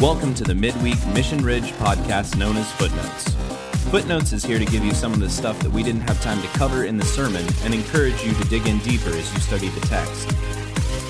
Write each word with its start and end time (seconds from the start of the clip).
Welcome 0.00 0.32
to 0.36 0.44
the 0.44 0.54
Midweek 0.54 0.96
Mission 1.08 1.44
Ridge 1.44 1.72
podcast 1.72 2.38
known 2.38 2.56
as 2.56 2.72
Footnotes. 2.72 3.34
Footnotes 3.90 4.32
is 4.32 4.42
here 4.42 4.58
to 4.58 4.64
give 4.64 4.82
you 4.82 4.94
some 4.94 5.12
of 5.12 5.20
the 5.20 5.28
stuff 5.28 5.60
that 5.60 5.70
we 5.70 5.82
didn't 5.82 6.00
have 6.08 6.18
time 6.22 6.40
to 6.40 6.48
cover 6.56 6.84
in 6.84 6.96
the 6.96 7.04
sermon 7.04 7.44
and 7.64 7.74
encourage 7.74 8.24
you 8.24 8.32
to 8.32 8.44
dig 8.48 8.66
in 8.66 8.78
deeper 8.78 9.10
as 9.10 9.30
you 9.34 9.40
study 9.40 9.68
the 9.68 9.80
text. 9.82 10.30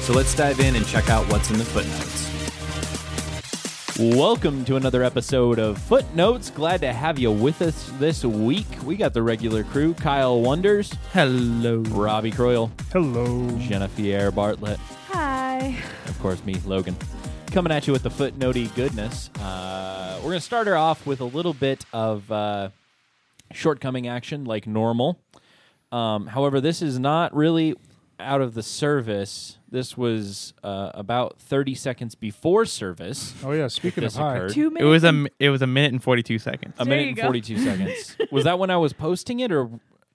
So 0.05 0.13
let's 0.13 0.35
dive 0.35 0.59
in 0.59 0.75
and 0.75 0.85
check 0.85 1.09
out 1.09 1.25
what's 1.31 1.53
in 1.53 1.59
the 1.59 1.65
footnotes. 1.65 2.29
Welcome 4.17 4.65
to 4.65 4.75
another 4.75 5.05
episode 5.05 5.61
of 5.61 5.79
Footnotes. 5.79 6.51
Glad 6.51 6.81
to 6.81 6.93
have 6.93 7.17
you 7.17 7.31
with 7.31 7.63
us 7.63 7.93
this 8.01 8.25
week. 8.25 8.67
We 8.83 8.97
got 8.97 9.15
the 9.15 9.23
regular 9.23 9.63
crew 9.63 9.95
Kyle 9.95 10.41
Wonders, 10.41 10.93
Hello. 11.13 11.77
Robbie 11.91 12.33
Croyle, 12.33 12.73
Hello. 12.93 13.57
Jennifer 13.59 14.33
Bartlett, 14.33 14.81
Hi. 15.11 15.79
of 16.09 16.19
course, 16.19 16.43
me, 16.45 16.57
Logan. 16.67 16.97
Coming 17.53 17.73
at 17.73 17.87
you 17.89 17.93
with 17.93 18.05
the 18.05 18.11
footnotey 18.11 18.73
goodness. 18.77 19.29
Uh, 19.41 20.15
we're 20.19 20.29
going 20.31 20.39
to 20.39 20.41
start 20.45 20.69
her 20.69 20.77
off 20.77 21.05
with 21.05 21.21
a 21.21 21.25
little 21.25 21.53
bit 21.53 21.85
of 21.93 22.31
uh, 22.31 22.69
shortcoming 23.53 24.07
action 24.07 24.45
like 24.45 24.69
normal. 24.69 25.19
Um, 25.91 26.29
however, 26.29 26.61
this 26.61 26.81
is 26.81 27.01
not 27.01 27.35
really 27.35 27.75
out 28.21 28.41
of 28.41 28.55
the 28.55 28.63
service. 28.63 29.59
This 29.69 29.97
was 29.97 30.55
uh, 30.63 30.93
about 30.95 31.41
30 31.41 31.75
seconds 31.75 32.15
before 32.15 32.67
service. 32.67 33.35
Oh 33.45 33.51
yeah, 33.51 33.67
speaking 33.67 34.05
This 34.05 34.15
of 34.15 34.21
high. 34.21 34.37
occurred. 34.37 34.53
Two 34.53 34.69
It 34.69 34.73
minutes. 34.75 34.89
was 34.89 35.05
a 35.05 35.09
m- 35.09 35.27
it 35.41 35.51
was 35.51 35.61
a 35.63 35.67
minute 35.67 35.91
and 35.93 36.03
forty 36.03 36.23
two 36.23 36.39
seconds. 36.39 36.75
A 36.79 36.85
There 36.85 36.91
minute 36.91 37.03
you 37.03 37.09
and 37.09 37.17
go. 37.17 37.23
42 37.25 37.59
seconds. 37.59 38.17
Was 38.31 38.45
that 38.45 38.59
when 38.61 38.71
I 38.71 38.77
was 38.77 38.93
posting 38.93 39.41
it, 39.41 39.51
or 39.51 39.69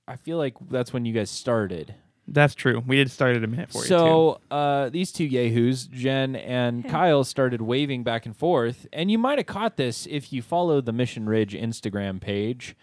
I 0.07 0.15
feel 0.15 0.37
like 0.37 0.53
that's 0.69 0.93
when 0.93 1.03
you 1.05 1.13
guys 1.13 1.29
started? 1.29 1.95
That's 2.27 2.55
true. 2.55 2.83
We 2.85 2.95
did 2.95 3.11
start 3.11 3.35
at 3.35 3.43
a 3.43 3.47
minute 3.47 3.69
forty 3.71 3.87
two. 3.87 3.93
So 3.93 4.39
uh, 4.49 4.89
these 4.89 5.11
two 5.11 5.25
yahoos, 5.25 5.85
Jen 5.87 6.35
and 6.35 6.83
Hey. 6.83 6.89
Kyle, 6.89 7.23
started 7.23 7.61
waving 7.61 8.03
back 8.03 8.25
and 8.25 8.35
forth, 8.35 8.87
and 8.91 9.11
you 9.11 9.17
might 9.19 9.37
have 9.37 9.45
caught 9.45 9.77
this 9.77 10.07
if 10.09 10.33
you 10.33 10.41
follow 10.41 10.81
the 10.81 10.91
Mission 10.91 11.27
Ridge 11.27 11.53
Instagram 11.53 12.19
page. 12.19 12.75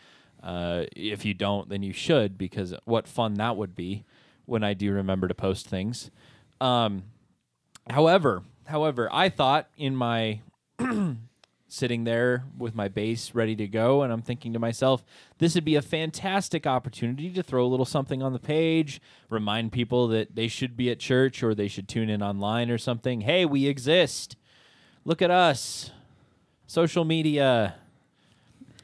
Uh, 0.43 0.85
if 0.97 1.25
you 1.25 1.35
don't, 1.35 1.69
then 1.69 1.83
you 1.83 1.93
should 1.93 2.37
because 2.39 2.75
what 2.85 3.07
fun 3.07 3.35
that 3.35 3.57
would 3.57 3.75
be 3.75 4.05
when 4.47 4.65
I 4.65 4.75
do 4.75 4.93
remember 4.93 5.29
to 5.29 5.35
post 5.35 5.67
things. 5.69 6.11
Um, 6.61 7.05
however, 7.91 8.43
however, 8.67 9.09
I 9.13 9.29
thought 9.29 9.69
in 9.77 9.95
my 9.97 10.41
sitting 11.73 12.05
there 12.05 12.45
with 12.59 12.75
my 12.75 12.87
bass 12.87 13.35
ready 13.35 13.57
to 13.57 13.67
go 13.67 14.03
and 14.03 14.13
I'm 14.13 14.21
thinking 14.21 14.53
to 14.53 14.59
myself 14.59 15.03
this 15.39 15.55
would 15.55 15.65
be 15.65 15.75
a 15.75 15.81
fantastic 15.81 16.67
opportunity 16.67 17.31
to 17.31 17.43
throw 17.43 17.65
a 17.65 17.67
little 17.67 17.87
something 17.87 18.23
on 18.23 18.35
the 18.35 18.39
page 18.39 19.01
remind 19.31 19.73
people 19.73 20.07
that 20.09 20.37
they 20.37 20.49
should 20.49 20.77
be 20.77 20.91
at 20.91 20.99
church 20.99 21.43
or 21.43 21.55
they 21.55 21.69
should 21.69 21.89
tune 21.89 22.11
in 22.11 22.23
online 22.23 22.71
or 22.71 22.77
something 22.77 23.23
hey 23.23 23.47
we 23.47 23.67
exist 23.67 24.37
look 25.07 25.23
at 25.23 25.31
us 25.31 25.91
social 26.67 27.07
media 27.07 27.77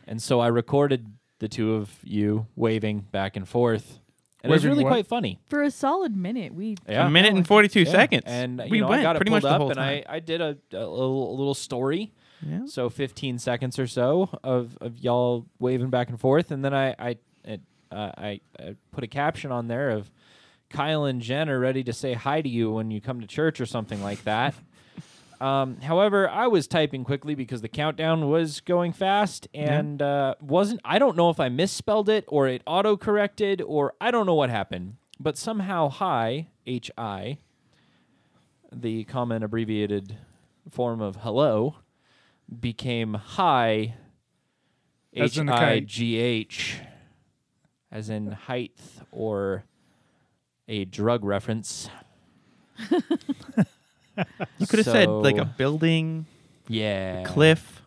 and 0.07 0.23
so 0.23 0.41
I 0.41 0.47
recorded 0.47 1.13
the 1.41 1.49
two 1.49 1.75
of 1.75 1.99
you 2.03 2.47
waving 2.57 3.01
back 3.13 3.37
and 3.37 3.47
forth 3.47 3.99
and 4.43 4.51
it 4.51 4.55
was 4.55 4.65
really 4.65 4.85
what? 4.85 4.91
quite 4.91 5.07
funny 5.07 5.39
For 5.47 5.63
a 5.63 5.71
solid 5.71 6.17
minute, 6.17 6.55
we 6.55 6.77
yeah 6.89 7.07
a 7.07 7.11
minute 7.11 7.35
and 7.35 7.47
forty 7.47 7.69
two 7.69 7.83
yeah. 7.83 7.91
seconds. 7.91 8.23
and 8.25 8.61
you 8.61 8.71
we 8.71 8.81
know 8.81 8.89
went 8.89 9.01
I 9.01 9.03
got 9.03 9.17
pretty 9.17 9.31
pulled 9.31 9.43
much 9.43 9.51
up 9.51 9.55
the 9.57 9.59
whole 9.59 9.71
and 9.71 9.77
time. 9.77 10.05
I, 10.09 10.17
I 10.17 10.21
did 10.21 10.41
a, 10.41 10.57
a 10.73 10.87
little 10.87 11.31
a 11.31 11.37
little 11.37 11.55
story 11.55 12.13
yeah. 12.47 12.67
so 12.67 12.89
15 12.89 13.39
seconds 13.39 13.79
or 13.79 13.87
so 13.87 14.31
of, 14.43 14.77
of 14.81 14.99
y'all 14.99 15.47
waving 15.59 15.91
back 15.91 16.09
and 16.09 16.21
forth 16.21 16.51
and 16.51 16.65
then 16.65 16.75
i 16.75 16.95
I, 16.99 17.17
it, 17.45 17.61
uh, 17.91 18.13
I 18.17 18.41
I 18.59 18.77
put 18.93 19.05
a 19.05 19.07
caption 19.07 19.51
on 19.53 19.69
there 19.69 19.91
of 19.91 20.11
kyle 20.71 21.05
and 21.05 21.21
jen 21.21 21.49
are 21.49 21.59
ready 21.59 21.83
to 21.85 21.93
say 21.93 22.15
hi 22.15 22.41
to 22.43 22.49
you 22.49 22.71
when 22.71 22.91
you 22.91 23.01
come 23.01 23.21
to 23.21 23.27
church 23.27 23.61
or 23.61 23.67
something 23.67 24.03
like 24.03 24.25
that 24.25 24.55
um, 25.41 25.81
however 25.81 26.29
i 26.29 26.47
was 26.47 26.67
typing 26.67 27.05
quickly 27.05 27.35
because 27.35 27.63
the 27.63 27.69
countdown 27.69 28.29
was 28.29 28.61
going 28.61 28.93
fast 28.93 29.49
and 29.55 30.03
uh, 30.03 30.35
wasn't 30.41 30.81
i 30.85 30.99
don't 30.99 31.17
know 31.17 31.31
if 31.31 31.41
i 31.41 31.49
misspelled 31.49 32.09
it 32.09 32.25
or 32.29 32.47
it 32.49 32.63
auto 32.67 32.97
corrected 32.97 33.63
or 33.63 33.95
i 34.01 34.11
don't 34.11 34.27
know 34.27 34.35
what 34.35 34.51
happened 34.51 34.97
but 35.19 35.37
somehow 35.37 35.89
hi 35.89 36.49
hi 36.97 37.39
the 38.71 39.05
common 39.05 39.43
abbreviated 39.43 40.17
form 40.71 41.01
of 41.01 41.17
hello 41.17 41.77
became 42.61 43.15
high 43.15 43.95
As 45.15 45.33
H 45.33 45.39
in 45.39 45.47
the 45.47 45.81
G 45.85 46.17
H 46.17 46.77
as 47.91 48.11
in 48.11 48.33
height 48.33 48.79
or 49.11 49.65
a 50.69 50.85
drug 50.85 51.25
reference. 51.25 51.89
You 52.91 54.67
could 54.67 54.79
have 54.81 54.85
said 54.85 55.09
like 55.09 55.39
a 55.39 55.45
building, 55.45 56.27
yeah 56.69 57.23
cliff, 57.25 57.83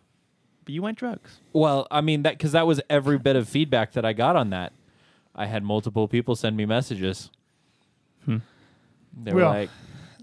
but 0.64 0.74
you 0.74 0.82
went 0.82 0.98
drugs. 0.98 1.40
Well, 1.52 1.86
I 1.90 2.00
mean 2.00 2.22
that 2.22 2.38
because 2.38 2.52
that 2.52 2.66
was 2.66 2.80
every 2.90 3.18
bit 3.18 3.36
of 3.36 3.48
feedback 3.48 3.92
that 3.92 4.04
I 4.04 4.12
got 4.12 4.34
on 4.36 4.50
that. 4.50 4.72
I 5.34 5.46
had 5.46 5.62
multiple 5.62 6.08
people 6.08 6.34
send 6.36 6.56
me 6.56 6.66
messages. 6.66 7.30
Hmm. 8.24 8.38
They 9.22 9.32
were 9.32 9.42
Well- 9.42 9.50
like, 9.50 9.70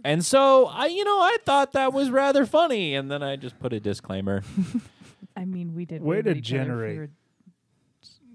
and 0.04 0.24
so 0.26 0.66
I, 0.68 0.88
you 0.88 1.04
know, 1.04 1.20
I 1.20 1.38
thought 1.46 1.74
that 1.74 1.94
was 1.94 2.10
rather 2.10 2.46
funny, 2.46 2.96
and 2.96 3.10
then 3.12 3.22
I 3.24 3.36
just 3.36 3.60
put 3.60 3.74
a 3.74 3.80
disclaimer. 3.80 4.44
I 5.38 5.46
mean, 5.46 5.74
we 5.76 5.86
did. 5.86 6.02
Way 6.02 6.18
wave 6.18 6.24
to 6.26 6.30
at 6.32 6.38
each 6.38 6.52
other 6.54 6.64
generate. 6.64 6.98
for- 6.98 7.10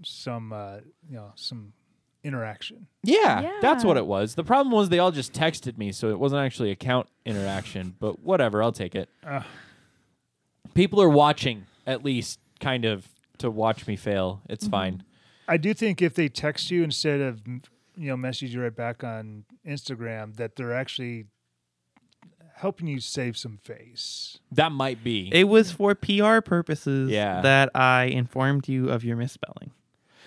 Some 0.04 0.52
uh, 0.52 0.76
you 1.08 1.16
know 1.16 1.32
some 1.34 1.72
interaction. 2.22 2.86
Yeah, 3.02 3.50
that's 3.60 3.84
what 3.84 3.96
it 3.96 4.06
was. 4.06 4.34
The 4.34 4.44
problem 4.44 4.72
was 4.72 4.88
they 4.88 4.98
all 4.98 5.12
just 5.12 5.32
texted 5.32 5.76
me, 5.78 5.92
so 5.92 6.08
it 6.08 6.18
wasn't 6.18 6.40
actually 6.40 6.70
account 6.70 7.08
interaction. 7.26 7.94
But 8.00 8.20
whatever, 8.20 8.62
I'll 8.62 8.72
take 8.72 8.94
it. 8.94 9.08
Uh, 9.26 9.42
People 10.74 11.00
are 11.00 11.08
watching, 11.08 11.66
at 11.86 12.04
least, 12.04 12.40
kind 12.58 12.84
of, 12.84 13.08
to 13.38 13.48
watch 13.50 13.86
me 13.86 13.94
fail. 13.96 14.40
It's 14.48 14.66
fine. 14.66 15.04
I 15.46 15.56
do 15.56 15.72
think 15.74 16.02
if 16.02 16.14
they 16.14 16.28
text 16.28 16.70
you 16.70 16.82
instead 16.82 17.20
of 17.20 17.42
you 17.46 17.60
know 18.08 18.16
message 18.16 18.54
you 18.54 18.62
right 18.62 18.74
back 18.74 19.04
on 19.04 19.44
Instagram, 19.66 20.34
that 20.36 20.56
they're 20.56 20.74
actually 20.74 21.26
helping 22.56 22.86
you 22.86 23.00
save 23.00 23.36
some 23.36 23.58
face. 23.58 24.38
That 24.52 24.72
might 24.72 25.02
be. 25.04 25.28
It 25.32 25.44
was 25.48 25.72
for 25.72 25.94
PR 25.94 26.40
purposes 26.40 27.10
Yeah. 27.10 27.40
that 27.42 27.70
I 27.74 28.04
informed 28.04 28.68
you 28.68 28.90
of 28.90 29.04
your 29.04 29.16
misspelling. 29.16 29.72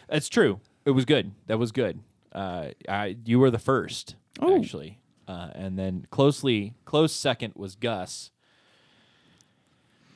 That's 0.09 0.29
true. 0.29 0.59
It 0.85 0.91
was 0.91 1.05
good. 1.05 1.31
That 1.47 1.57
was 1.59 1.71
good. 1.71 1.99
Uh, 2.31 2.69
I, 2.87 3.17
you 3.25 3.39
were 3.39 3.49
the 3.51 3.59
first, 3.59 4.15
Oh. 4.39 4.57
actually, 4.59 4.99
uh, 5.27 5.49
and 5.55 5.77
then 5.79 6.05
closely 6.11 6.75
close 6.85 7.13
second 7.13 7.53
was 7.55 7.75
Gus. 7.75 8.31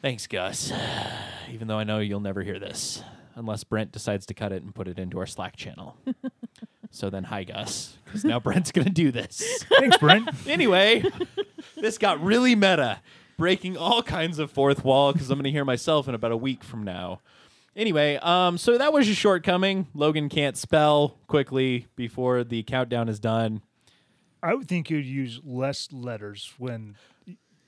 Thanks, 0.02 0.28
Gus. 0.28 0.72
Even 1.52 1.68
though 1.68 1.78
I 1.78 1.84
know 1.84 2.00
you'll 2.00 2.20
never 2.20 2.44
hear 2.44 2.60
this 2.60 3.04
unless 3.42 3.64
Brent 3.64 3.92
decides 3.92 4.26
to 4.28 4.34
cut 4.34 4.52
it 4.52 4.64
and 4.64 4.74
put 4.74 4.88
it 4.88 5.00
into 5.00 5.20
our 5.20 5.26
Slack 5.26 5.56
channel. 5.56 5.98
so 6.92 7.10
then, 7.10 7.26
hi, 7.26 7.44
Gus, 7.44 7.98
because 8.06 8.24
now 8.24 8.40
Brent's 8.40 8.72
gonna 8.72 8.90
do 8.90 9.12
this. 9.12 9.64
Thanks, 9.80 9.98
Brent. 9.98 10.30
anyway, 10.48 11.04
this 11.76 11.98
got 11.98 12.24
really 12.24 12.56
meta, 12.56 13.02
breaking 13.38 13.76
all 13.78 14.04
kinds 14.04 14.40
of 14.40 14.52
fourth 14.52 14.86
wall 14.86 15.12
because 15.12 15.30
I'm 15.30 15.38
going 15.38 15.46
to 15.46 15.52
hear 15.52 15.66
myself 15.66 16.08
in 16.08 16.16
about 16.16 16.32
a 16.32 16.38
week 16.38 16.64
from 16.64 16.84
now. 16.84 17.22
Anyway, 17.76 18.18
um, 18.18 18.58
so 18.58 18.78
that 18.78 18.94
was 18.94 19.08
your 19.08 19.16
shortcoming. 19.16 19.88
Logan 19.94 20.30
can't 20.30 20.58
spell 20.58 21.18
quickly 21.28 21.88
before 21.96 22.44
the 22.44 22.64
countdown 22.64 23.10
is 23.10 23.20
done. 23.20 23.62
I 24.44 24.54
would 24.54 24.68
think 24.68 24.90
you'd 24.90 25.06
use 25.06 25.40
less 25.44 25.88
letters 25.92 26.54
when 26.58 26.96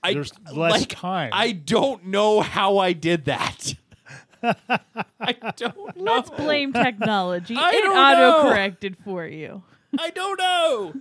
I, 0.03 0.13
There's 0.13 0.33
less 0.51 0.81
like, 0.81 0.89
time. 0.89 1.29
I 1.31 1.53
don't 1.53 2.07
know 2.07 2.41
how 2.41 2.79
I 2.79 2.91
did 2.91 3.25
that. 3.25 3.73
I 4.43 5.35
don't 5.55 5.77
know. 5.97 6.13
Let's 6.13 6.29
blame 6.29 6.73
technology. 6.73 7.55
I 7.57 7.71
it 7.71 7.85
auto 7.85 8.49
corrected 8.49 8.97
for 8.97 9.25
you. 9.25 9.63
I 9.97 10.09
don't 10.09 10.39
know. 10.39 10.93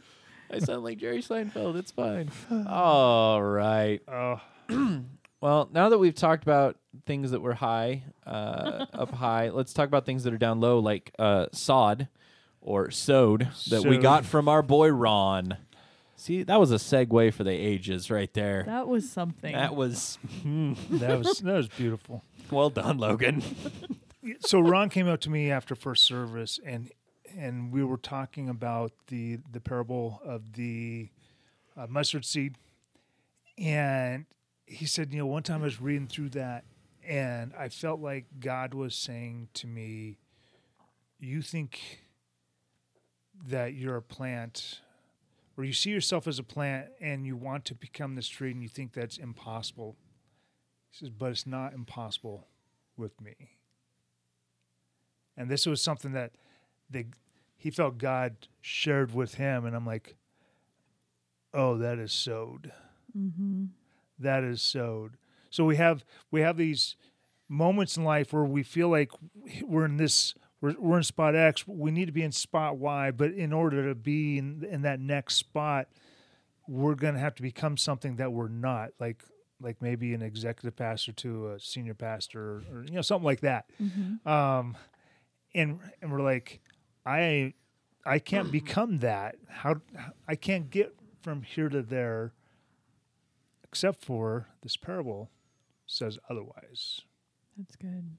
I 0.50 0.58
sound 0.58 0.84
like 0.84 0.98
Jerry 0.98 1.22
Seinfeld. 1.22 1.76
It's 1.76 1.90
fine. 1.90 2.30
All 2.68 3.42
right. 3.42 4.00
uh, 4.08 4.36
Well, 5.40 5.68
now 5.72 5.88
that 5.88 5.98
we've 5.98 6.14
talked 6.14 6.44
about 6.44 6.76
things 7.04 7.32
that 7.32 7.40
were 7.40 7.54
high, 7.54 8.04
uh, 8.24 8.86
up 8.92 9.10
high, 9.12 9.48
let's 9.48 9.72
talk 9.72 9.88
about 9.88 10.06
things 10.06 10.22
that 10.22 10.32
are 10.32 10.38
down 10.38 10.60
low, 10.60 10.78
like 10.78 11.12
uh, 11.18 11.46
sod 11.50 12.06
or 12.60 12.92
sewed 12.92 13.48
that 13.70 13.82
we 13.82 13.94
Sewed. 13.96 14.02
got 14.02 14.24
from 14.24 14.48
our 14.48 14.62
boy 14.62 14.90
Ron. 14.90 15.56
See, 16.14 16.44
that 16.44 16.60
was 16.60 16.70
a 16.70 16.76
segue 16.76 17.34
for 17.34 17.42
the 17.42 17.50
ages 17.50 18.08
right 18.08 18.32
there. 18.34 18.62
That 18.66 18.86
was 18.86 19.10
something. 19.10 19.52
That 19.52 19.74
was 19.74 20.16
that 20.44 21.18
was 21.18 21.38
that 21.40 21.54
was 21.54 21.66
beautiful. 21.66 22.22
Well 22.52 22.70
done, 22.70 22.98
Logan. 22.98 23.42
so 24.40 24.60
Ron 24.60 24.88
came 24.88 25.08
up 25.08 25.20
to 25.22 25.30
me 25.30 25.50
after 25.50 25.74
first 25.74 26.04
service 26.04 26.60
and 26.64 26.90
and 27.36 27.72
we 27.72 27.82
were 27.82 27.96
talking 27.96 28.48
about 28.48 28.92
the 29.08 29.38
the 29.50 29.60
parable 29.60 30.20
of 30.24 30.52
the 30.54 31.08
uh, 31.76 31.86
mustard 31.88 32.24
seed 32.24 32.56
and 33.58 34.26
he 34.66 34.86
said 34.86 35.12
you 35.12 35.18
know 35.18 35.26
one 35.26 35.42
time 35.42 35.62
I 35.62 35.64
was 35.64 35.80
reading 35.80 36.06
through 36.06 36.30
that 36.30 36.64
and 37.06 37.52
I 37.58 37.68
felt 37.68 38.00
like 38.00 38.26
God 38.38 38.74
was 38.74 38.94
saying 38.94 39.48
to 39.54 39.66
me 39.66 40.18
you 41.18 41.42
think 41.42 42.00
that 43.48 43.74
you're 43.74 43.96
a 43.96 44.02
plant 44.02 44.80
or 45.56 45.64
you 45.64 45.72
see 45.72 45.90
yourself 45.90 46.26
as 46.26 46.38
a 46.38 46.42
plant 46.42 46.88
and 47.00 47.26
you 47.26 47.36
want 47.36 47.64
to 47.66 47.74
become 47.74 48.14
this 48.14 48.28
tree 48.28 48.50
and 48.50 48.62
you 48.62 48.68
think 48.68 48.92
that's 48.92 49.18
impossible 49.18 49.96
He 50.92 50.98
says, 50.98 51.10
but 51.10 51.30
it's 51.30 51.46
not 51.46 51.72
impossible 51.72 52.46
with 52.96 53.18
me. 53.20 53.34
And 55.36 55.50
this 55.50 55.64
was 55.64 55.80
something 55.80 56.12
that 56.12 56.32
they, 56.90 57.06
he 57.56 57.70
felt 57.70 57.96
God 57.96 58.36
shared 58.60 59.14
with 59.14 59.34
him. 59.34 59.64
And 59.64 59.74
I'm 59.74 59.86
like, 59.86 60.16
oh, 61.54 61.78
that 61.78 61.98
is 61.98 62.12
sowed. 62.12 62.72
Mm-hmm. 63.16 63.64
That 64.18 64.44
is 64.44 64.60
sowed. 64.60 65.16
So 65.48 65.64
we 65.64 65.76
have 65.76 66.04
we 66.30 66.42
have 66.42 66.56
these 66.56 66.96
moments 67.48 67.96
in 67.96 68.04
life 68.04 68.32
where 68.32 68.44
we 68.44 68.62
feel 68.62 68.88
like 68.88 69.10
we're 69.62 69.86
in 69.86 69.96
this 69.96 70.34
we're, 70.60 70.74
we're 70.78 70.98
in 70.98 71.02
spot 71.02 71.34
X. 71.34 71.66
We 71.66 71.90
need 71.90 72.06
to 72.06 72.12
be 72.12 72.22
in 72.22 72.32
spot 72.32 72.76
Y, 72.76 73.10
but 73.10 73.32
in 73.32 73.52
order 73.52 73.88
to 73.88 73.94
be 73.94 74.38
in, 74.38 74.66
in 74.70 74.82
that 74.82 75.00
next 75.00 75.36
spot, 75.36 75.88
we're 76.68 76.94
going 76.94 77.14
to 77.14 77.20
have 77.20 77.34
to 77.36 77.42
become 77.42 77.76
something 77.76 78.16
that 78.16 78.32
we're 78.32 78.48
not. 78.48 78.90
Like 79.00 79.24
like 79.62 79.80
maybe 79.80 80.14
an 80.14 80.22
executive 80.22 80.76
pastor 80.76 81.12
to 81.12 81.52
a 81.52 81.60
senior 81.60 81.94
pastor, 81.94 82.62
or 82.72 82.84
you 82.84 82.94
know 82.94 83.02
something 83.02 83.24
like 83.24 83.40
that. 83.40 83.66
Mm-hmm. 83.80 84.28
Um, 84.28 84.76
and 85.54 85.78
and 86.00 86.12
we're 86.12 86.22
like, 86.22 86.60
I 87.06 87.54
I 88.04 88.18
can't 88.18 88.50
become 88.52 88.98
that. 88.98 89.36
How 89.48 89.76
I 90.26 90.34
can't 90.34 90.70
get 90.70 90.94
from 91.22 91.42
here 91.42 91.68
to 91.68 91.82
there, 91.82 92.32
except 93.64 94.04
for 94.04 94.48
this 94.62 94.76
parable 94.76 95.30
says 95.86 96.18
otherwise. 96.28 97.02
That's 97.56 97.76
good. 97.76 98.16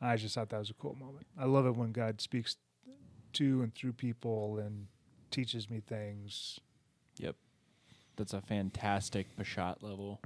I 0.00 0.16
just 0.16 0.34
thought 0.34 0.50
that 0.50 0.58
was 0.58 0.70
a 0.70 0.74
cool 0.74 0.94
moment. 0.94 1.26
I 1.38 1.46
love 1.46 1.66
it 1.66 1.74
when 1.74 1.92
God 1.92 2.20
speaks 2.20 2.56
to 3.34 3.62
and 3.62 3.74
through 3.74 3.94
people 3.94 4.58
and 4.58 4.86
teaches 5.30 5.68
me 5.68 5.80
things. 5.86 6.60
Yep. 7.18 7.34
That's 8.18 8.34
a 8.34 8.40
fantastic 8.40 9.28
Peshat 9.36 9.80
level 9.80 10.20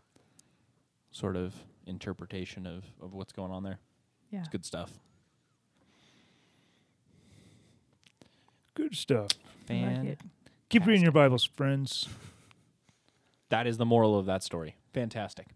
sort 1.11 1.37
of 1.37 1.55
interpretation 1.87 2.67
of, 2.67 2.85
of 3.03 3.13
what's 3.13 3.33
going 3.33 3.53
on 3.53 3.63
there. 3.63 3.79
Yeah. 4.31 4.41
It's 4.41 4.49
good 4.49 4.65
stuff. 4.65 4.91
Good 8.75 8.97
stuff. 8.97 9.29
I 9.69 9.75
like 9.75 9.85
Fan. 9.85 10.17
Keep 10.71 10.87
reading 10.87 11.03
your 11.03 11.13
Bibles, 11.13 11.45
friends. 11.45 12.09
that 13.51 13.67
is 13.67 13.77
the 13.77 13.85
moral 13.85 14.19
of 14.19 14.25
that 14.25 14.43
story. 14.43 14.75
Fantastic. 14.95 15.49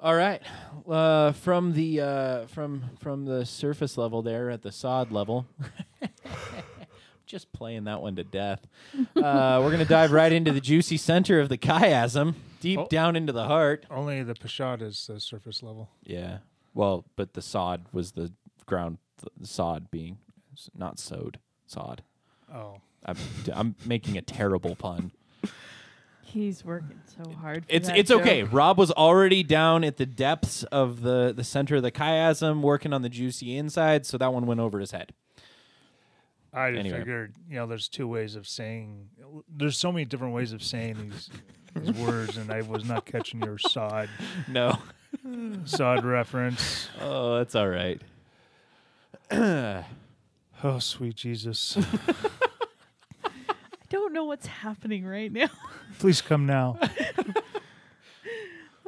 All 0.00 0.16
right, 0.16 0.42
uh, 0.88 1.30
from 1.32 1.74
the 1.74 2.00
uh, 2.00 2.46
from 2.46 2.82
from 3.00 3.26
the 3.26 3.44
surface 3.44 3.98
level 3.98 4.22
there 4.22 4.48
at 4.50 4.62
the 4.62 4.72
sod 4.72 5.12
level, 5.12 5.46
just 7.30 7.52
playing 7.52 7.84
that 7.84 8.02
one 8.02 8.16
to 8.16 8.24
death. 8.24 8.66
Uh, 9.16 9.60
we're 9.62 9.70
gonna 9.70 9.84
dive 9.84 10.10
right 10.12 10.32
into 10.32 10.52
the 10.52 10.60
juicy 10.60 10.96
center 10.96 11.38
of 11.40 11.48
the 11.48 11.56
chiasm, 11.58 12.34
deep 12.60 12.78
Oh. 12.80 12.86
down 12.88 13.14
into 13.16 13.32
the 13.32 13.44
heart. 13.46 13.86
Only 13.90 14.22
the 14.22 14.34
Peshat 14.34 14.82
is 14.82 15.06
the 15.06 15.20
surface 15.20 15.62
level. 15.62 15.88
Yeah. 16.04 16.38
Well, 16.74 17.04
but 17.16 17.34
the 17.34 17.42
sod 17.42 17.86
was 17.92 18.12
the 18.12 18.32
ground. 18.66 18.98
The 19.38 19.46
sod 19.46 19.90
being 19.90 20.18
not 20.76 20.98
sowed. 20.98 21.38
Sod. 21.66 22.02
Oh, 22.52 22.80
I'm, 23.04 23.16
I'm 23.52 23.74
making 23.86 24.16
a 24.18 24.22
terrible 24.22 24.74
pun. 24.74 25.12
He's 26.22 26.64
working 26.64 27.00
so 27.06 27.28
hard. 27.32 27.64
For 27.66 27.72
It's 27.72 27.88
that 27.88 27.98
it's 27.98 28.10
okay. 28.10 28.44
Rob 28.44 28.78
was 28.78 28.92
already 28.92 29.42
down 29.42 29.82
at 29.82 29.96
the 29.96 30.06
depths 30.06 30.62
of 30.64 31.02
the 31.02 31.32
the 31.34 31.42
center 31.42 31.76
of 31.76 31.82
the 31.82 31.90
chiasm, 31.90 32.60
working 32.60 32.92
on 32.92 33.02
the 33.02 33.08
juicy 33.08 33.56
inside, 33.56 34.06
so 34.06 34.16
that 34.18 34.32
one 34.32 34.46
went 34.46 34.60
over 34.60 34.78
his 34.78 34.92
head. 34.92 35.12
I 36.52 36.70
just 36.70 36.80
Anyway. 36.80 36.98
figured, 36.98 37.34
you 37.48 37.54
know, 37.56 37.66
there's 37.66 37.88
two 37.88 38.08
ways 38.08 38.34
of 38.36 38.46
saying. 38.48 39.08
There's 39.48 39.76
so 39.78 39.92
many 39.92 40.04
different 40.04 40.34
ways 40.34 40.52
of 40.52 40.62
saying 40.62 40.96
these 41.10 41.30
these 41.74 41.92
words, 42.04 42.36
and 42.36 42.50
I 42.50 42.62
was 42.62 42.84
not 42.84 43.06
catching 43.06 43.40
your 43.42 43.56
sod 43.58 44.08
No. 44.48 44.78
sod 45.64 46.04
reference. 46.04 46.88
Oh, 47.00 47.36
that's 47.38 47.54
all 47.54 47.68
right. 47.68 48.00
Oh, 50.62 50.78
sweet 50.78 51.14
Jesus, 51.16 51.78
I 53.24 53.30
don't 53.88 54.12
know 54.12 54.24
what's 54.24 54.46
happening 54.46 55.06
right 55.06 55.32
now. 55.32 55.48
please 55.98 56.20
come 56.20 56.44
now. 56.46 56.78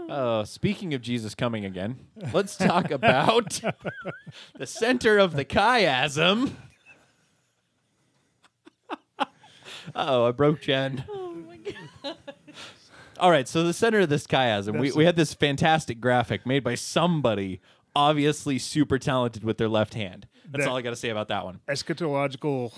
Oh, 0.09 0.43
speaking 0.45 0.93
of 0.95 1.01
Jesus 1.01 1.35
coming 1.35 1.65
again, 1.65 1.97
let's 2.35 2.57
talk 2.57 2.91
about 2.91 3.61
the 4.59 4.67
center 4.67 5.17
of 5.17 5.35
the 5.35 5.45
chiasm. 5.45 6.57
Oh, 9.95 10.27
I 10.27 10.31
broke 10.33 10.61
Jen. 10.61 11.05
oh 11.11 11.33
my 11.49 11.57
god. 11.57 12.17
All 13.19 13.31
right, 13.31 13.47
so 13.47 13.63
the 13.63 13.73
center 13.73 14.01
of 14.01 14.09
this 14.09 14.27
chiasm, 14.27 14.81
we, 14.81 14.91
we 14.93 15.05
had 15.05 15.17
this 15.17 15.33
fantastic 15.35 16.01
graphic 16.01 16.45
made 16.47 16.65
by 16.65 16.75
somebody 16.75 17.61
obviously 17.95 18.59
super 18.59 18.99
talented 18.99 19.45
with 19.45 19.59
their 19.59 19.69
left 19.69 19.95
hand. 19.95 20.27
That's 20.51 20.65
That- 20.65 20.71
all 20.71 20.77
I 20.77 20.83
got 20.83 20.91
to 20.91 20.97
say 20.97 21.11
about 21.11 21.29
that 21.29 21.45
one. 21.45 21.61
Eschatological. 21.69 22.73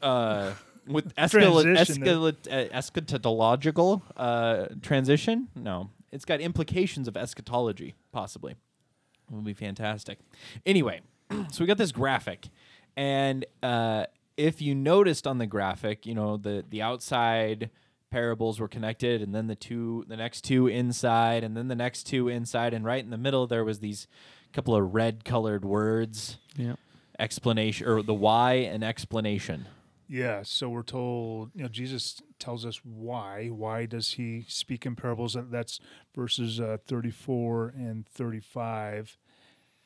Uh, 0.00 0.52
with 0.86 1.14
escal- 1.16 1.62
Transition 1.62 2.02
there. 2.04 2.14
escal- 2.16 2.70
uh, 2.72 2.76
eschatological 2.76 4.02
uh, 4.16 4.66
transition? 4.80 5.48
No, 5.54 5.90
it's 6.10 6.24
got 6.24 6.40
implications 6.40 7.06
of 7.06 7.16
eschatology, 7.16 7.94
possibly. 8.12 8.52
It 8.52 9.34
will 9.34 9.42
be 9.42 9.54
fantastic. 9.54 10.18
Anyway, 10.66 11.00
so 11.30 11.60
we 11.60 11.66
got 11.66 11.78
this 11.78 11.92
graphic, 11.92 12.48
and 12.96 13.44
uh, 13.62 14.06
if 14.36 14.60
you 14.62 14.74
noticed 14.74 15.26
on 15.26 15.38
the 15.38 15.46
graphic, 15.46 16.06
you 16.06 16.14
know 16.14 16.36
the 16.36 16.64
the 16.68 16.82
outside 16.82 17.70
parables 18.10 18.60
were 18.60 18.68
connected, 18.68 19.22
and 19.22 19.34
then 19.34 19.46
the 19.46 19.54
two, 19.56 20.04
the 20.08 20.16
next 20.16 20.42
two 20.42 20.66
inside, 20.66 21.42
and 21.44 21.56
then 21.56 21.68
the 21.68 21.74
next 21.74 22.02
two 22.04 22.28
inside, 22.28 22.74
and 22.74 22.84
right 22.84 23.02
in 23.02 23.10
the 23.10 23.16
middle 23.18 23.46
there 23.46 23.64
was 23.64 23.78
these 23.80 24.06
couple 24.52 24.74
of 24.76 24.92
red 24.94 25.24
colored 25.24 25.64
words 25.64 26.36
Yeah. 26.56 26.74
explanation 27.18 27.86
or 27.88 28.02
the 28.02 28.12
why 28.12 28.54
and 28.54 28.84
explanation. 28.84 29.66
Yeah, 30.08 30.42
so 30.42 30.68
we're 30.68 30.82
told, 30.82 31.52
you 31.54 31.62
know, 31.62 31.68
Jesus 31.70 32.20
tells 32.38 32.66
us 32.66 32.82
why. 32.84 33.48
Why 33.48 33.86
does 33.86 34.12
he 34.12 34.44
speak 34.46 34.84
in 34.84 34.94
parables? 34.94 35.34
That's 35.50 35.80
verses 36.14 36.60
uh, 36.60 36.76
34 36.86 37.68
and 37.74 38.06
35. 38.06 39.16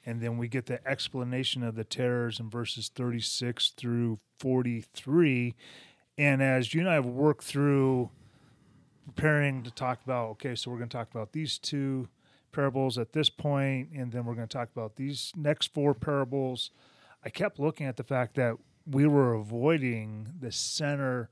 And 0.06 0.20
then 0.20 0.38
we 0.38 0.46
get 0.46 0.66
the 0.66 0.86
explanation 0.88 1.64
of 1.64 1.74
the 1.74 1.84
tares 1.84 2.38
in 2.38 2.48
verses 2.48 2.88
36 2.94 3.70
through 3.70 4.20
43. 4.38 5.54
And 6.16 6.40
as 6.40 6.72
you 6.72 6.80
and 6.80 6.88
I 6.88 6.94
have 6.94 7.06
worked 7.06 7.42
through 7.42 8.10
preparing 9.04 9.64
to 9.64 9.70
talk 9.70 9.98
about, 10.04 10.30
okay, 10.30 10.54
so 10.54 10.70
we're 10.70 10.78
going 10.78 10.88
to 10.88 10.96
talk 10.96 11.10
about 11.10 11.32
these 11.32 11.58
two 11.58 12.08
parables 12.52 12.96
at 12.96 13.12
this 13.12 13.28
point, 13.28 13.90
and 13.94 14.12
then 14.12 14.24
we're 14.24 14.34
going 14.34 14.48
to 14.48 14.56
talk 14.56 14.70
about 14.74 14.96
these 14.96 15.32
next 15.36 15.74
four 15.74 15.92
parables. 15.92 16.70
I 17.24 17.28
kept 17.28 17.58
looking 17.58 17.86
at 17.86 17.96
the 17.96 18.04
fact 18.04 18.36
that 18.36 18.54
we 18.86 19.06
were 19.06 19.34
avoiding 19.34 20.28
the 20.38 20.52
center 20.52 21.30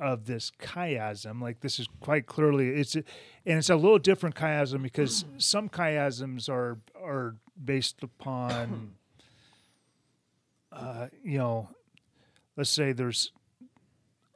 of 0.00 0.26
this 0.26 0.50
chiasm. 0.60 1.40
Like 1.42 1.60
this 1.60 1.78
is 1.78 1.86
quite 2.00 2.26
clearly 2.26 2.68
it's 2.68 2.94
and 2.94 3.04
it's 3.44 3.70
a 3.70 3.76
little 3.76 3.98
different 3.98 4.34
chiasm 4.34 4.82
because 4.82 5.24
some 5.38 5.68
chiasms 5.68 6.48
are 6.48 6.78
are 7.00 7.36
based 7.62 8.02
upon 8.02 8.92
uh, 10.72 11.08
you 11.22 11.38
know, 11.38 11.68
let's 12.56 12.70
say 12.70 12.92
there's 12.92 13.32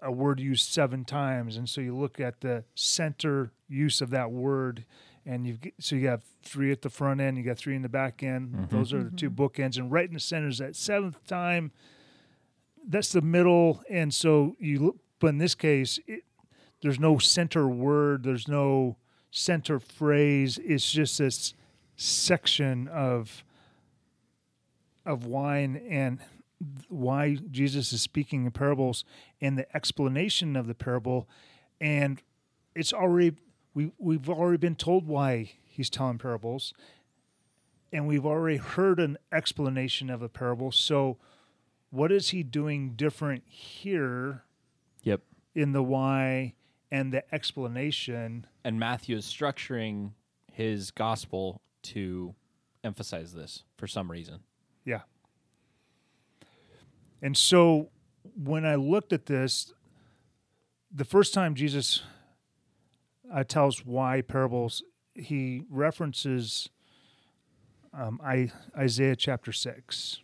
a 0.02 0.12
word 0.12 0.40
used 0.40 0.70
seven 0.70 1.04
times, 1.04 1.56
and 1.56 1.68
so 1.68 1.80
you 1.80 1.96
look 1.96 2.20
at 2.20 2.40
the 2.40 2.64
center 2.74 3.52
use 3.68 4.00
of 4.00 4.10
that 4.10 4.30
word, 4.30 4.84
and 5.24 5.46
you 5.46 5.58
so 5.80 5.96
you 5.96 6.08
have 6.08 6.22
three 6.42 6.70
at 6.70 6.82
the 6.82 6.90
front 6.90 7.20
end, 7.20 7.38
you 7.38 7.42
got 7.42 7.56
three 7.56 7.74
in 7.74 7.82
the 7.82 7.88
back 7.88 8.22
end. 8.22 8.68
Those 8.70 8.92
are 8.92 9.04
the 9.04 9.16
two 9.16 9.30
bookends, 9.30 9.78
and 9.78 9.90
right 9.90 10.06
in 10.06 10.14
the 10.14 10.20
center 10.20 10.48
is 10.48 10.58
that 10.58 10.76
seventh 10.76 11.24
time. 11.26 11.72
That's 12.86 13.12
the 13.12 13.22
middle, 13.22 13.82
and 13.88 14.12
so 14.12 14.56
you 14.58 14.78
look. 14.78 14.96
But 15.24 15.30
in 15.30 15.38
this 15.38 15.54
case, 15.54 15.98
it, 16.06 16.22
there's 16.82 17.00
no 17.00 17.16
center 17.16 17.66
word. 17.66 18.24
There's 18.24 18.46
no 18.46 18.98
center 19.30 19.80
phrase. 19.80 20.60
It's 20.62 20.92
just 20.92 21.16
this 21.16 21.54
section 21.96 22.88
of 22.88 23.42
of 25.06 25.24
wine 25.24 25.80
and 25.88 26.18
why 26.88 27.38
Jesus 27.50 27.94
is 27.94 28.02
speaking 28.02 28.44
in 28.44 28.50
parables 28.50 29.06
and 29.40 29.56
the 29.56 29.74
explanation 29.74 30.56
of 30.56 30.66
the 30.66 30.74
parable 30.74 31.26
and 31.80 32.20
it's 32.74 32.92
already 32.92 33.32
we 33.72 33.92
we've 33.96 34.28
already 34.28 34.58
been 34.58 34.76
told 34.76 35.06
why 35.06 35.52
he's 35.62 35.88
telling 35.88 36.18
parables 36.18 36.74
and 37.94 38.06
we've 38.06 38.26
already 38.26 38.58
heard 38.58 39.00
an 39.00 39.16
explanation 39.32 40.10
of 40.10 40.20
a 40.20 40.28
parable 40.28 40.70
so 40.70 41.16
what 41.88 42.12
is 42.12 42.28
he 42.28 42.42
doing 42.42 42.90
different 42.90 43.42
here 43.46 44.42
Yep. 45.04 45.22
in 45.54 45.72
the 45.72 45.82
why 45.82 46.54
and 46.90 47.12
the 47.12 47.22
explanation 47.34 48.46
And 48.64 48.78
Matthew 48.78 49.16
is 49.16 49.24
structuring 49.26 50.12
his 50.52 50.90
gospel 50.90 51.60
to 51.82 52.34
emphasize 52.82 53.32
this 53.32 53.64
for 53.76 53.86
some 53.86 54.10
reason. 54.10 54.40
Yeah. 54.84 55.02
And 57.22 57.36
so 57.36 57.90
when 58.36 58.64
I 58.64 58.74
looked 58.74 59.12
at 59.12 59.26
this, 59.26 59.72
the 60.92 61.04
first 61.04 61.34
time 61.34 61.54
Jesus 61.54 62.02
uh, 63.32 63.44
tells 63.44 63.84
why 63.84 64.20
parables 64.20 64.82
he 65.14 65.62
references 65.70 66.68
um, 67.92 68.20
I, 68.24 68.50
Isaiah 68.76 69.16
chapter 69.16 69.52
six, 69.52 70.20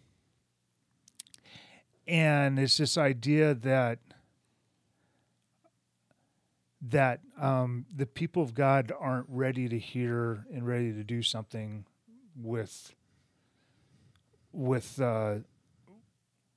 and 2.07 2.59
it's 2.59 2.77
this 2.77 2.99
idea 2.99 3.55
that 3.55 4.01
that 6.81 7.21
um, 7.39 7.85
the 7.95 8.07
people 8.07 8.43
of 8.43 8.55
God 8.55 8.93
aren't 8.99 9.27
ready 9.29 9.69
to 9.69 9.79
hear 9.79 10.47
and 10.53 10.67
ready 10.67 10.93
to 10.93 11.05
do 11.05 11.23
something 11.23 11.85
with 12.37 12.95
with 14.53 15.01
uh, 15.01 15.37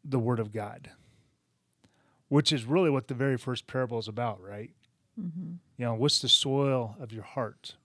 the 0.03 0.20
Word 0.20 0.39
of 0.39 0.51
God, 0.51 0.89
which 2.27 2.51
is 2.51 2.65
really 2.65 2.89
what 2.89 3.08
the 3.08 3.13
very 3.13 3.38
first 3.38 3.68
parable 3.68 4.00
is 4.00 4.08
about, 4.08 4.42
right? 4.42 4.72
Mm-hmm. 5.20 5.53
You 5.77 5.86
know, 5.86 5.94
what's 5.94 6.20
the 6.20 6.30
soil 6.30 6.96
of 7.00 7.12
your 7.12 7.24
heart? 7.24 7.75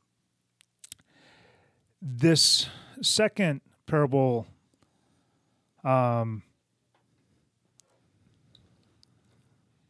This 2.01 2.69
second 3.03 3.61
parable, 3.87 4.47
um, 5.85 6.43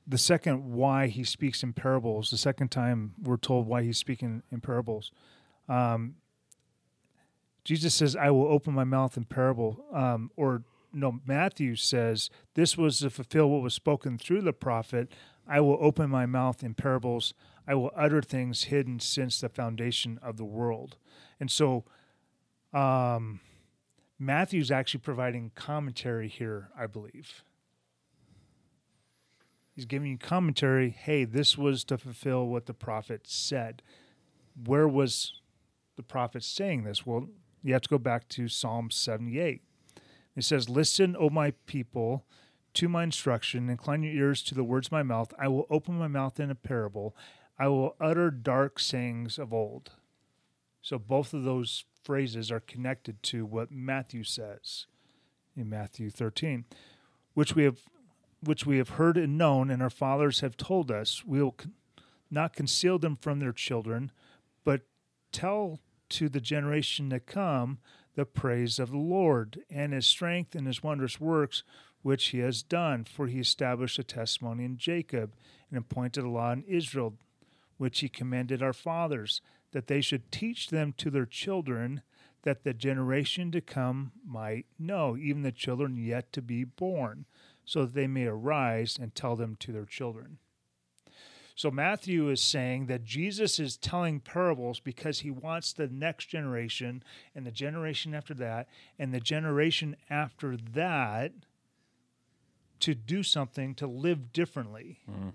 the 0.08 0.18
second 0.18 0.72
why 0.72 1.08
he 1.08 1.22
speaks 1.22 1.62
in 1.62 1.74
parables, 1.74 2.30
the 2.30 2.38
second 2.38 2.70
time 2.70 3.12
we're 3.22 3.36
told 3.36 3.66
why 3.66 3.82
he's 3.82 3.98
speaking 3.98 4.42
in 4.50 4.60
parables. 4.60 5.12
Um, 5.68 6.14
Jesus 7.62 7.94
says, 7.94 8.16
I 8.16 8.30
will 8.30 8.46
open 8.46 8.72
my 8.72 8.84
mouth 8.84 9.18
in 9.18 9.26
parable. 9.26 9.84
Um, 9.92 10.30
or 10.34 10.62
no, 10.94 11.20
Matthew 11.26 11.76
says, 11.76 12.30
This 12.54 12.78
was 12.78 13.00
to 13.00 13.10
fulfill 13.10 13.50
what 13.50 13.60
was 13.60 13.74
spoken 13.74 14.16
through 14.16 14.40
the 14.40 14.54
prophet. 14.54 15.12
I 15.46 15.60
will 15.60 15.76
open 15.78 16.08
my 16.08 16.24
mouth 16.24 16.62
in 16.62 16.72
parables. 16.72 17.34
I 17.66 17.74
will 17.74 17.92
utter 17.94 18.22
things 18.22 18.64
hidden 18.64 19.00
since 19.00 19.40
the 19.40 19.50
foundation 19.50 20.18
of 20.22 20.38
the 20.38 20.44
world. 20.44 20.96
And 21.38 21.50
so, 21.50 21.84
um, 22.72 23.40
Matthew's 24.18 24.70
actually 24.70 25.00
providing 25.00 25.52
commentary 25.54 26.28
here, 26.28 26.70
I 26.78 26.86
believe. 26.86 27.44
He's 29.78 29.86
giving 29.86 30.10
you 30.10 30.18
commentary. 30.18 30.90
Hey, 30.90 31.22
this 31.22 31.56
was 31.56 31.84
to 31.84 31.96
fulfill 31.96 32.48
what 32.48 32.66
the 32.66 32.74
prophet 32.74 33.28
said. 33.28 33.80
Where 34.66 34.88
was 34.88 35.34
the 35.94 36.02
prophet 36.02 36.42
saying 36.42 36.82
this? 36.82 37.06
Well, 37.06 37.28
you 37.62 37.74
have 37.74 37.82
to 37.82 37.88
go 37.88 37.98
back 37.98 38.28
to 38.30 38.48
Psalm 38.48 38.90
78. 38.90 39.62
It 40.34 40.42
says, 40.42 40.68
Listen, 40.68 41.14
O 41.16 41.30
my 41.30 41.52
people, 41.66 42.24
to 42.74 42.88
my 42.88 43.04
instruction, 43.04 43.70
incline 43.70 44.02
your 44.02 44.14
ears 44.14 44.42
to 44.42 44.56
the 44.56 44.64
words 44.64 44.88
of 44.88 44.92
my 44.92 45.04
mouth. 45.04 45.32
I 45.38 45.46
will 45.46 45.68
open 45.70 45.96
my 45.96 46.08
mouth 46.08 46.40
in 46.40 46.50
a 46.50 46.56
parable. 46.56 47.14
I 47.56 47.68
will 47.68 47.94
utter 48.00 48.32
dark 48.32 48.80
sayings 48.80 49.38
of 49.38 49.52
old. 49.52 49.92
So 50.82 50.98
both 50.98 51.32
of 51.32 51.44
those 51.44 51.84
phrases 52.02 52.50
are 52.50 52.58
connected 52.58 53.22
to 53.22 53.46
what 53.46 53.70
Matthew 53.70 54.24
says 54.24 54.86
in 55.56 55.70
Matthew 55.70 56.10
13, 56.10 56.64
which 57.34 57.54
we 57.54 57.62
have 57.62 57.78
which 58.42 58.64
we 58.66 58.78
have 58.78 58.90
heard 58.90 59.16
and 59.16 59.36
known 59.36 59.70
and 59.70 59.82
our 59.82 59.90
fathers 59.90 60.40
have 60.40 60.56
told 60.56 60.90
us. 60.90 61.24
We 61.24 61.42
will 61.42 61.56
not 62.30 62.54
conceal 62.54 62.98
them 62.98 63.16
from 63.16 63.40
their 63.40 63.52
children, 63.52 64.12
but 64.64 64.82
tell 65.32 65.80
to 66.10 66.28
the 66.28 66.40
generation 66.40 67.10
to 67.10 67.20
come 67.20 67.78
the 68.14 68.24
praise 68.24 68.78
of 68.78 68.90
the 68.90 68.98
Lord 68.98 69.60
and 69.70 69.92
his 69.92 70.06
strength 70.06 70.54
and 70.54 70.66
his 70.66 70.82
wondrous 70.82 71.20
works 71.20 71.62
which 72.02 72.28
he 72.28 72.38
has 72.38 72.62
done. 72.62 73.04
For 73.04 73.26
he 73.26 73.40
established 73.40 73.98
a 73.98 74.04
testimony 74.04 74.64
in 74.64 74.76
Jacob 74.76 75.34
and 75.70 75.78
appointed 75.78 76.24
a 76.24 76.28
law 76.28 76.52
in 76.52 76.64
Israel, 76.64 77.14
which 77.76 78.00
he 78.00 78.08
commanded 78.08 78.62
our 78.62 78.72
fathers, 78.72 79.40
that 79.72 79.86
they 79.86 80.00
should 80.00 80.32
teach 80.32 80.68
them 80.68 80.92
to 80.94 81.10
their 81.10 81.26
children, 81.26 82.02
that 82.42 82.64
the 82.64 82.72
generation 82.72 83.50
to 83.52 83.60
come 83.60 84.12
might 84.24 84.66
know, 84.78 85.16
even 85.16 85.42
the 85.42 85.52
children 85.52 85.96
yet 85.96 86.32
to 86.32 86.40
be 86.40 86.64
born, 86.64 87.26
so 87.68 87.82
that 87.82 87.92
they 87.92 88.06
may 88.06 88.24
arise 88.24 88.98
and 88.98 89.14
tell 89.14 89.36
them 89.36 89.54
to 89.60 89.72
their 89.72 89.84
children. 89.84 90.38
So 91.54 91.70
Matthew 91.70 92.30
is 92.30 92.40
saying 92.40 92.86
that 92.86 93.04
Jesus 93.04 93.58
is 93.58 93.76
telling 93.76 94.20
parables 94.20 94.80
because 94.80 95.18
he 95.18 95.30
wants 95.30 95.74
the 95.74 95.86
next 95.86 96.26
generation 96.26 97.02
and 97.34 97.44
the 97.44 97.50
generation 97.50 98.14
after 98.14 98.32
that 98.34 98.68
and 98.98 99.12
the 99.12 99.20
generation 99.20 99.96
after 100.08 100.56
that 100.56 101.32
to 102.80 102.94
do 102.94 103.22
something 103.22 103.74
to 103.74 103.86
live 103.86 104.32
differently. 104.32 105.00
Mm-hmm. 105.10 105.28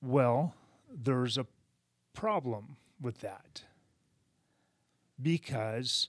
Well, 0.00 0.54
there's 0.90 1.36
a 1.36 1.46
problem 2.14 2.76
with 2.98 3.20
that 3.20 3.64
because 5.20 6.08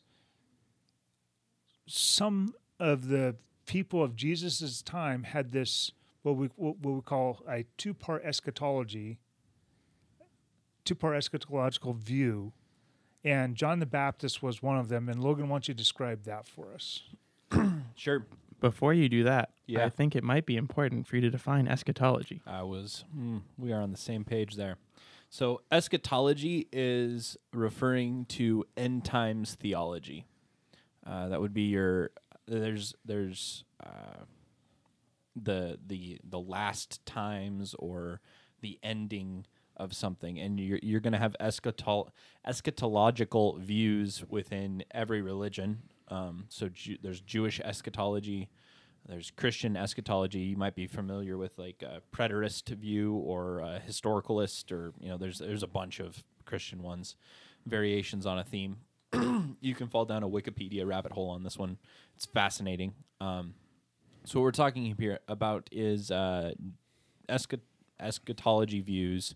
some 1.86 2.54
of 2.82 3.08
the 3.08 3.36
people 3.68 4.04
of 4.04 4.16
Jesus' 4.16 4.82
time 4.82 5.24
had 5.24 5.52
this 5.52 5.92
what 6.24 6.36
we 6.36 6.48
what 6.56 6.76
we 6.84 7.02
call 7.02 7.40
a 7.48 7.64
two-part 7.78 8.24
eschatology, 8.26 9.18
two-part 10.86 11.16
eschatological 11.16 11.96
view, 11.96 12.54
and 13.24 13.56
John 13.56 13.80
the 13.80 13.86
Baptist 13.86 14.42
was 14.44 14.62
one 14.62 14.78
of 14.78 14.90
them. 14.90 15.08
And 15.10 15.24
Logan, 15.24 15.48
why 15.50 15.56
don't 15.56 15.68
you 15.68 15.74
describe 15.74 16.24
that 16.24 16.46
for 16.46 16.74
us? 16.74 17.04
Sure. 17.96 18.26
Before 18.60 18.94
you 18.94 19.10
do 19.10 19.24
that, 19.24 19.50
Yeah. 19.68 19.86
I 19.86 19.90
think 19.90 20.16
it 20.16 20.24
might 20.24 20.46
be 20.46 20.56
important 20.58 21.06
for 21.08 21.16
you 21.18 21.22
to 21.24 21.30
define 21.30 21.68
eschatology. 21.68 22.42
I 22.48 22.64
was. 22.64 23.06
Mm, 23.16 23.42
we 23.58 23.72
are 23.74 23.82
on 23.82 23.92
the 23.92 23.98
same 23.98 24.24
page 24.24 24.56
there. 24.56 24.78
So 25.30 25.62
eschatology 25.72 26.68
is 26.72 27.38
referring 27.54 28.26
to 28.26 28.66
end 28.78 29.04
times 29.06 29.56
theology. 29.56 30.26
Uh, 31.06 31.28
that 31.30 31.42
would 31.42 31.54
be 31.54 31.64
your. 31.64 32.12
There's 32.48 32.94
there's 33.06 33.64
uh, 33.84 34.26
the 35.36 35.80
the 35.86 36.20
the 36.24 36.40
last 36.40 37.06
times 37.06 37.76
or 37.80 38.22
the 38.62 38.80
ending 38.84 39.46
of 39.78 39.94
something, 39.94 40.40
and 40.40 40.60
you're 40.60 40.80
you're 40.84 41.00
going 41.00 41.14
to 41.14 41.20
have 41.20 41.36
eschatol- 41.40 42.10
eschatological 42.48 43.60
views 43.60 44.24
within 44.30 44.84
every 44.92 45.22
religion. 45.22 45.84
Um, 46.10 46.46
so 46.50 46.70
Ju- 46.70 46.98
there's 47.02 47.22
Jewish 47.22 47.60
eschatology. 47.62 48.50
There's 49.08 49.32
Christian 49.32 49.76
eschatology. 49.76 50.40
You 50.40 50.58
might 50.58 50.76
be 50.76 50.86
familiar 50.86 51.38
with 51.38 51.58
like 51.58 51.82
a 51.82 52.02
preterist 52.16 52.70
view 52.76 53.16
or 53.16 53.60
a 53.60 53.82
historicalist, 53.86 54.72
or 54.72 54.94
you 55.00 55.10
know, 55.10 55.18
there's 55.18 55.40
there's 55.40 55.64
a 55.64 55.68
bunch 55.68 56.00
of 56.00 56.24
Christian 56.46 56.84
ones, 56.84 57.16
variations 57.66 58.26
on 58.26 58.38
a 58.38 58.44
theme. 58.44 58.78
You 59.62 59.76
can 59.76 59.88
fall 59.88 60.06
down 60.06 60.24
a 60.24 60.30
Wikipedia 60.30 60.86
rabbit 60.86 61.14
hole 61.14 61.30
on 61.30 61.44
this 61.44 61.58
one. 61.58 61.78
It's 62.16 62.26
fascinating. 62.26 62.94
Um, 63.22 63.54
so 64.26 64.40
what 64.40 64.46
we're 64.46 64.52
talking 64.52 64.96
here 65.00 65.20
about 65.28 65.70
is 65.72 66.12
uh, 66.12 66.54
eschat- 67.30 67.62
eschatology 68.00 68.82
views 68.82 69.36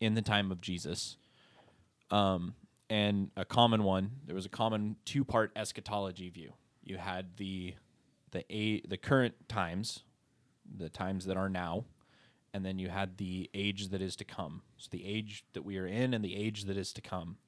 in 0.00 0.14
the 0.14 0.22
time 0.22 0.50
of 0.50 0.60
Jesus. 0.60 1.16
Um, 2.10 2.54
and 2.88 3.30
a 3.36 3.44
common 3.44 3.82
one, 3.82 4.12
there 4.24 4.34
was 4.34 4.46
a 4.46 4.50
common 4.50 4.96
two-part 5.04 5.52
eschatology 5.56 6.30
view. 6.30 6.52
You 6.84 6.98
had 6.98 7.36
the 7.36 7.74
the 8.30 8.44
a 8.48 8.80
the 8.86 8.96
current 8.96 9.34
times, 9.48 10.04
the 10.78 10.88
times 10.88 11.26
that 11.26 11.36
are 11.36 11.48
now, 11.48 11.84
and 12.54 12.64
then 12.64 12.78
you 12.78 12.88
had 12.88 13.18
the 13.18 13.50
age 13.54 13.88
that 13.88 14.00
is 14.00 14.14
to 14.16 14.24
come. 14.24 14.62
So 14.76 14.88
the 14.92 15.04
age 15.04 15.44
that 15.52 15.64
we 15.64 15.78
are 15.78 15.86
in 15.86 16.14
and 16.14 16.24
the 16.24 16.36
age 16.36 16.64
that 16.64 16.76
is 16.76 16.92
to 16.92 17.00
come. 17.00 17.38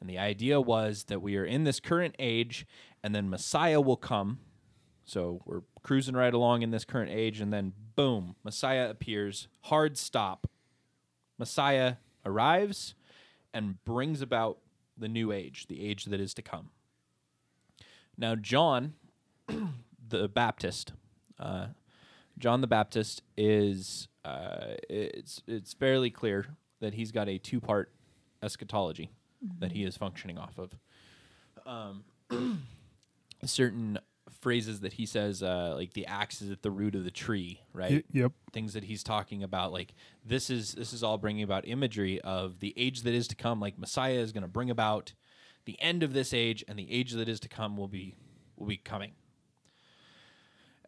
And 0.00 0.08
the 0.08 0.18
idea 0.18 0.60
was 0.60 1.04
that 1.04 1.20
we 1.20 1.36
are 1.36 1.44
in 1.44 1.64
this 1.64 1.80
current 1.80 2.14
age, 2.18 2.66
and 3.02 3.14
then 3.14 3.28
Messiah 3.28 3.80
will 3.80 3.96
come. 3.96 4.38
So 5.04 5.40
we're 5.44 5.62
cruising 5.82 6.14
right 6.14 6.32
along 6.32 6.62
in 6.62 6.70
this 6.70 6.84
current 6.84 7.10
age, 7.10 7.40
and 7.40 7.52
then 7.52 7.72
boom, 7.96 8.36
Messiah 8.44 8.88
appears. 8.90 9.48
Hard 9.62 9.96
stop. 9.96 10.48
Messiah 11.38 11.94
arrives 12.24 12.94
and 13.52 13.82
brings 13.84 14.20
about 14.20 14.58
the 14.96 15.08
new 15.08 15.32
age, 15.32 15.66
the 15.68 15.84
age 15.84 16.04
that 16.06 16.20
is 16.20 16.34
to 16.34 16.42
come. 16.42 16.70
Now, 18.16 18.34
John, 18.34 18.94
the 20.08 20.28
Baptist, 20.28 20.92
uh, 21.38 21.68
John 22.38 22.60
the 22.60 22.66
Baptist 22.66 23.22
is 23.36 24.08
uh, 24.24 24.74
it's 24.88 25.42
it's 25.46 25.72
fairly 25.72 26.10
clear 26.10 26.46
that 26.80 26.94
he's 26.94 27.10
got 27.10 27.28
a 27.28 27.38
two 27.38 27.60
part 27.60 27.90
eschatology 28.42 29.10
that 29.58 29.72
he 29.72 29.84
is 29.84 29.96
functioning 29.96 30.38
off 30.38 30.58
of. 30.58 30.72
Um, 31.66 32.04
certain 33.44 33.98
phrases 34.40 34.80
that 34.80 34.94
he 34.94 35.06
says, 35.06 35.42
uh, 35.42 35.74
like 35.74 35.94
the 35.94 36.06
axe 36.06 36.42
is 36.42 36.50
at 36.50 36.62
the 36.62 36.70
root 36.70 36.94
of 36.94 37.04
the 37.04 37.10
tree, 37.10 37.60
right? 37.72 38.04
yep. 38.12 38.32
things 38.52 38.72
that 38.74 38.84
he's 38.84 39.02
talking 39.02 39.42
about 39.42 39.72
like 39.72 39.94
this 40.24 40.50
is 40.50 40.74
this 40.74 40.92
is 40.92 41.02
all 41.02 41.18
bringing 41.18 41.42
about 41.42 41.66
imagery 41.66 42.20
of 42.20 42.60
the 42.60 42.74
age 42.76 43.02
that 43.02 43.14
is 43.14 43.28
to 43.28 43.36
come 43.36 43.60
like 43.60 43.78
messiah 43.78 44.18
is 44.18 44.32
going 44.32 44.42
to 44.42 44.48
bring 44.48 44.70
about 44.70 45.14
the 45.64 45.80
end 45.80 46.02
of 46.02 46.12
this 46.12 46.32
age 46.32 46.64
and 46.68 46.78
the 46.78 46.90
age 46.90 47.12
that 47.12 47.28
is 47.28 47.40
to 47.40 47.48
come 47.48 47.76
will 47.76 47.88
be 47.88 48.14
will 48.56 48.66
be 48.66 48.76
coming 48.76 49.12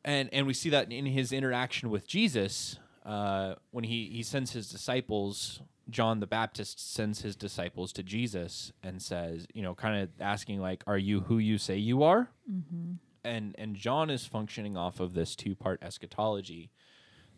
and 0.04 0.28
and 0.32 0.46
we 0.46 0.54
see 0.54 0.70
that 0.70 0.90
in 0.90 1.06
his 1.06 1.32
interaction 1.32 1.90
with 1.90 2.06
jesus 2.06 2.78
uh, 3.04 3.54
when 3.70 3.84
he 3.84 4.10
he 4.12 4.22
sends 4.22 4.52
his 4.52 4.68
disciples 4.68 5.60
John 5.90 6.20
the 6.20 6.26
Baptist 6.26 6.94
sends 6.94 7.22
his 7.22 7.36
disciples 7.36 7.92
to 7.94 8.02
Jesus 8.02 8.72
and 8.82 9.02
says, 9.02 9.46
you 9.54 9.62
know, 9.62 9.74
kind 9.74 10.02
of 10.02 10.08
asking 10.20 10.60
like, 10.60 10.82
"Are 10.86 10.98
you 10.98 11.20
who 11.20 11.38
you 11.38 11.58
say 11.58 11.76
you 11.76 12.02
are?" 12.02 12.30
Mm-hmm. 12.50 12.92
And 13.24 13.54
and 13.58 13.76
John 13.76 14.10
is 14.10 14.26
functioning 14.26 14.76
off 14.76 15.00
of 15.00 15.14
this 15.14 15.36
two 15.36 15.54
part 15.54 15.82
eschatology 15.82 16.70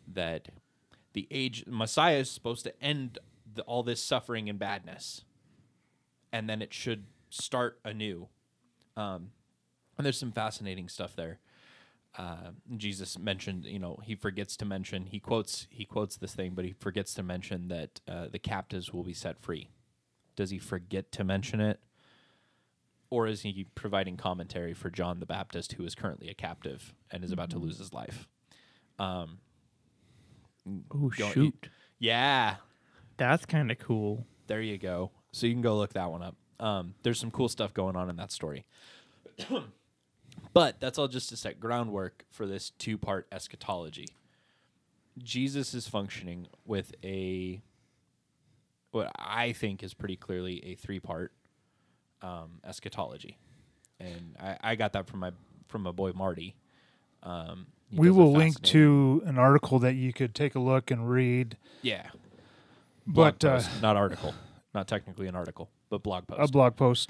that 0.07 0.49
the 1.13 1.27
age 1.31 1.65
Messiah 1.67 2.17
is 2.17 2.29
supposed 2.29 2.63
to 2.63 2.83
end 2.83 3.19
the, 3.53 3.61
all 3.63 3.83
this 3.83 4.01
suffering 4.01 4.49
and 4.49 4.57
badness, 4.57 5.23
and 6.31 6.49
then 6.49 6.61
it 6.61 6.73
should 6.73 7.05
start 7.29 7.79
anew. 7.83 8.27
Um, 8.95 9.31
and 9.97 10.05
there's 10.05 10.17
some 10.17 10.31
fascinating 10.31 10.89
stuff 10.89 11.15
there. 11.15 11.39
Uh, 12.15 12.51
Jesus 12.77 13.17
mentioned, 13.17 13.65
you 13.65 13.79
know, 13.79 13.99
he 14.03 14.15
forgets 14.15 14.55
to 14.57 14.65
mention. 14.65 15.07
He 15.07 15.19
quotes 15.19 15.67
he 15.71 15.83
quotes 15.85 16.15
this 16.15 16.35
thing, 16.35 16.53
but 16.53 16.65
he 16.65 16.73
forgets 16.73 17.13
to 17.15 17.23
mention 17.23 17.69
that 17.69 18.01
uh, 18.07 18.27
the 18.31 18.39
captives 18.39 18.93
will 18.93 19.03
be 19.03 19.13
set 19.13 19.39
free. 19.41 19.69
Does 20.35 20.51
he 20.51 20.59
forget 20.59 21.11
to 21.13 21.23
mention 21.23 21.59
it, 21.59 21.79
or 23.09 23.27
is 23.27 23.41
he 23.41 23.65
providing 23.75 24.17
commentary 24.17 24.73
for 24.73 24.89
John 24.89 25.19
the 25.19 25.25
Baptist, 25.25 25.73
who 25.73 25.85
is 25.85 25.95
currently 25.95 26.29
a 26.29 26.33
captive 26.35 26.93
and 27.09 27.23
is 27.23 27.31
about 27.31 27.49
to 27.51 27.57
lose 27.59 27.77
his 27.79 27.93
life? 27.93 28.27
Um, 28.99 29.39
Oh 30.93 31.09
shoot, 31.09 31.69
yeah, 31.99 32.55
that's 33.17 33.45
kind 33.45 33.71
of 33.71 33.79
cool. 33.79 34.25
There 34.47 34.61
you 34.61 34.77
go. 34.77 35.11
So 35.31 35.47
you 35.47 35.53
can 35.53 35.61
go 35.61 35.75
look 35.77 35.93
that 35.93 36.11
one 36.11 36.21
up. 36.21 36.35
Um, 36.59 36.93
there's 37.03 37.19
some 37.19 37.31
cool 37.31 37.49
stuff 37.49 37.73
going 37.73 37.95
on 37.95 38.09
in 38.09 38.15
that 38.17 38.31
story. 38.31 38.65
but 40.53 40.79
that's 40.79 40.97
all 40.97 41.07
just 41.07 41.29
to 41.29 41.37
set 41.37 41.59
groundwork 41.59 42.25
for 42.29 42.45
this 42.45 42.69
two 42.71 42.97
part 42.97 43.27
eschatology. 43.31 44.07
Jesus 45.17 45.73
is 45.73 45.87
functioning 45.87 46.47
with 46.65 46.93
a, 47.03 47.61
what 48.91 49.11
I 49.17 49.51
think 49.51 49.83
is 49.83 49.93
pretty 49.93 50.15
clearly 50.15 50.63
a 50.65 50.75
three 50.75 50.99
part 50.99 51.31
um, 52.21 52.59
eschatology. 52.63 53.37
And 53.99 54.35
I, 54.39 54.57
I 54.61 54.75
got 54.75 54.93
that 54.93 55.07
from 55.07 55.19
my 55.19 55.31
from 55.67 55.83
my 55.83 55.91
boy 55.91 56.11
Marty. 56.13 56.55
Um, 57.23 57.67
we 57.91 58.09
will 58.09 58.31
link 58.31 58.61
to 58.63 59.21
an 59.25 59.37
article 59.37 59.79
that 59.79 59.93
you 59.93 60.13
could 60.13 60.33
take 60.33 60.55
a 60.55 60.59
look 60.59 60.91
and 60.91 61.09
read. 61.09 61.57
yeah, 61.81 62.07
blog 63.05 63.35
But 63.39 63.45
uh, 63.45 63.61
not 63.81 63.95
article, 63.95 64.33
not 64.73 64.87
technically 64.87 65.27
an 65.27 65.35
article, 65.35 65.69
but 65.89 66.01
blog 66.03 66.27
post. 66.27 66.49
a 66.49 66.51
blog 66.51 66.75
post. 66.75 67.09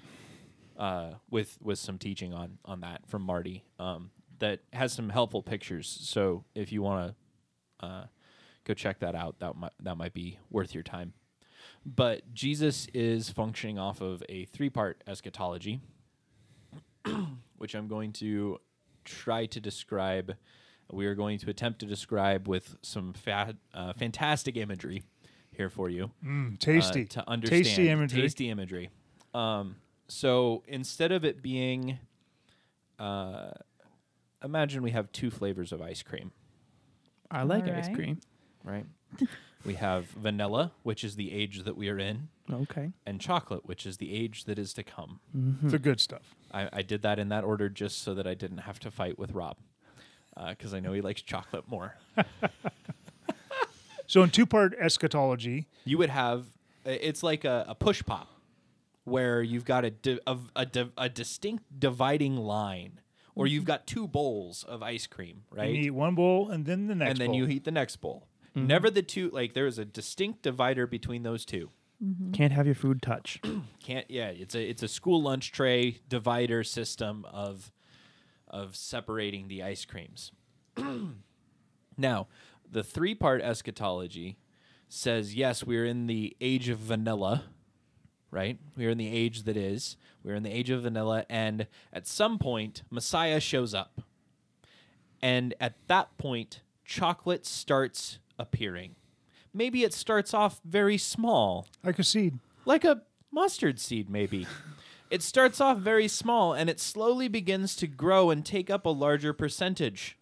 Uh, 0.83 1.13
with 1.29 1.57
with 1.61 1.79
some 1.79 1.97
teaching 1.97 2.33
on 2.33 2.57
on 2.65 2.81
that 2.81 2.99
from 3.07 3.21
Marty 3.21 3.63
um, 3.79 4.11
that 4.39 4.59
has 4.73 4.91
some 4.93 5.09
helpful 5.09 5.41
pictures. 5.41 5.87
So 6.01 6.43
if 6.55 6.71
you 6.73 6.81
want 6.81 7.15
to 7.79 7.85
uh, 7.85 8.05
go 8.65 8.73
check 8.73 8.99
that 8.99 9.15
out, 9.15 9.39
that 9.39 9.55
might 9.55 9.71
that 9.81 9.95
might 9.95 10.13
be 10.13 10.39
worth 10.49 10.73
your 10.73 10.83
time. 10.83 11.13
But 11.85 12.33
Jesus 12.33 12.87
is 12.93 13.29
functioning 13.29 13.77
off 13.79 14.01
of 14.01 14.23
a 14.29 14.45
three 14.45 14.69
part 14.69 15.03
eschatology, 15.07 15.79
which 17.57 17.75
I'm 17.75 17.87
going 17.87 18.11
to 18.13 18.59
try 19.05 19.45
to 19.47 19.59
describe. 19.59 20.35
We 20.91 21.05
are 21.07 21.15
going 21.15 21.39
to 21.39 21.49
attempt 21.49 21.79
to 21.79 21.85
describe 21.85 22.47
with 22.47 22.75
some 22.81 23.13
fa- 23.13 23.55
uh, 23.73 23.93
fantastic 23.93 24.57
imagery 24.57 25.03
here 25.51 25.69
for 25.69 25.89
you 25.89 26.11
Mm, 26.25 26.53
uh, 26.53 26.57
tasty. 26.59 27.05
to 27.05 27.27
understand 27.29 27.63
Tasty 27.65 27.89
imagery. 27.89 28.21
Tasty 28.21 28.49
imagery. 28.49 28.89
Um, 29.33 29.77
so 30.07 30.63
instead 30.67 31.11
of 31.11 31.23
it 31.25 31.41
being, 31.41 31.99
uh, 32.99 33.51
imagine 34.43 34.83
we 34.83 34.91
have 34.91 35.11
two 35.11 35.31
flavors 35.31 35.71
of 35.71 35.81
ice 35.81 36.03
cream, 36.03 36.31
I 37.31 37.43
like 37.43 37.63
ice 37.65 37.69
Alright. 37.87 37.95
cream. 37.95 38.19
right? 38.63 38.85
we 39.65 39.75
have 39.75 40.05
vanilla, 40.07 40.71
which 40.83 41.03
is 41.03 41.15
the 41.15 41.31
age 41.31 41.63
that 41.63 41.75
we 41.77 41.89
are 41.89 41.97
in, 41.99 42.27
Okay. 42.51 42.91
and 43.05 43.19
chocolate, 43.21 43.65
which 43.65 43.85
is 43.85 43.97
the 43.97 44.13
age 44.13 44.43
that 44.45 44.59
is 44.59 44.73
to 44.73 44.83
come. 44.83 45.19
Mm-hmm. 45.35 45.69
the 45.69 45.79
good 45.79 45.99
stuff. 45.99 46.35
I, 46.51 46.69
I 46.71 46.81
did 46.81 47.01
that 47.03 47.17
in 47.19 47.29
that 47.29 47.43
order 47.43 47.69
just 47.69 48.03
so 48.03 48.13
that 48.13 48.27
I 48.27 48.33
didn't 48.33 48.59
have 48.59 48.79
to 48.81 48.91
fight 48.91 49.17
with 49.17 49.31
Rob, 49.31 49.57
because 50.49 50.73
I 50.73 50.79
know 50.79 50.93
he 50.93 51.01
likes 51.01 51.21
chocolate 51.21 51.67
more. 51.67 51.95
So 54.05 54.21
in 54.21 54.29
two 54.29 54.45
part 54.45 54.75
eschatology, 54.77 55.65
you 55.85 55.97
would 55.97 56.09
have 56.09 56.45
it's 56.85 57.23
like 57.23 57.45
a, 57.45 57.65
a 57.69 57.73
push 57.73 58.03
pop 58.05 58.27
where 59.03 59.41
you've 59.41 59.65
got 59.65 59.85
a, 59.85 59.89
di- 59.89 60.19
a, 60.25 60.37
a, 60.55 60.65
di- 60.65 60.91
a 60.97 61.09
distinct 61.09 61.63
dividing 61.77 62.37
line 62.37 62.99
or 63.35 63.47
you've 63.47 63.63
mm-hmm. 63.63 63.67
got 63.67 63.87
two 63.87 64.07
bowls 64.07 64.63
of 64.63 64.83
ice 64.83 65.07
cream 65.07 65.43
right? 65.51 65.69
you 65.73 65.81
eat 65.81 65.91
one 65.91 66.15
bowl 66.15 66.49
and 66.49 66.65
then 66.65 66.87
the 66.87 66.95
next 66.95 67.11
and 67.11 67.19
then 67.19 67.27
bowl. 67.27 67.35
you 67.37 67.47
eat 67.47 67.63
the 67.63 67.71
next 67.71 67.97
bowl. 67.97 68.27
Mm-hmm. 68.55 68.67
Never 68.67 68.89
the 68.89 69.01
two 69.01 69.29
like 69.31 69.53
there 69.53 69.65
is 69.65 69.79
a 69.79 69.85
distinct 69.85 70.43
divider 70.43 70.85
between 70.85 71.23
those 71.23 71.43
two. 71.43 71.69
Mm-hmm. 72.03 72.31
Can't 72.31 72.53
have 72.53 72.65
your 72.65 72.75
food 72.75 73.01
touch. 73.01 73.41
can't 73.83 74.05
yeah 74.09 74.27
it's 74.27 74.55
a 74.55 74.69
it's 74.69 74.83
a 74.83 74.87
school 74.87 75.21
lunch 75.21 75.51
tray 75.51 75.99
divider 76.07 76.63
system 76.63 77.25
of 77.31 77.71
of 78.47 78.75
separating 78.75 79.47
the 79.47 79.63
ice 79.63 79.85
creams. 79.85 80.31
Now 81.97 82.27
the 82.69 82.83
three 82.83 83.13
part 83.13 83.41
eschatology 83.41 84.37
says 84.89 85.35
yes 85.35 85.63
we're 85.63 85.85
in 85.85 86.07
the 86.07 86.35
age 86.41 86.69
of 86.69 86.79
vanilla 86.79 87.45
right? 88.33 88.57
We're 88.75 88.89
in 88.89 88.97
the 88.97 89.15
age 89.15 89.43
that 89.43 89.55
is. 89.55 89.95
We're 90.23 90.33
in 90.35 90.43
the 90.43 90.51
age 90.51 90.71
of 90.71 90.81
vanilla. 90.81 91.25
And 91.29 91.67
at 91.93 92.07
some 92.07 92.39
point 92.39 92.81
messiah 92.89 93.39
shows 93.39 93.73
up. 93.73 94.01
And 95.21 95.53
at 95.61 95.75
that 95.87 96.17
point 96.17 96.61
chocolate 96.83 97.45
starts 97.45 98.19
appearing. 98.39 98.95
Maybe 99.53 99.83
it 99.83 99.93
starts 99.93 100.33
off 100.33 100.59
very 100.65 100.97
small. 100.97 101.67
Like 101.83 101.99
a 101.99 102.03
seed. 102.03 102.39
like 102.65 102.83
a 102.83 103.03
mustard 103.31 103.79
seed, 103.79 104.09
maybe. 104.09 104.47
it 105.11 105.21
starts 105.21 105.61
off 105.61 105.77
very 105.77 106.07
small 106.07 106.53
and 106.53 106.71
it 106.71 106.79
slowly 106.79 107.27
begins 107.27 107.75
to 107.75 107.87
grow 107.87 108.31
and 108.31 108.43
take 108.43 108.71
up 108.71 108.87
a 108.87 108.89
larger 108.89 109.31
percentage. 109.31 110.17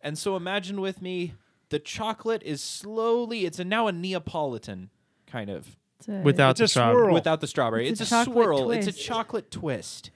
And 0.00 0.16
so 0.16 0.36
imagine 0.36 0.80
with 0.80 1.02
me, 1.02 1.34
the 1.70 1.80
chocolate 1.80 2.42
is 2.44 2.62
slowly, 2.62 3.44
it's 3.44 3.58
a, 3.58 3.64
now 3.64 3.88
a 3.88 3.92
Neapolitan 3.92 4.90
kind 5.26 5.50
of 5.50 5.76
a- 6.06 6.18
uh, 6.18 6.22
Without 6.22 6.50
It's 6.50 6.58
the 6.58 6.64
a 6.64 6.68
strawberry. 6.68 7.02
swirl. 7.04 7.14
without 7.14 7.40
the 7.40 7.46
strawberry. 7.46 7.88
It's 7.88 8.00
It's, 8.00 8.12
a 8.12 8.14
a, 8.14 8.24
chocolate 8.24 8.34
swirl. 8.34 8.70
It's 8.70 8.86
a 8.86 8.92
chocolate 8.92 9.50
twist. 9.50 10.10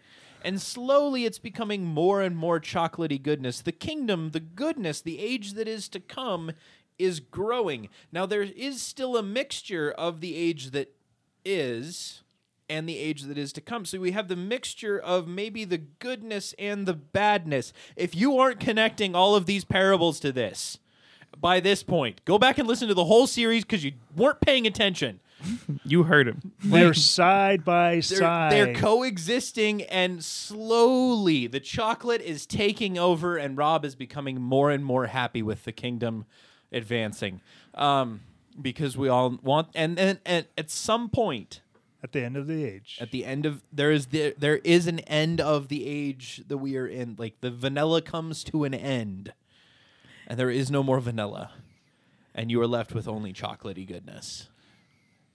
And 0.44 0.60
slowly 0.60 1.24
it's 1.24 1.38
becoming 1.38 1.84
more 1.84 2.20
and 2.20 2.36
more 2.36 2.60
chocolatey 2.60 3.22
goodness. 3.22 3.60
The 3.60 3.72
kingdom, 3.72 4.30
the 4.30 4.40
goodness, 4.40 5.00
the 5.00 5.18
age 5.20 5.52
that 5.54 5.66
is 5.68 5.88
to 5.90 6.00
come 6.00 6.52
is 6.98 7.20
growing. 7.20 7.88
Now 8.12 8.26
there 8.26 8.42
is 8.42 8.82
still 8.82 9.16
a 9.16 9.22
mixture 9.22 9.90
of 9.90 10.20
the 10.20 10.36
age 10.36 10.70
that 10.72 10.94
is 11.44 12.22
and 12.68 12.88
the 12.88 12.96
age 12.98 13.22
that 13.22 13.36
is 13.38 13.52
to 13.52 13.60
come. 13.60 13.84
So 13.84 13.98
we 14.00 14.12
have 14.12 14.28
the 14.28 14.36
mixture 14.36 14.98
of 14.98 15.28
maybe 15.28 15.64
the 15.64 15.78
goodness 15.78 16.54
and 16.58 16.86
the 16.86 16.94
badness. 16.94 17.72
If 17.96 18.14
you 18.16 18.38
aren't 18.38 18.60
connecting 18.60 19.14
all 19.14 19.34
of 19.36 19.46
these 19.46 19.64
parables 19.64 20.18
to 20.20 20.32
this 20.32 20.78
by 21.38 21.60
this 21.60 21.82
point, 21.82 22.24
go 22.24 22.38
back 22.38 22.58
and 22.58 22.66
listen 22.66 22.88
to 22.88 22.94
the 22.94 23.04
whole 23.04 23.26
series 23.26 23.64
because 23.64 23.84
you 23.84 23.92
weren't 24.16 24.40
paying 24.40 24.66
attention. 24.66 25.20
You 25.84 26.04
heard 26.04 26.28
him. 26.28 26.52
They're 26.62 26.94
side 26.94 27.64
by 27.64 27.94
They're, 27.94 28.02
side. 28.02 28.52
they're 28.52 28.74
coexisting, 28.74 29.82
and 29.82 30.24
slowly 30.24 31.46
the 31.46 31.60
chocolate 31.60 32.20
is 32.20 32.46
taking 32.46 32.98
over, 32.98 33.36
and 33.36 33.56
Rob 33.56 33.84
is 33.84 33.94
becoming 33.94 34.40
more 34.40 34.70
and 34.70 34.84
more 34.84 35.06
happy 35.06 35.42
with 35.42 35.64
the 35.64 35.72
kingdom 35.72 36.24
advancing. 36.72 37.40
Um, 37.74 38.20
because 38.60 38.96
we 38.96 39.08
all 39.08 39.38
want, 39.42 39.68
and, 39.74 39.98
and, 39.98 40.18
and 40.26 40.46
at 40.58 40.70
some 40.70 41.08
point, 41.08 41.60
at 42.02 42.12
the 42.12 42.22
end 42.22 42.36
of 42.36 42.46
the 42.46 42.64
age. 42.64 42.98
at 43.00 43.10
the 43.12 43.24
end 43.24 43.46
of 43.46 43.62
there 43.72 43.92
is 43.92 44.06
the, 44.06 44.34
there 44.36 44.56
is 44.58 44.86
an 44.86 44.98
end 45.00 45.40
of 45.40 45.68
the 45.68 45.86
age 45.86 46.42
that 46.48 46.58
we 46.58 46.76
are 46.76 46.86
in. 46.86 47.14
Like 47.18 47.40
the 47.40 47.50
vanilla 47.50 48.02
comes 48.02 48.42
to 48.44 48.64
an 48.64 48.74
end, 48.74 49.32
and 50.26 50.38
there 50.38 50.50
is 50.50 50.70
no 50.70 50.82
more 50.82 51.00
vanilla, 51.00 51.52
and 52.34 52.50
you 52.50 52.60
are 52.60 52.66
left 52.66 52.92
with 52.92 53.06
only 53.06 53.32
chocolatey 53.32 53.86
goodness. 53.86 54.48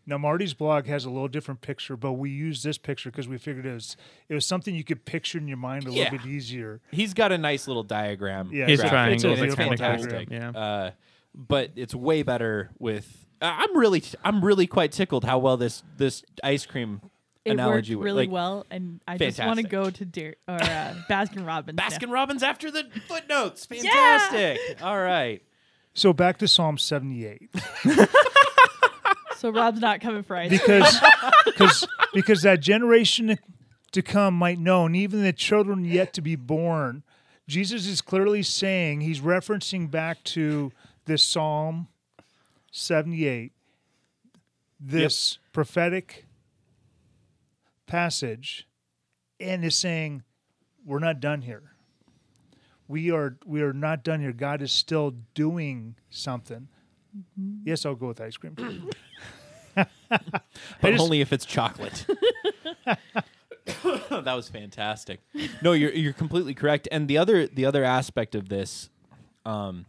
Now 0.07 0.17
Marty's 0.17 0.53
blog 0.53 0.85
has 0.87 1.03
a 1.05 1.09
little 1.09 1.27
different 1.27 1.59
picture, 1.61 1.97
but 1.97 2.13
we 2.13 2.29
used 2.29 2.63
this 2.63 2.77
picture 2.77 3.11
because 3.11 3.27
we 3.27 3.37
figured 3.37 3.65
it 3.65 3.73
was 3.73 3.95
it 4.29 4.33
was 4.33 4.45
something 4.45 4.73
you 4.73 4.83
could 4.85 5.03
picture 5.05 5.37
in 5.37 5.47
your 5.47 5.57
mind 5.57 5.85
a 5.85 5.91
Yeah. 5.91 6.05
little 6.05 6.19
bit 6.19 6.27
easier. 6.27 6.79
He's 6.91 7.13
got 7.13 7.31
a 7.33 7.37
nice 7.37 7.67
little 7.67 7.83
diagram. 7.83 8.49
Yeah, 8.53 8.67
His 8.67 8.79
it's 8.79 8.87
a- 8.87 8.89
triangle 8.89 9.15
it's 9.15 9.23
a 9.25 9.29
is 9.31 9.39
beautiful 9.55 9.65
fantastic. 9.77 10.29
Yeah. 10.31 10.49
Uh, 10.51 10.91
but 11.35 11.71
it's 11.75 11.93
way 11.93 12.23
better 12.23 12.71
with. 12.79 13.25
I- 13.41 13.65
I'm 13.67 13.77
really, 13.77 14.01
I'm 14.23 14.43
really 14.43 14.65
quite 14.65 14.91
tickled 14.93 15.23
how 15.25 15.37
well 15.39 15.57
this 15.57 15.83
this 15.97 16.23
ice 16.43 16.65
cream 16.65 17.01
it 17.45 17.51
analogy 17.51 17.95
worked 17.95 17.99
wo- 18.01 18.05
really 18.05 18.23
like, 18.27 18.31
well, 18.33 18.65
and 18.71 18.99
I 19.07 19.17
just 19.17 19.39
want 19.39 19.59
to 19.59 19.63
go 19.67 19.89
to 19.89 20.05
Deer 20.05 20.35
or 20.47 20.55
uh, 20.55 20.95
Baskin 21.09 21.45
Robbins. 21.45 21.77
Baskin 21.77 22.11
Robbins 22.11 22.43
after 22.43 22.71
the 22.71 22.85
footnotes. 23.07 23.65
Fantastic. 23.67 24.81
All 24.81 24.99
right. 24.99 25.41
So 25.93 26.13
back 26.13 26.37
to 26.39 26.47
Psalm 26.47 26.77
seventy 26.77 27.25
eight. 27.25 27.49
So 29.37 29.49
Rob's 29.49 29.79
not 29.79 30.01
coming 30.01 30.23
for 30.23 30.35
ice. 30.35 30.49
cream. 30.49 30.59
because 30.59 31.01
because 31.45 31.87
because 32.13 32.41
that 32.41 32.59
generation 32.59 33.37
to 33.91 34.01
come 34.01 34.33
might 34.33 34.59
know, 34.59 34.85
and 34.85 34.95
even 34.95 35.23
the 35.23 35.33
children 35.33 35.85
yet 35.85 36.13
to 36.13 36.21
be 36.21 36.35
born. 36.35 37.03
Jesus 37.47 37.87
is 37.87 38.01
clearly 38.01 38.43
saying 38.43 39.01
he's 39.01 39.21
referencing 39.21 39.89
back 39.89 40.23
to 40.25 40.71
this 41.05 41.23
Psalm 41.23 41.87
seventy 42.71 43.25
eight 43.25 43.53
this 44.79 45.39
prophetic 45.53 46.25
passage 47.85 48.67
and 49.39 49.63
is 49.63 49.75
saying, 49.75 50.23
We're 50.85 50.99
not 50.99 51.19
done 51.19 51.41
here. 51.41 51.71
We 52.87 53.11
are 53.11 53.37
we 53.45 53.61
are 53.61 53.73
not 53.73 54.03
done 54.03 54.21
here. 54.21 54.33
God 54.33 54.61
is 54.61 54.71
still 54.71 55.15
doing 55.33 55.95
something. 56.09 56.67
Mm-hmm. 57.17 57.61
Yes, 57.65 57.85
I'll 57.85 57.95
go 57.95 58.07
with 58.07 58.21
ice 58.21 58.37
cream. 58.37 58.55
but 60.09 60.91
just- 60.91 61.03
only 61.03 61.21
if 61.21 61.31
it's 61.31 61.45
chocolate. 61.45 62.05
that 63.83 64.33
was 64.33 64.49
fantastic. 64.49 65.21
No, 65.61 65.73
you're 65.73 65.91
you're 65.91 66.13
completely 66.13 66.53
correct. 66.53 66.87
And 66.91 67.07
the 67.07 67.17
other 67.17 67.47
the 67.47 67.65
other 67.65 67.83
aspect 67.83 68.35
of 68.35 68.49
this, 68.49 68.89
um, 69.45 69.85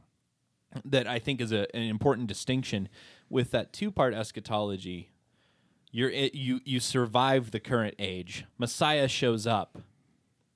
that 0.84 1.06
I 1.06 1.18
think 1.18 1.40
is 1.40 1.52
a, 1.52 1.74
an 1.74 1.82
important 1.82 2.28
distinction 2.28 2.88
with 3.30 3.50
that 3.52 3.72
two 3.72 3.90
part 3.90 4.14
eschatology. 4.14 5.10
You're 5.90 6.10
it, 6.10 6.34
you 6.34 6.60
you 6.64 6.80
survive 6.80 7.50
the 7.50 7.60
current 7.60 7.94
age. 7.98 8.44
Messiah 8.58 9.08
shows 9.08 9.46
up, 9.46 9.78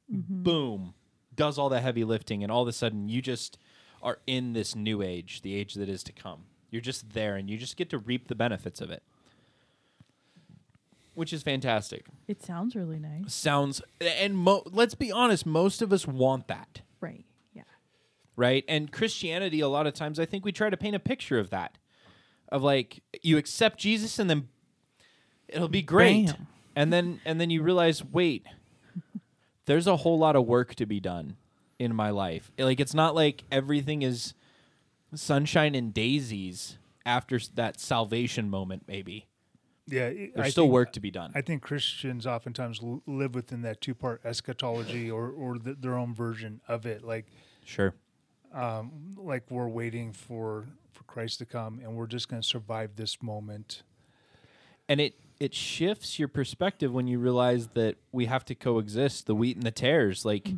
boom, 0.09 0.95
does 1.35 1.59
all 1.59 1.69
the 1.69 1.81
heavy 1.81 2.05
lifting, 2.05 2.43
and 2.43 2.53
all 2.53 2.63
of 2.63 2.69
a 2.69 2.73
sudden 2.73 3.09
you 3.09 3.23
just 3.23 3.57
are 4.03 4.19
in 4.27 4.53
this 4.53 4.75
new 4.75 5.01
age, 5.01 5.43
the 5.43 5.55
age 5.55 5.75
that 5.75 5.89
is 5.89 6.03
to 6.03 6.13
come. 6.13 6.45
You're 6.71 6.83
just 6.83 7.13
there, 7.13 7.37
and 7.37 7.49
you 7.49 7.57
just 7.57 7.77
get 7.77 7.89
to 7.91 7.99
reap 7.99 8.29
the 8.29 8.35
benefits 8.35 8.81
of 8.81 8.91
it 8.91 9.03
which 11.15 11.33
is 11.33 11.43
fantastic. 11.43 12.07
It 12.29 12.43
sounds 12.43 12.75
really 12.75 12.99
nice. 12.99 13.33
Sounds 13.35 13.83
and 14.01 14.37
mo- 14.37 14.63
let's 14.67 14.95
be 14.95 15.11
honest, 15.13 15.45
most 15.47 15.83
of 15.83 15.93
us 15.93 16.07
want 16.07 16.49
that, 16.49 16.81
Right. 17.01 17.25
Yeah. 17.53 17.63
right? 18.37 18.65
And 18.69 18.91
Christianity, 18.93 19.61
a 19.61 19.69
lot 19.69 19.87
of 19.87 19.95
times, 19.95 20.19
I 20.19 20.25
think 20.27 20.45
we 20.45 20.53
try 20.53 20.71
to 20.71 20.77
paint 20.77 20.97
a 20.97 21.01
picture 21.01 21.39
of 21.39 21.51
that, 21.51 21.79
of 22.51 22.63
like 22.63 23.03
you 23.23 23.37
accept 23.39 23.79
Jesus 23.79 24.19
and 24.19 24.29
then 24.31 24.49
it'll 25.49 25.69
be 25.69 25.83
great, 25.83 26.27
Bam. 26.29 26.47
and 26.77 26.93
then 26.93 27.21
and 27.25 27.41
then 27.41 27.51
you 27.51 27.63
realize, 27.63 28.03
wait, 28.05 28.47
there's 29.67 29.87
a 29.87 29.97
whole 29.99 30.19
lot 30.19 30.37
of 30.37 30.47
work 30.47 30.75
to 30.77 30.87
be 30.87 31.01
done 31.01 31.37
in 31.79 31.95
my 31.95 32.11
life. 32.11 32.51
Like 32.59 32.81
it's 32.81 32.95
not 32.95 33.15
like 33.15 33.45
everything 33.51 34.03
is 34.03 34.35
sunshine 35.15 35.75
and 35.75 35.93
daisies 35.93 36.79
after 37.05 37.39
that 37.55 37.79
salvation 37.81 38.49
moment. 38.49 38.85
Maybe 38.89 39.27
Yeah, 39.87 40.07
it- 40.09 40.35
there's 40.35 40.47
I 40.47 40.51
still 40.51 40.65
think- 40.65 40.73
work 40.73 40.93
to 40.93 41.01
be 41.01 41.11
done. 41.11 41.33
I 41.35 41.41
think 41.43 41.63
Christians 41.63 42.27
oftentimes 42.27 42.81
l- 42.83 43.03
live 43.07 43.35
within 43.35 43.63
that 43.63 43.81
two 43.81 43.95
part 43.95 44.21
eschatology 44.25 45.11
or 45.11 45.29
or 45.31 45.59
th 45.59 45.77
their 45.81 45.97
own 45.97 46.15
version 46.15 46.61
of 46.69 46.87
it. 46.87 47.03
Like 47.05 47.27
sure. 47.65 47.95
um, 48.53 49.15
like 49.17 49.51
we're 49.51 49.69
waiting 49.69 50.13
for 50.13 50.67
for 50.93 51.05
Christ 51.05 51.39
to 51.39 51.47
come, 51.47 51.81
and 51.81 51.97
we're 51.97 52.07
just 52.07 52.29
going 52.29 52.41
to 52.43 52.47
survive 52.47 52.97
this 52.97 53.23
moment. 53.23 53.83
and 54.89 55.01
it 55.01 55.15
it 55.41 55.55
shifts 55.55 56.19
your 56.19 56.29
perspective 56.29 56.93
when 56.93 57.07
you 57.09 57.19
realize 57.19 57.69
that 57.69 57.97
we 58.13 58.27
have 58.27 58.45
to 58.45 58.55
coexist 58.55 59.27
the 59.27 59.35
wheat 59.35 59.57
and 59.57 59.65
the 59.67 59.71
tares 59.73 60.25
like 60.25 60.53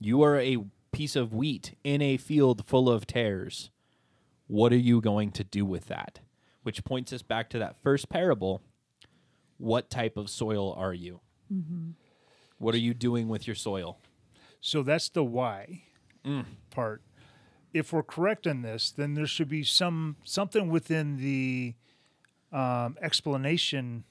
you 0.00 0.22
are 0.22 0.38
a 0.40 0.58
piece 0.92 1.14
of 1.16 1.32
wheat 1.32 1.74
in 1.84 2.02
a 2.02 2.16
field 2.16 2.66
full 2.66 2.88
of 2.90 3.06
tares 3.06 3.70
what 4.46 4.72
are 4.72 4.78
you 4.90 5.00
going 5.00 5.30
to 5.30 5.44
do 5.44 5.64
with 5.64 5.86
that 5.86 6.20
which 6.64 6.84
points 6.84 7.12
us 7.12 7.22
back 7.22 7.48
to 7.50 7.58
that 7.58 7.76
first 7.82 8.08
parable 8.08 8.60
what 9.58 9.88
type 9.90 10.16
of 10.16 10.28
soil 10.30 10.72
are 10.76 10.94
you 10.94 11.20
what 12.58 12.74
are 12.74 12.78
you 12.78 12.94
doing 12.94 13.28
with 13.28 13.46
your 13.46 13.56
soil 13.56 13.98
So 14.60 14.82
that's 14.82 15.08
the 15.08 15.22
why 15.24 15.82
Mm. 16.24 16.44
part. 16.70 17.02
If 17.72 17.92
we're 17.92 18.02
correct 18.02 18.46
in 18.46 18.62
this, 18.62 18.90
then 18.90 19.14
there 19.14 19.26
should 19.28 19.48
be 19.48 19.62
some 19.62 20.16
something 20.24 20.68
within 20.70 21.18
the 21.18 21.74
um, 22.52 22.96
explanation 23.00 24.02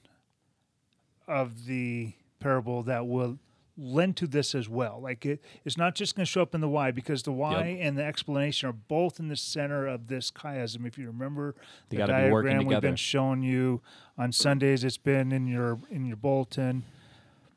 of 1.28 1.66
the 1.66 2.12
parable 2.40 2.82
that 2.84 3.06
will 3.06 3.38
lend 3.78 4.16
to 4.16 4.26
this 4.26 4.54
as 4.54 4.68
well. 4.68 5.00
Like 5.02 5.26
it, 5.26 5.42
it's 5.64 5.76
not 5.76 5.94
just 5.94 6.16
going 6.16 6.24
to 6.24 6.30
show 6.30 6.40
up 6.42 6.54
in 6.54 6.60
the 6.60 6.68
why 6.68 6.90
because 6.92 7.22
the 7.24 7.32
why 7.32 7.68
Yep. 7.68 7.78
and 7.82 7.98
the 7.98 8.04
explanation 8.04 8.68
are 8.68 8.72
both 8.72 9.20
in 9.20 9.28
the 9.28 9.36
center 9.36 9.86
of 9.86 10.08
this 10.08 10.30
chiasm. 10.30 10.86
If 10.86 10.96
you 10.98 11.06
remember 11.08 11.54
They 11.90 11.96
the 11.96 12.02
gotta 12.02 12.12
be 12.12 12.18
diagram 12.30 12.64
we've 12.66 12.80
been 12.80 12.96
showing 12.96 13.42
you 13.42 13.82
on 14.16 14.32
Sundays, 14.32 14.82
it's 14.84 14.96
been 14.96 15.30
in 15.32 15.46
your 15.46 15.78
in 15.90 16.06
your 16.06 16.16
bulletin, 16.16 16.84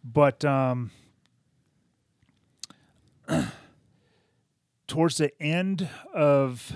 but 0.03 0.43
um, 0.43 0.91
towards 4.88 5.17
the 5.17 5.32
end 5.41 5.88
of 6.13 6.73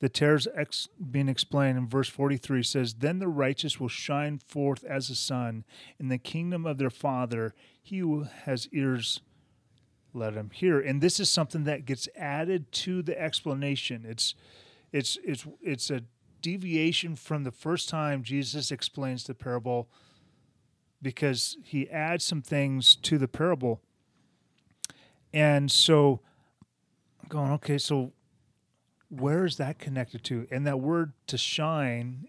the 0.00 0.08
tares 0.08 0.48
ex- 0.54 0.88
being 1.10 1.28
explained 1.28 1.78
in 1.78 1.86
verse 1.86 2.08
43 2.08 2.62
says 2.62 2.94
then 2.94 3.18
the 3.18 3.28
righteous 3.28 3.78
will 3.78 3.88
shine 3.88 4.38
forth 4.38 4.82
as 4.84 5.08
the 5.08 5.14
sun 5.14 5.64
in 5.98 6.08
the 6.08 6.18
kingdom 6.18 6.66
of 6.66 6.78
their 6.78 6.90
father. 6.90 7.54
He 7.82 7.98
who 7.98 8.26
has 8.44 8.68
ears 8.72 9.20
let 10.14 10.34
him 10.34 10.50
hear. 10.52 10.80
And 10.80 11.00
this 11.00 11.20
is 11.20 11.30
something 11.30 11.64
that 11.64 11.84
gets 11.84 12.08
added 12.16 12.72
to 12.72 13.02
the 13.02 13.20
explanation. 13.20 14.04
It's 14.08 14.34
it's 14.92 15.18
it's 15.22 15.46
it's 15.60 15.90
a 15.90 16.02
deviation 16.40 17.14
from 17.14 17.44
the 17.44 17.50
first 17.50 17.90
time 17.90 18.22
jesus 18.22 18.70
explains 18.70 19.24
the 19.24 19.34
parable 19.34 19.90
because 21.02 21.58
he 21.62 21.88
adds 21.90 22.24
some 22.24 22.40
things 22.40 22.96
to 22.96 23.18
the 23.18 23.28
parable. 23.28 23.80
And 25.32 25.70
so 25.70 26.20
going 27.28 27.52
okay 27.52 27.78
so 27.78 28.12
where 29.10 29.44
is 29.44 29.56
that 29.56 29.78
connected 29.78 30.24
to? 30.24 30.46
And 30.50 30.66
that 30.66 30.80
word 30.80 31.12
to 31.26 31.36
shine 31.36 32.28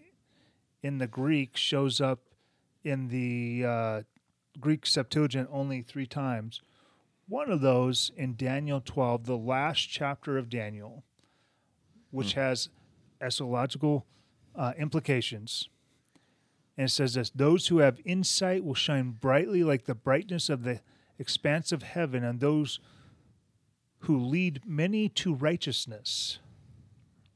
in 0.82 0.98
the 0.98 1.06
greek 1.06 1.56
shows 1.56 2.00
up 2.00 2.18
in 2.84 3.08
the 3.08 3.64
uh, 3.64 4.02
greek 4.60 4.84
septuagint 4.84 5.48
only 5.50 5.80
three 5.80 6.06
times. 6.06 6.60
One 7.28 7.50
of 7.50 7.60
those 7.60 8.10
in 8.16 8.34
daniel 8.36 8.82
12 8.84 9.24
the 9.24 9.36
last 9.36 9.88
chapter 9.88 10.36
of 10.36 10.50
daniel 10.50 11.04
which 12.10 12.34
has 12.34 12.68
eschatological 13.22 14.02
uh, 14.54 14.72
implications. 14.76 15.68
And 16.76 16.86
it 16.86 16.90
says 16.90 17.14
this 17.14 17.30
those 17.30 17.68
who 17.68 17.78
have 17.78 18.00
insight 18.04 18.64
will 18.64 18.74
shine 18.74 19.12
brightly 19.12 19.62
like 19.62 19.84
the 19.84 19.94
brightness 19.94 20.50
of 20.50 20.64
the 20.64 20.80
expanse 21.18 21.70
of 21.70 21.84
heaven 21.84 22.24
and 22.24 22.40
those 22.40 22.80
who 24.00 24.18
lead 24.18 24.62
many 24.66 25.08
to 25.08 25.32
righteousness 25.32 26.40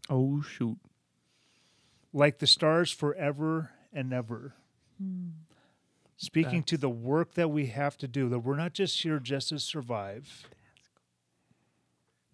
Oh 0.08 0.42
shoot. 0.42 0.78
like 2.12 2.38
the 2.38 2.46
stars 2.46 2.90
forever 2.90 3.70
and 3.92 4.12
ever. 4.12 4.54
Hmm. 4.98 5.28
Speaking 6.18 6.62
to 6.64 6.78
the 6.78 6.88
work 6.88 7.34
that 7.34 7.48
we 7.48 7.66
have 7.66 7.98
to 7.98 8.08
do, 8.08 8.30
that 8.30 8.38
we're 8.38 8.56
not 8.56 8.72
just 8.72 9.02
here 9.02 9.18
just 9.18 9.50
to 9.50 9.58
survive. 9.58 10.48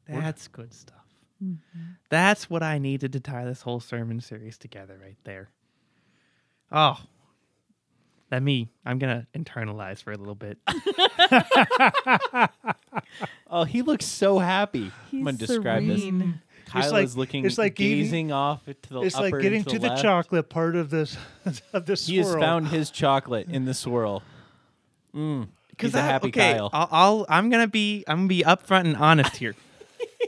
That's 0.08 0.46
good 0.46 0.72
stuff. 0.72 0.98
Mm-hmm. 1.42 1.80
That's 2.08 2.48
what 2.48 2.62
I 2.62 2.78
needed 2.78 3.12
to 3.14 3.20
tie 3.20 3.44
this 3.44 3.62
whole 3.62 3.80
sermon 3.80 4.20
series 4.20 4.56
together 4.56 4.98
right 5.02 5.16
there. 5.24 5.50
Oh. 6.70 7.00
Let 8.30 8.42
me 8.42 8.70
I'm 8.86 8.98
gonna 8.98 9.26
internalize 9.34 10.02
for 10.02 10.12
a 10.12 10.16
little 10.16 10.36
bit. 10.36 10.58
oh 13.50 13.64
he 13.64 13.82
looks 13.82 14.06
so 14.06 14.38
happy 14.38 14.90
i'm 15.12 15.24
gonna 15.24 15.36
He's 15.36 15.48
describe 15.48 15.86
this 15.86 16.02
Kyle 16.72 16.92
like- 16.92 17.04
is 17.04 17.16
looking, 17.16 17.44
it's 17.44 17.58
like 17.58 17.78
eating- 17.80 17.98
gazing 17.98 18.32
off 18.32 18.64
to 18.64 18.74
the 18.88 19.00
It's 19.00 19.16
like 19.16 19.38
getting 19.40 19.64
to, 19.64 19.78
the 19.78 19.88
left. 19.88 20.02
chocolate 20.02 20.48
part 20.48 20.76
of 20.76 20.90
this 20.90 21.16
of 21.72 21.86
this 21.86 22.06
He 22.06 22.18
has 22.18 22.34
found 22.34 22.68
his 22.68 22.90
chocolate 22.90 23.48
in 23.48 23.64
the 23.64 23.74
swirl. 23.74 24.22
Mm. 25.14 25.48
He's 25.78 25.94
a 25.94 25.98
I- 25.98 26.02
happy 26.02 26.28
okay, 26.28 26.54
Kyle. 26.54 26.70
I'll, 26.72 26.88
I'll 26.90 27.26
I'm 27.28 27.50
gonna 27.50 27.66
be 27.66 28.04
I'm 28.06 28.18
gonna 28.18 28.28
be 28.28 28.42
upfront 28.42 28.84
and 28.86 28.96
honest 28.96 29.36
here. 29.36 29.54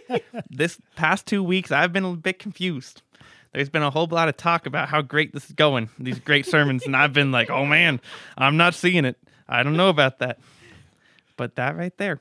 this 0.51 0.79
past 0.97 1.27
two 1.27 1.43
weeks, 1.43 1.71
I've 1.71 1.93
been 1.93 2.05
a 2.05 2.15
bit 2.17 2.39
confused. 2.39 3.03
There's 3.53 3.69
been 3.69 3.83
a 3.83 3.91
whole 3.91 4.07
lot 4.11 4.29
of 4.29 4.37
talk 4.37 4.67
about 4.67 4.89
how 4.89 5.01
great 5.01 5.33
this 5.33 5.45
is 5.47 5.53
going, 5.53 5.89
these 5.99 6.19
great 6.19 6.45
sermons, 6.45 6.85
and 6.87 6.97
I've 6.97 7.13
been 7.13 7.31
like, 7.31 7.51
oh 7.51 7.65
man, 7.65 8.01
I'm 8.37 8.57
not 8.57 8.75
seeing 8.75 9.05
it. 9.05 9.17
I 9.49 9.63
don't 9.63 9.77
know 9.77 9.89
about 9.91 10.19
that. 10.19 10.41
But 11.37 11.55
that 11.55 11.77
right 11.77 11.97
there, 11.97 12.21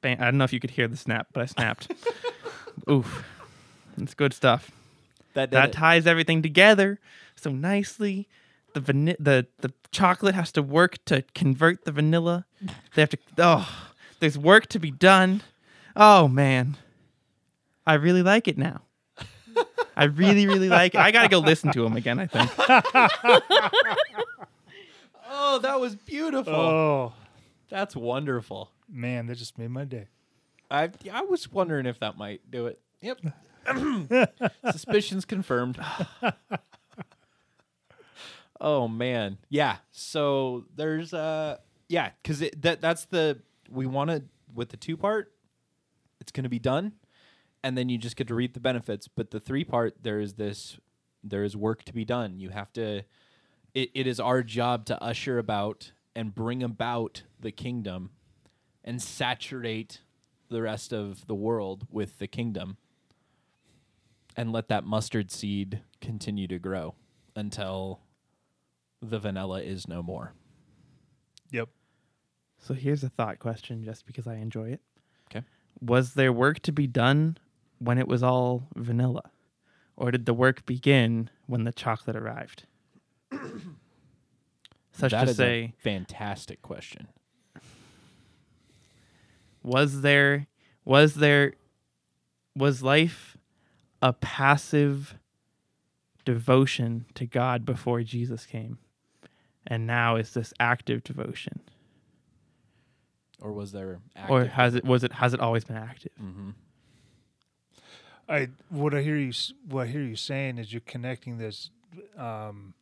bang, 0.00 0.18
I 0.20 0.24
don't 0.24 0.38
know 0.38 0.44
if 0.44 0.54
you 0.54 0.60
could 0.60 0.70
hear 0.70 0.88
the 0.88 0.96
snap, 0.96 1.28
but 1.34 1.42
I 1.42 1.46
snapped. 1.46 1.92
Oof, 2.90 3.24
it's 3.96 4.14
good 4.14 4.32
stuff 4.32 4.70
that 5.34 5.50
that 5.52 5.68
it. 5.68 5.72
ties 5.72 6.06
everything 6.06 6.42
together 6.42 6.98
so 7.36 7.50
nicely. 7.50 8.28
The 8.74 8.80
vani- 8.80 9.16
the 9.18 9.46
the 9.58 9.72
chocolate 9.92 10.34
has 10.34 10.52
to 10.52 10.62
work 10.62 11.02
to 11.06 11.22
convert 11.34 11.84
the 11.84 11.92
vanilla. 11.92 12.46
They 12.94 13.02
have 13.02 13.10
to. 13.10 13.18
Oh, 13.38 13.90
there's 14.20 14.36
work 14.36 14.66
to 14.68 14.78
be 14.78 14.90
done. 14.90 15.42
Oh 15.94 16.28
man, 16.28 16.76
I 17.86 17.94
really 17.94 18.22
like 18.22 18.48
it 18.48 18.58
now. 18.58 18.82
I 19.96 20.04
really, 20.04 20.46
really 20.46 20.68
like 20.68 20.94
it. 20.94 21.00
I 21.00 21.10
gotta 21.10 21.28
go 21.28 21.38
listen 21.38 21.72
to 21.72 21.86
him 21.86 21.96
again. 21.96 22.18
I 22.18 22.26
think. 22.26 22.50
oh, 25.30 25.58
that 25.60 25.80
was 25.80 25.96
beautiful. 25.96 26.52
Oh 26.54 27.12
That's 27.70 27.96
wonderful. 27.96 28.70
man, 28.90 29.26
that 29.26 29.36
just 29.36 29.58
made 29.58 29.70
my 29.70 29.84
day. 29.84 30.08
I 30.70 30.90
I 31.12 31.22
was 31.22 31.50
wondering 31.50 31.86
if 31.86 32.00
that 32.00 32.16
might 32.16 32.50
do 32.50 32.66
it. 32.66 32.80
Yep. 33.00 33.20
Suspicions 34.70 35.24
confirmed. 35.24 35.78
Oh 38.60 38.88
man, 38.88 39.38
yeah. 39.48 39.76
So 39.92 40.64
there's 40.74 41.12
uh, 41.12 41.58
yeah, 41.88 42.10
because 42.22 42.42
that 42.58 42.80
that's 42.80 43.04
the 43.06 43.38
we 43.70 43.86
want 43.86 44.10
to 44.10 44.24
with 44.54 44.70
the 44.70 44.76
two 44.76 44.96
part, 44.96 45.32
it's 46.20 46.32
going 46.32 46.44
to 46.44 46.50
be 46.50 46.58
done, 46.58 46.92
and 47.62 47.76
then 47.76 47.88
you 47.88 47.98
just 47.98 48.16
get 48.16 48.28
to 48.28 48.34
reap 48.34 48.54
the 48.54 48.60
benefits. 48.60 49.08
But 49.08 49.30
the 49.30 49.40
three 49.40 49.64
part, 49.64 49.96
there 50.02 50.20
is 50.20 50.34
this, 50.34 50.78
there 51.22 51.44
is 51.44 51.56
work 51.56 51.84
to 51.84 51.92
be 51.92 52.04
done. 52.04 52.40
You 52.40 52.50
have 52.50 52.72
to. 52.74 53.02
It, 53.74 53.90
it 53.94 54.06
is 54.06 54.18
our 54.18 54.42
job 54.42 54.86
to 54.86 55.02
usher 55.02 55.38
about 55.38 55.92
and 56.14 56.34
bring 56.34 56.62
about 56.62 57.24
the 57.38 57.52
kingdom, 57.52 58.10
and 58.82 59.02
saturate 59.02 60.00
the 60.48 60.62
rest 60.62 60.92
of 60.92 61.26
the 61.26 61.34
world 61.34 61.86
with 61.90 62.18
the 62.18 62.26
kingdom, 62.26 62.76
and 64.36 64.52
let 64.52 64.68
that 64.68 64.84
mustard 64.84 65.30
seed 65.30 65.80
continue 66.00 66.46
to 66.48 66.58
grow 66.58 66.94
until 67.34 68.00
the 69.00 69.18
vanilla 69.18 69.62
is 69.62 69.88
no 69.88 70.02
more. 70.02 70.32
Yep. 71.50 71.68
So 72.58 72.74
here's 72.74 73.04
a 73.04 73.08
thought 73.08 73.38
question, 73.38 73.84
just 73.84 74.06
because 74.06 74.26
I 74.26 74.36
enjoy 74.36 74.70
it. 74.70 74.80
Okay. 75.30 75.44
Was 75.80 76.14
there 76.14 76.32
work 76.32 76.60
to 76.60 76.72
be 76.72 76.86
done 76.86 77.38
when 77.78 77.98
it 77.98 78.08
was 78.08 78.22
all 78.22 78.68
vanilla, 78.74 79.30
or 79.96 80.10
did 80.10 80.26
the 80.26 80.34
work 80.34 80.64
begin 80.66 81.30
when 81.46 81.64
the 81.64 81.72
chocolate 81.72 82.16
arrived? 82.16 82.64
Such 84.92 85.10
That 85.12 85.24
to 85.24 85.30
is 85.30 85.36
say, 85.36 85.74
a 85.78 85.82
fantastic 85.82 86.62
question. 86.62 87.08
Was 89.66 90.00
there 90.02 90.46
was 90.84 91.16
there 91.16 91.54
was 92.54 92.82
life 92.82 93.36
a 94.00 94.12
passive 94.12 95.14
devotion 96.24 97.04
to 97.14 97.26
God 97.26 97.64
before 97.66 98.02
Jesus 98.02 98.46
came? 98.46 98.78
And 99.66 99.86
now 99.86 100.14
is 100.16 100.32
this 100.32 100.54
active 100.60 101.02
devotion? 101.02 101.60
Or 103.40 103.52
was 103.52 103.72
there 103.72 103.98
Or 104.28 104.44
has 104.44 104.74
it 104.76 104.84
was 104.84 105.02
it 105.04 105.12
has 105.12 105.34
it 105.34 105.40
always 105.40 105.64
been 105.64 105.76
active? 105.76 106.12
Mhm. 106.22 106.54
I 108.28 108.48
what 108.70 108.94
I 108.94 109.02
hear 109.02 109.16
you 109.16 109.32
what 109.68 109.88
I 109.88 109.90
hear 109.90 110.02
you 110.02 110.16
saying 110.16 110.58
is 110.58 110.72
you're 110.72 110.80
connecting 110.80 111.38
this 111.38 111.70
um 112.16 112.74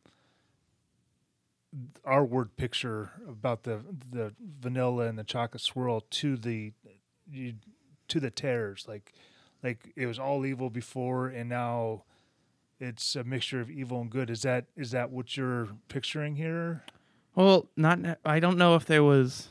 our 2.03 2.23
word 2.23 2.55
picture 2.57 3.11
about 3.27 3.63
the 3.63 3.81
the 4.11 4.33
vanilla 4.59 5.07
and 5.07 5.17
the 5.17 5.23
chocolate 5.23 5.61
swirl 5.61 6.01
to 6.09 6.37
the 6.37 6.71
you 7.29 7.53
to 8.07 8.19
the 8.19 8.29
tares 8.29 8.85
like 8.87 9.13
like 9.63 9.91
it 9.95 10.05
was 10.05 10.19
all 10.19 10.45
evil 10.45 10.69
before 10.69 11.27
and 11.27 11.49
now 11.49 12.03
it's 12.79 13.15
a 13.15 13.23
mixture 13.23 13.61
of 13.61 13.69
evil 13.69 14.01
and 14.01 14.09
good 14.09 14.29
is 14.29 14.41
that 14.43 14.65
is 14.75 14.91
that 14.91 15.09
what 15.09 15.35
you're 15.35 15.69
picturing 15.87 16.35
here 16.35 16.83
Well, 17.35 17.67
not 17.75 17.99
I 18.25 18.39
don't 18.39 18.57
know 18.57 18.75
if 18.75 18.85
there 18.85 19.03
was 19.03 19.49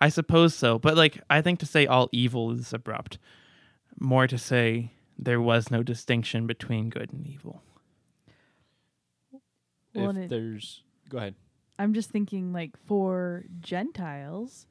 I 0.00 0.08
suppose 0.08 0.54
so, 0.54 0.78
but 0.78 0.96
like 0.96 1.22
I 1.30 1.40
think 1.40 1.58
to 1.60 1.66
say 1.66 1.86
all 1.86 2.08
evil 2.12 2.52
is 2.52 2.72
abrupt. 2.72 3.18
More 3.98 4.26
to 4.26 4.36
say 4.36 4.92
there 5.18 5.40
was 5.40 5.70
no 5.70 5.82
distinction 5.82 6.46
between 6.46 6.90
good 6.90 7.12
and 7.12 7.26
evil. 7.26 7.62
Well, 9.96 10.10
if 10.10 10.16
it- 10.16 10.28
there's 10.30 10.82
go 11.08 11.18
ahead. 11.18 11.34
I'm 11.78 11.92
just 11.94 12.10
thinking 12.10 12.52
like 12.52 12.76
for 12.86 13.44
Gentiles, 13.60 14.66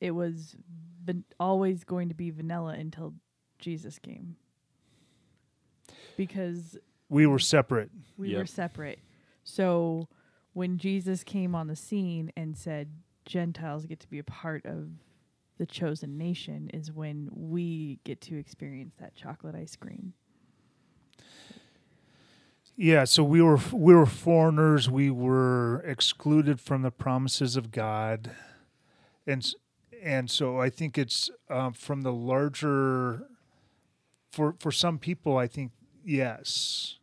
it 0.00 0.12
was 0.12 0.56
van- 1.04 1.24
always 1.40 1.84
going 1.84 2.08
to 2.08 2.14
be 2.14 2.30
vanilla 2.30 2.74
until 2.74 3.14
Jesus 3.58 3.98
came. 3.98 4.36
Because 6.16 6.76
we 7.08 7.26
were 7.26 7.38
separate 7.38 7.90
we 8.16 8.28
were 8.40 8.46
separate. 8.46 9.00
So 9.44 10.08
when 10.52 10.78
Jesus 10.78 11.24
came 11.24 11.54
on 11.54 11.68
the 11.68 11.76
scene 11.76 12.30
and 12.36 12.56
said 12.56 12.90
Gentiles 13.24 13.86
get 13.86 14.00
to 14.00 14.08
be 14.08 14.18
a 14.18 14.24
part 14.24 14.64
of 14.66 14.90
the 15.58 15.66
chosen 15.66 16.16
nation 16.18 16.70
is 16.72 16.92
when 16.92 17.28
we 17.32 17.98
get 18.04 18.20
to 18.22 18.36
experience 18.38 18.94
that 19.00 19.14
chocolate 19.14 19.54
ice 19.54 19.74
cream. 19.76 20.12
Yeah, 22.80 23.06
so 23.06 23.24
we 23.24 23.42
were 23.42 23.58
we 23.72 23.92
were 23.92 24.06
foreigners. 24.06 24.88
We 24.88 25.10
were 25.10 25.82
excluded 25.84 26.60
from 26.60 26.82
the 26.82 26.92
promises 26.92 27.56
of 27.56 27.72
God, 27.72 28.30
and 29.26 29.44
and 30.00 30.30
so 30.30 30.60
I 30.60 30.70
think 30.70 30.96
it's 30.96 31.28
um, 31.50 31.72
from 31.72 32.02
the 32.02 32.12
larger. 32.12 33.26
For 34.30 34.54
for 34.60 34.70
some 34.70 35.00
people, 35.00 35.36
I 35.36 35.48
think 35.48 35.72
yes, 36.04 36.98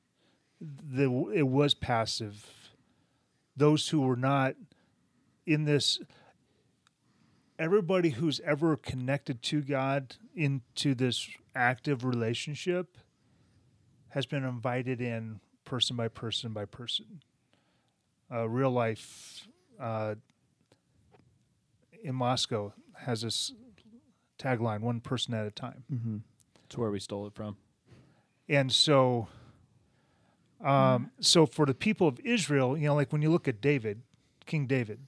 the 0.62 1.12
it 1.34 1.50
was 1.50 1.74
passive. 1.74 2.46
Those 3.58 3.90
who 3.90 4.00
were 4.00 4.16
not 4.16 4.56
in 5.46 5.66
this. 5.66 6.00
Everybody 7.60 8.12
who's 8.12 8.40
ever 8.46 8.78
connected 8.78 9.42
to 9.44 9.62
God 9.62 10.16
into 10.34 10.96
this 10.96 11.28
active 11.54 12.06
relationship 12.06 12.98
has 14.10 14.26
been 14.26 14.46
invited 14.46 15.02
in 15.02 15.42
person 15.66 15.96
by 15.96 16.08
person 16.08 16.54
by 16.54 16.66
person. 16.66 17.22
Uh, 18.32 18.48
real 18.50 18.72
life 18.72 19.48
uh, 19.80 20.16
in 22.04 22.16
Moscow 22.16 22.74
has 23.00 23.22
this 23.22 23.52
tagline: 24.40 24.82
"One 24.82 25.00
person 25.02 25.34
at 25.34 25.46
a 25.46 25.52
time." 25.52 25.84
Mm-hmm. 25.94 26.18
It's 26.66 26.78
where 26.78 26.90
we 26.92 27.00
stole 27.00 27.28
it 27.28 27.34
from. 27.36 27.58
And 28.50 28.72
so, 28.72 29.28
um, 30.64 31.12
so 31.20 31.46
for 31.46 31.66
the 31.66 31.74
people 31.74 32.08
of 32.08 32.20
Israel, 32.22 32.78
you 32.78 32.88
know, 32.88 32.96
like 32.96 33.12
when 33.12 33.22
you 33.22 33.30
look 33.30 33.48
at 33.48 33.62
David, 33.62 34.02
King 34.46 34.66
David, 34.68 35.00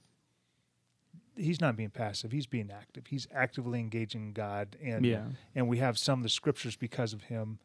he's 1.36 1.60
not 1.60 1.76
being 1.76 1.90
passive; 1.90 2.30
he's 2.32 2.46
being 2.46 2.70
active. 2.70 3.06
He's 3.08 3.26
actively 3.32 3.80
engaging 3.80 4.32
God, 4.32 4.76
and 4.82 5.04
Yeah. 5.04 5.24
and 5.54 5.68
we 5.68 5.78
have 5.78 5.98
some 5.98 6.20
of 6.20 6.22
the 6.22 6.28
scriptures 6.28 6.76
because 6.76 7.12
of 7.12 7.24
him. 7.24 7.58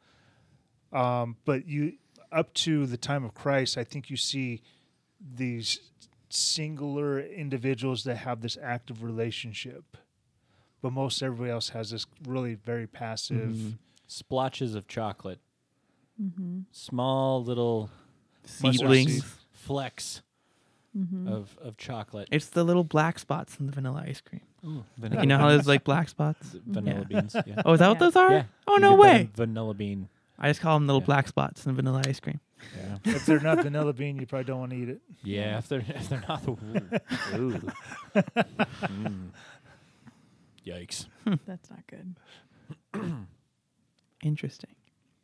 Um, 0.91 1.37
but 1.45 1.67
you, 1.67 1.93
up 2.33 2.53
to 2.55 2.85
the 2.85 2.97
time 2.97 3.23
of 3.23 3.33
Christ, 3.33 3.77
I 3.77 3.83
think 3.83 4.09
you 4.09 4.17
see 4.17 4.61
these 5.35 5.79
singular 6.29 7.19
individuals 7.19 8.03
that 8.05 8.15
have 8.17 8.41
this 8.41 8.57
active 8.61 9.03
relationship, 9.03 9.97
but 10.81 10.91
most 10.91 11.21
everybody 11.21 11.51
else 11.51 11.69
has 11.69 11.91
this 11.91 12.05
really 12.27 12.55
very 12.55 12.87
passive. 12.87 13.51
Mhm. 13.51 13.73
Splotches 14.07 14.75
of 14.75 14.87
chocolate. 14.87 15.39
Mm-hmm. 16.21 16.61
Small 16.71 17.43
little 17.43 17.89
Seedlings. 18.45 19.23
flecks 19.51 20.21
Mm-hmm. 20.95 21.27
of, 21.27 21.57
of 21.59 21.75
chocolate. 21.75 22.27
It's 22.29 22.45
the 22.49 22.63
little 22.63 22.83
black 22.83 23.17
spots 23.17 23.57
in 23.59 23.65
the 23.65 23.71
vanilla 23.71 24.03
ice 24.07 24.21
cream. 24.21 24.41
Ooh, 24.63 24.83
Like, 24.99 25.13
you 25.21 25.25
know 25.25 25.39
how 25.39 25.49
there's 25.49 25.65
like 25.67 25.83
black 25.83 26.07
spots? 26.07 26.49
vanilla 26.67 27.07
Yeah. 27.09 27.21
beans. 27.21 27.35
Yeah. 27.47 27.63
Oh, 27.65 27.73
is 27.73 27.79
that 27.79 27.87
what 27.89 27.97
those 27.97 28.15
are? 28.15 28.31
Yeah. 28.31 28.43
Oh 28.67 28.75
You 28.75 28.79
no 28.81 28.95
way! 28.95 29.27
Vanilla 29.35 29.73
bean. 29.73 30.07
I 30.39 30.49
just 30.49 30.61
call 30.61 30.75
them 30.77 30.87
little 30.87 31.01
Yeah. 31.01 31.05
black 31.05 31.27
spots 31.27 31.65
in 31.65 31.75
vanilla 31.75 32.01
ice 32.05 32.19
cream. 32.19 32.39
Yeah. 32.77 32.97
if 33.15 33.25
they're 33.25 33.39
not 33.41 33.61
vanilla 33.63 33.93
bean, 33.93 34.17
you 34.17 34.25
probably 34.25 34.45
don't 34.45 34.59
want 34.59 34.71
to 34.71 34.77
eat 34.77 34.89
it. 34.89 35.01
Yeah, 35.23 35.57
if 35.57 35.67
they're 35.67 35.83
if 35.87 36.09
they're 36.09 36.23
not 36.27 36.43
the 36.43 36.51
ooh. 37.35 37.55
Ooh. 37.55 37.61
Mm. 38.15 39.29
Yikes. 40.65 41.07
That's 41.45 41.69
not 41.69 41.85
good. 41.87 42.15
Interesting. 44.23 44.75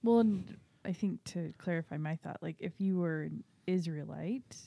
Well, 0.04 0.20
and 0.20 0.58
I 0.86 0.92
think 0.94 1.24
to 1.26 1.54
clarify 1.58 1.98
my 1.98 2.18
thought, 2.18 2.38
like 2.42 2.58
if 2.60 2.74
you 2.80 2.98
were 2.98 3.24
an 3.24 3.44
Israelite, 3.68 4.58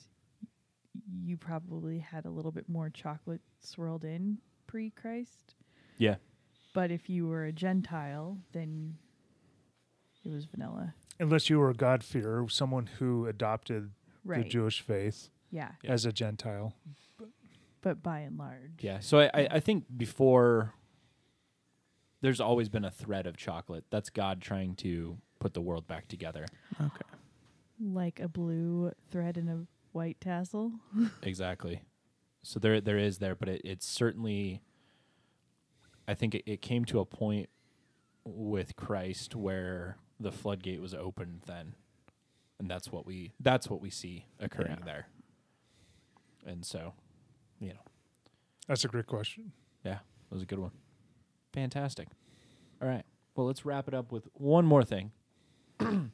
you 1.23 1.37
probably 1.37 1.99
had 1.99 2.25
a 2.25 2.31
little 2.31 2.53
bit 2.53 2.69
more 2.69 2.89
chocolate 2.91 3.41
swirled 3.61 4.05
in 4.05 4.39
pre 4.67 4.91
Christ. 4.91 5.55
Yeah. 5.99 6.17
But 6.75 6.91
if 6.91 7.11
you 7.11 7.27
were 7.27 7.45
a 7.45 7.53
Gentile, 7.53 8.39
then 8.53 8.97
it 10.25 10.31
was 10.31 10.45
vanilla. 10.47 10.95
Unless 11.21 11.51
you 11.51 11.59
were 11.59 11.71
a 11.71 11.75
God-fearer, 11.75 12.49
someone 12.49 12.87
who 12.99 13.27
adopted 13.27 13.91
Right. 14.25 14.45
the 14.45 14.49
Jewish 14.49 14.81
faith 14.81 15.31
yeah. 15.51 15.73
Yeah. 15.83 15.91
as 15.91 16.05
a 16.05 16.13
Gentile. 16.13 16.75
But 17.81 18.03
by 18.03 18.21
and 18.21 18.39
large. 18.39 18.79
Yeah. 18.81 19.01
So 19.01 19.19
I, 19.19 19.31
I, 19.35 19.49
I 19.53 19.61
think 19.61 19.85
before 19.97 20.75
there's 22.21 22.41
always 22.41 22.69
been 22.69 22.85
a 22.85 22.91
thread 22.91 23.27
of 23.27 23.37
chocolate. 23.37 23.85
That's 23.91 24.09
God 24.11 24.41
trying 24.41 24.77
to 24.77 25.19
put 25.41 25.55
the 25.55 25.61
world 25.61 25.89
back 25.89 26.07
together. 26.07 26.47
Okay. 26.81 27.03
Like 27.81 28.21
a 28.21 28.29
blue 28.29 28.93
thread 29.11 29.37
and 29.37 29.51
a 29.51 29.67
white 29.91 30.21
tassel. 30.21 30.73
Exactly. 31.23 31.83
So 32.45 32.59
there 32.59 32.81
there 32.81 32.99
is 32.99 33.19
there, 33.19 33.35
but 33.35 33.49
it, 33.49 33.61
it's 33.65 33.87
certainly 33.87 34.63
I 36.09 36.15
think 36.15 36.35
it, 36.37 36.43
it 36.47 36.63
came 36.63 36.85
to 36.87 37.01
a 37.01 37.05
point 37.05 37.49
with 38.25 38.77
Christ 38.77 39.35
where 39.37 39.97
the 40.23 40.33
floodgate 40.33 40.81
was 40.81 40.95
opened 40.95 41.43
then. 41.47 41.75
And 42.59 42.71
that's 42.71 42.91
what 42.93 43.05
we 43.07 43.33
that's 43.41 43.69
what 43.69 43.81
we 43.81 43.91
see 43.91 44.27
occurring 44.41 44.77
Yeah. 44.79 44.85
there. 44.85 45.07
And 46.47 46.65
so, 46.65 46.95
you 47.61 47.69
know, 47.71 47.81
That's 48.69 48.85
a 48.85 48.89
great 48.89 49.07
question. 49.07 49.53
yeah, 49.85 49.95
that 50.29 50.35
was 50.35 50.43
a 50.43 50.47
good 50.47 50.59
one. 50.59 50.71
Fantastic. 51.53 52.09
All 52.81 52.89
right. 52.89 53.05
Well, 53.35 53.47
let's 53.47 53.65
wrap 53.65 53.89
it 53.89 53.95
up 53.95 54.11
with 54.13 54.29
one 54.35 54.65
more 54.65 54.85
thing. 54.85 55.11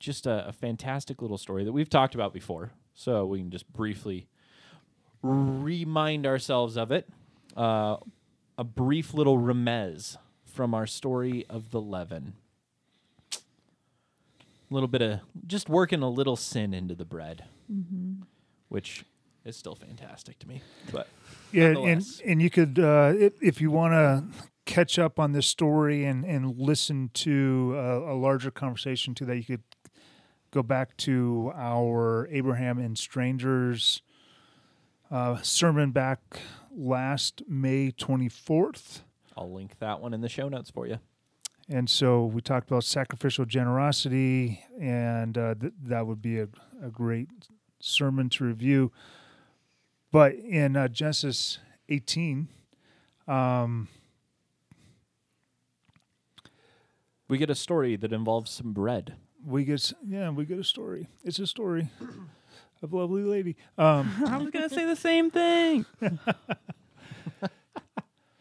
just 0.00 0.26
a, 0.26 0.48
a 0.48 0.52
fantastic 0.52 1.20
little 1.22 1.38
story 1.38 1.64
that 1.64 1.72
we've 1.72 1.88
talked 1.90 2.14
about 2.14 2.32
before. 2.32 2.72
So 2.94 3.24
we 3.26 3.38
can 3.38 3.50
just 3.50 3.72
briefly 3.72 4.26
remind 5.22 6.26
ourselves 6.26 6.76
of 6.76 6.90
it. 6.92 7.08
Uh, 7.56 7.96
a 8.58 8.64
brief 8.64 9.14
little 9.14 9.38
remez 9.38 10.16
from 10.44 10.74
our 10.74 10.86
story 10.86 11.46
of 11.48 11.70
the 11.70 11.80
leaven. 11.80 12.34
A 14.72 14.74
little 14.74 14.88
bit 14.88 15.02
of 15.02 15.20
just 15.46 15.68
working 15.68 16.00
a 16.00 16.08
little 16.08 16.34
sin 16.34 16.72
into 16.72 16.94
the 16.94 17.04
bread, 17.04 17.44
which 18.70 19.04
is 19.44 19.54
still 19.54 19.74
fantastic 19.74 20.38
to 20.38 20.48
me. 20.48 20.62
But 20.90 21.08
Yeah, 21.52 21.74
and 21.76 22.02
and 22.24 22.40
you 22.40 22.48
could 22.48 22.78
uh, 22.78 23.12
if, 23.14 23.34
if 23.42 23.60
you 23.60 23.70
want 23.70 23.92
to 23.92 24.24
catch 24.64 24.98
up 24.98 25.18
on 25.18 25.32
this 25.32 25.46
story 25.46 26.06
and 26.06 26.24
and 26.24 26.58
listen 26.58 27.10
to 27.12 27.74
a, 27.76 28.14
a 28.14 28.16
larger 28.16 28.50
conversation 28.50 29.14
to 29.16 29.26
that, 29.26 29.36
you 29.36 29.44
could 29.44 29.62
go 30.52 30.62
back 30.62 30.96
to 30.98 31.52
our 31.54 32.26
Abraham 32.30 32.78
and 32.78 32.96
Strangers 32.96 34.00
uh, 35.10 35.36
sermon 35.42 35.90
back 35.90 36.20
last 36.74 37.42
May 37.46 37.90
twenty 37.90 38.30
fourth. 38.30 39.04
I'll 39.36 39.52
link 39.52 39.78
that 39.80 40.00
one 40.00 40.14
in 40.14 40.22
the 40.22 40.30
show 40.30 40.48
notes 40.48 40.70
for 40.70 40.86
you. 40.86 40.98
And 41.72 41.88
so 41.88 42.26
we 42.26 42.42
talked 42.42 42.70
about 42.70 42.84
sacrificial 42.84 43.46
generosity, 43.46 44.62
and 44.78 45.38
uh, 45.38 45.54
th- 45.58 45.72
that 45.84 46.06
would 46.06 46.20
be 46.20 46.38
a, 46.38 46.48
a 46.82 46.90
great 46.90 47.28
sermon 47.80 48.28
to 48.30 48.44
review. 48.44 48.92
But 50.10 50.34
in 50.34 50.76
uh, 50.76 50.88
Genesis 50.88 51.58
18, 51.88 52.48
um, 53.26 53.88
We 57.28 57.38
get 57.38 57.48
a 57.48 57.54
story 57.54 57.96
that 57.96 58.12
involves 58.12 58.50
some 58.50 58.74
bread. 58.74 59.14
we 59.42 59.64
get 59.64 59.90
yeah 60.06 60.28
we 60.28 60.44
get 60.44 60.58
a 60.58 60.64
story. 60.64 61.08
It's 61.24 61.38
a 61.38 61.46
story 61.46 61.88
of 62.82 62.92
a 62.92 62.96
lovely 62.96 63.22
lady. 63.22 63.56
Um, 63.78 64.12
I 64.26 64.36
was 64.36 64.50
gonna 64.50 64.68
say 64.68 64.84
the 64.84 64.96
same 64.96 65.30
thing. 65.30 65.86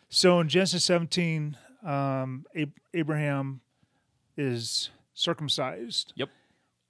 so 0.10 0.42
in 0.42 0.50
Genesis 0.50 0.84
17, 0.84 1.56
um, 1.84 2.46
Ab- 2.56 2.78
Abraham 2.94 3.62
is 4.38 4.90
circumcised. 5.14 6.14
Yep. 6.16 6.30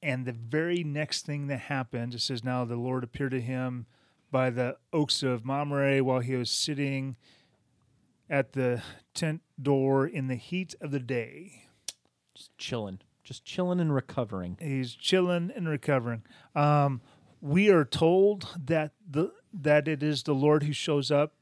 And 0.04 0.26
the 0.26 0.34
very 0.34 0.84
next 0.84 1.26
thing 1.26 1.48
that 1.48 1.60
happened, 1.60 2.14
it 2.16 2.22
says, 2.22 2.44
Now 2.44 2.66
the 2.66 2.76
Lord 2.76 3.04
appeared 3.04 3.32
to 3.32 3.42
him 3.42 3.86
by 4.32 4.50
the 4.50 4.78
oaks 4.92 5.22
of 5.22 5.46
Mamre 5.46 6.04
while 6.04 6.22
he 6.22 6.36
was 6.36 6.50
sitting 6.50 7.18
at 8.30 8.54
the 8.54 8.82
tent 9.14 9.42
door 9.62 10.08
in 10.08 10.28
the 10.28 10.36
heat 10.36 10.74
of 10.82 10.92
the 10.92 11.00
day. 11.00 11.66
Just 12.34 12.58
chilling. 12.58 13.00
Just 13.24 13.46
chilling 13.46 13.80
and 13.80 13.94
recovering. 13.94 14.58
He's 14.60 14.96
chilling 14.96 15.52
and 15.56 15.68
recovering. 15.70 16.24
Um, 16.56 17.02
we 17.42 17.70
are 17.70 17.86
told 17.86 18.48
that 18.66 18.94
the 19.08 19.32
that 19.54 19.88
it 19.88 20.02
is 20.02 20.24
the 20.24 20.34
Lord 20.34 20.64
who 20.64 20.74
shows 20.74 21.12
up. 21.12 21.34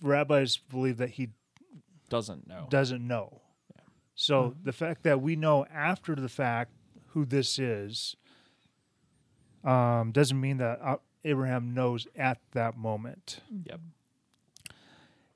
Rabbis 0.00 0.56
believe 0.56 0.96
that 0.98 1.10
he 1.10 1.30
Doesn't 2.08 2.46
know. 2.46 2.66
doesn't 2.70 3.06
know. 3.06 3.40
So 4.14 4.56
the 4.64 4.72
fact 4.72 5.04
that 5.04 5.20
we 5.20 5.36
know 5.36 5.64
after 5.72 6.14
the 6.16 6.28
fact 6.28 6.72
who 7.08 7.24
this 7.24 7.58
is 7.58 8.16
um, 9.64 10.10
doesn't 10.12 10.40
mean 10.40 10.56
that 10.58 10.80
uh, 10.82 10.96
Abraham 11.24 11.72
knows 11.72 12.06
at 12.16 12.38
that 12.52 12.76
moment. 12.76 13.40
Yep. 13.66 13.80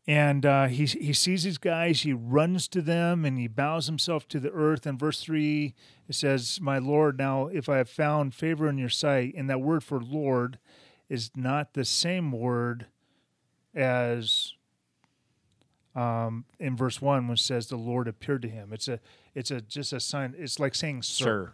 And 0.09 0.45
uh, 0.45 0.67
he 0.67 0.87
he 0.87 1.13
sees 1.13 1.45
these 1.45 1.59
guys. 1.59 2.03
He 2.03 2.13
runs 2.13 2.67
to 2.69 2.83
them 2.83 3.25
and 3.25 3.39
he 3.39 3.47
bows 3.47 3.87
himself 3.87 4.27
to 4.29 4.41
the 4.41 4.51
earth. 4.51 4.85
In 4.85 4.99
verse 4.99 5.21
three, 5.21 5.75
it 6.09 6.17
says, 6.17 6.61
"My 6.61 6.79
Lord, 6.79 7.19
now 7.19 7.47
if 7.47 7.69
I 7.69 7.77
have 7.77 7.89
found 7.89 8.35
favor 8.35 8.69
in 8.69 8.79
your 8.79 8.89
sight," 8.89 9.35
and 9.37 9.49
that 9.49 9.61
word 9.61 9.85
for 9.85 10.01
Lord 10.01 10.59
is 11.09 11.31
not 11.37 11.75
the 11.75 11.85
same 11.85 12.33
word 12.33 12.87
as 13.75 14.53
um, 15.95 16.45
in 16.59 16.77
verse 16.77 17.01
one, 17.01 17.29
which 17.29 17.43
says 17.43 17.69
the 17.69 17.77
Lord 17.77 18.09
appeared 18.09 18.43
to 18.43 18.49
him. 18.49 18.73
It's 18.73 18.89
a 18.89 19.01
it's 19.35 19.51
a 19.51 19.61
just 19.61 19.93
a 19.93 20.01
sign. 20.01 20.35
It's 20.39 20.59
like 20.59 20.75
saying 20.75 21.03
sir. 21.03 21.25
Sir. 21.25 21.53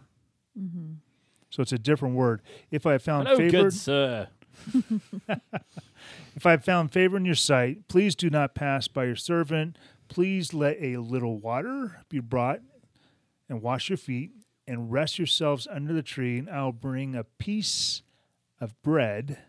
So 1.49 1.61
it's 1.61 1.71
a 1.71 1.79
different 1.79 2.15
word. 2.15 2.41
If 2.69 2.85
I 2.85 2.97
found 2.97 3.27
Hello, 3.27 3.37
favor, 3.37 3.63
good 3.63 3.73
sir. 3.73 4.27
If 6.35 6.45
I 6.45 6.55
found 6.55 6.93
favor 6.93 7.17
in 7.17 7.25
your 7.25 7.35
sight, 7.35 7.89
please 7.89 8.15
do 8.15 8.29
not 8.29 8.55
pass 8.55 8.87
by 8.87 9.03
your 9.03 9.17
servant. 9.17 9.77
Please 10.07 10.53
let 10.53 10.77
a 10.79 10.95
little 10.97 11.37
water 11.37 12.01
be 12.07 12.19
brought 12.19 12.61
and 13.49 13.61
wash 13.61 13.89
your 13.89 13.97
feet 13.97 14.31
and 14.65 14.91
rest 14.91 15.19
yourselves 15.19 15.67
under 15.69 15.91
the 15.91 16.01
tree, 16.01 16.37
and 16.37 16.49
I'll 16.49 16.71
bring 16.71 17.13
a 17.13 17.23
piece 17.25 18.03
of 18.61 18.79
bread 18.81 19.39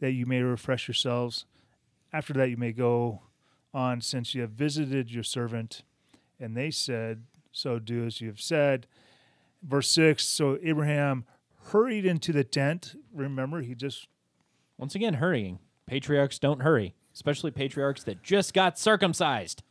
that 0.00 0.12
you 0.12 0.26
may 0.26 0.40
refresh 0.40 0.88
yourselves. 0.88 1.44
After 2.12 2.32
that, 2.34 2.50
you 2.50 2.56
may 2.56 2.72
go 2.72 3.22
on, 3.74 4.00
since 4.00 4.34
you 4.34 4.40
have 4.40 4.50
visited 4.50 5.12
your 5.12 5.22
servant. 5.22 5.82
And 6.40 6.56
they 6.56 6.70
said, 6.70 7.24
So 7.52 7.78
do 7.78 8.06
as 8.06 8.20
you 8.20 8.28
have 8.28 8.40
said. 8.40 8.86
Verse 9.62 9.90
6 9.90 10.24
So 10.24 10.58
Abraham 10.62 11.24
hurried 11.66 12.06
into 12.06 12.32
the 12.32 12.44
tent. 12.44 12.94
Remember, 13.12 13.60
he 13.60 13.74
just 13.74 14.08
Once 14.78 14.94
again, 14.94 15.14
hurrying. 15.14 15.58
Patriarchs 15.86 16.38
don't 16.38 16.62
hurry, 16.62 16.94
especially 17.14 17.50
patriarchs 17.50 18.02
that 18.04 18.22
just 18.22 18.52
got 18.52 18.78
circumcised. 18.78 19.62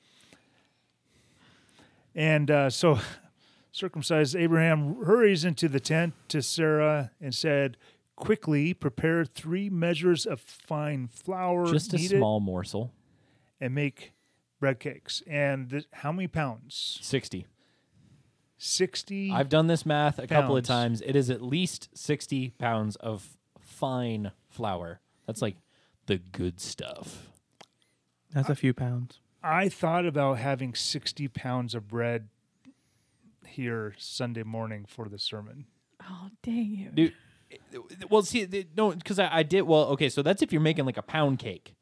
And 2.15 2.49
uh, 2.49 2.69
so 2.69 2.99
circumcised 3.71 4.35
Abraham 4.35 5.03
hurries 5.03 5.43
into 5.43 5.67
the 5.67 5.79
tent 5.79 6.13
to 6.29 6.41
Sarah 6.41 7.11
and 7.19 7.35
said, 7.35 7.75
Quickly 8.15 8.73
prepare 8.73 9.25
three 9.25 9.69
measures 9.69 10.25
of 10.25 10.39
fine 10.39 11.07
flour, 11.07 11.71
Just 11.71 11.93
a 11.93 11.97
knead 11.97 12.13
it, 12.13 12.17
small 12.17 12.39
morsel. 12.39 12.93
and 13.59 13.75
make 13.75 14.13
bread 14.59 14.79
cakes. 14.79 15.21
And 15.27 15.69
th- 15.69 15.85
how 15.91 16.11
many 16.11 16.27
pounds? 16.27 16.97
60. 17.01 17.45
60. 18.57 19.31
I've 19.31 19.49
done 19.49 19.67
this 19.67 19.85
math 19.85 20.17
a 20.17 20.27
couple 20.27 20.55
of 20.55 20.63
times. 20.63 21.01
It 21.01 21.15
is 21.15 21.29
at 21.29 21.41
least 21.41 21.89
60 21.93 22.51
pounds 22.57 22.95
of 22.97 23.37
fine 23.59 24.31
flour. 24.47 25.01
That's 25.27 25.41
like 25.41 25.57
the 26.05 26.17
good 26.17 26.59
stuff. 26.61 27.29
That's 28.31 28.49
a 28.49 28.55
few 28.55 28.73
pounds. 28.73 29.19
I 29.43 29.69
thought 29.69 30.05
about 30.05 30.37
having 30.39 30.73
60 30.73 31.27
pounds 31.29 31.75
of 31.75 31.87
bread 31.87 32.29
here 33.45 33.93
Sunday 33.97 34.43
morning 34.43 34.85
for 34.87 35.07
the 35.09 35.19
sermon. 35.19 35.65
Oh 36.01 36.29
dang 36.43 36.71
you! 36.75 36.89
Dude, 36.93 37.13
well, 38.09 38.21
see, 38.23 38.65
no, 38.75 38.91
because 38.91 39.19
I, 39.19 39.29
I 39.39 39.43
did, 39.43 39.61
well, 39.63 39.85
okay, 39.89 40.09
so 40.09 40.21
that's 40.21 40.41
if 40.41 40.51
you're 40.51 40.61
making 40.61 40.85
like 40.85 40.97
a 40.97 41.01
pound 41.03 41.39
cake. 41.39 41.75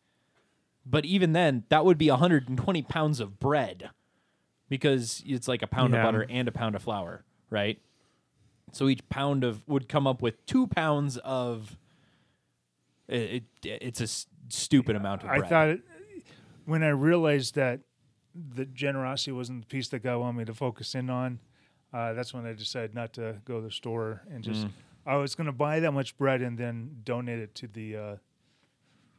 But 0.85 1.05
even 1.05 1.31
then, 1.33 1.63
that 1.69 1.85
would 1.85 1.97
be 1.97 2.09
120 2.09 2.81
pounds 2.83 3.19
of 3.19 3.39
bread 3.39 3.89
because 4.69 5.23
it's 5.25 5.47
like 5.47 5.61
a 5.61 5.67
pound 5.67 5.93
Yeah. 5.93 5.99
of 6.01 6.05
butter 6.05 6.25
and 6.29 6.47
a 6.47 6.51
pound 6.51 6.75
of 6.75 6.81
flour, 6.83 7.23
right? 7.49 7.79
So 8.73 8.89
each 8.89 9.07
pound 9.07 9.43
of 9.43 9.65
would 9.67 9.87
come 9.87 10.07
up 10.07 10.21
with 10.21 10.45
two 10.45 10.67
pounds 10.67 11.17
of. 11.17 11.77
It, 13.07 13.43
it, 13.63 13.81
it's 13.81 13.99
a 14.01 14.05
s- 14.05 14.27
stupid 14.49 14.95
amount 14.95 15.23
of 15.23 15.27
bread. 15.29 15.43
I 15.43 15.47
thought 15.47 15.67
it, 15.69 15.81
when 16.65 16.83
I 16.83 16.89
realized 16.89 17.55
that 17.55 17.81
the 18.33 18.65
generosity 18.65 19.31
wasn't 19.31 19.61
the 19.61 19.67
piece 19.67 19.89
that 19.89 19.99
God 20.03 20.17
wanted 20.19 20.37
me 20.39 20.45
to 20.45 20.53
focus 20.53 20.95
in 20.95 21.09
on, 21.09 21.39
uh, 21.93 22.13
that's 22.13 22.33
when 22.33 22.45
I 22.45 22.53
decided 22.53 22.95
not 22.95 23.13
to 23.13 23.35
go 23.45 23.59
to 23.59 23.65
the 23.67 23.71
store 23.71 24.21
and 24.31 24.43
just. 24.43 24.67
I 25.05 25.15
was 25.17 25.35
going 25.35 25.47
to 25.47 25.51
buy 25.53 25.79
that 25.81 25.91
much 25.91 26.17
bread 26.17 26.41
and 26.41 26.57
then 26.57 26.97
donate 27.03 27.39
it 27.39 27.55
to 27.55 27.67
the 27.67 27.95
uh, 27.95 28.15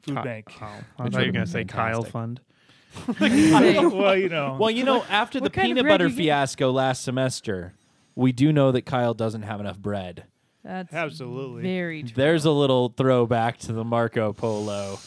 food 0.03 0.17
Ki- 0.17 0.23
bank. 0.23 0.53
Oh, 0.61 0.67
I 0.99 1.09
thought 1.09 1.21
you 1.21 1.27
were 1.27 1.33
gonna 1.33 1.47
say 1.47 1.65
Kyle. 1.65 2.03
Fund. 2.03 2.41
well, 3.21 4.17
you 4.17 4.29
know. 4.29 4.57
Well, 4.59 4.71
you 4.71 4.85
know, 4.85 5.05
after 5.09 5.41
the 5.41 5.45
what 5.45 5.53
kind 5.53 5.67
of 5.67 5.69
peanut 5.71 5.83
bread 5.85 5.95
butter 5.95 6.07
you 6.07 6.17
get? 6.17 6.23
fiasco 6.25 6.71
last 6.71 7.03
semester, 7.03 7.75
we 8.15 8.33
do 8.33 8.53
know 8.53 8.71
that 8.73 8.83
Kyle 8.83 9.15
doesn't 9.15 9.43
have 9.43 9.61
enough 9.61 9.79
bread. 9.79 10.25
That's 10.63 10.93
Absolutely. 10.95 11.63
very 11.63 12.03
true. 12.05 12.13
There's 12.15 12.45
a 12.45 12.51
little 12.51 12.89
throwback 12.89 13.59
to 13.61 13.73
the 13.73 13.85
Marco 13.85 14.33
Polo. 14.33 14.99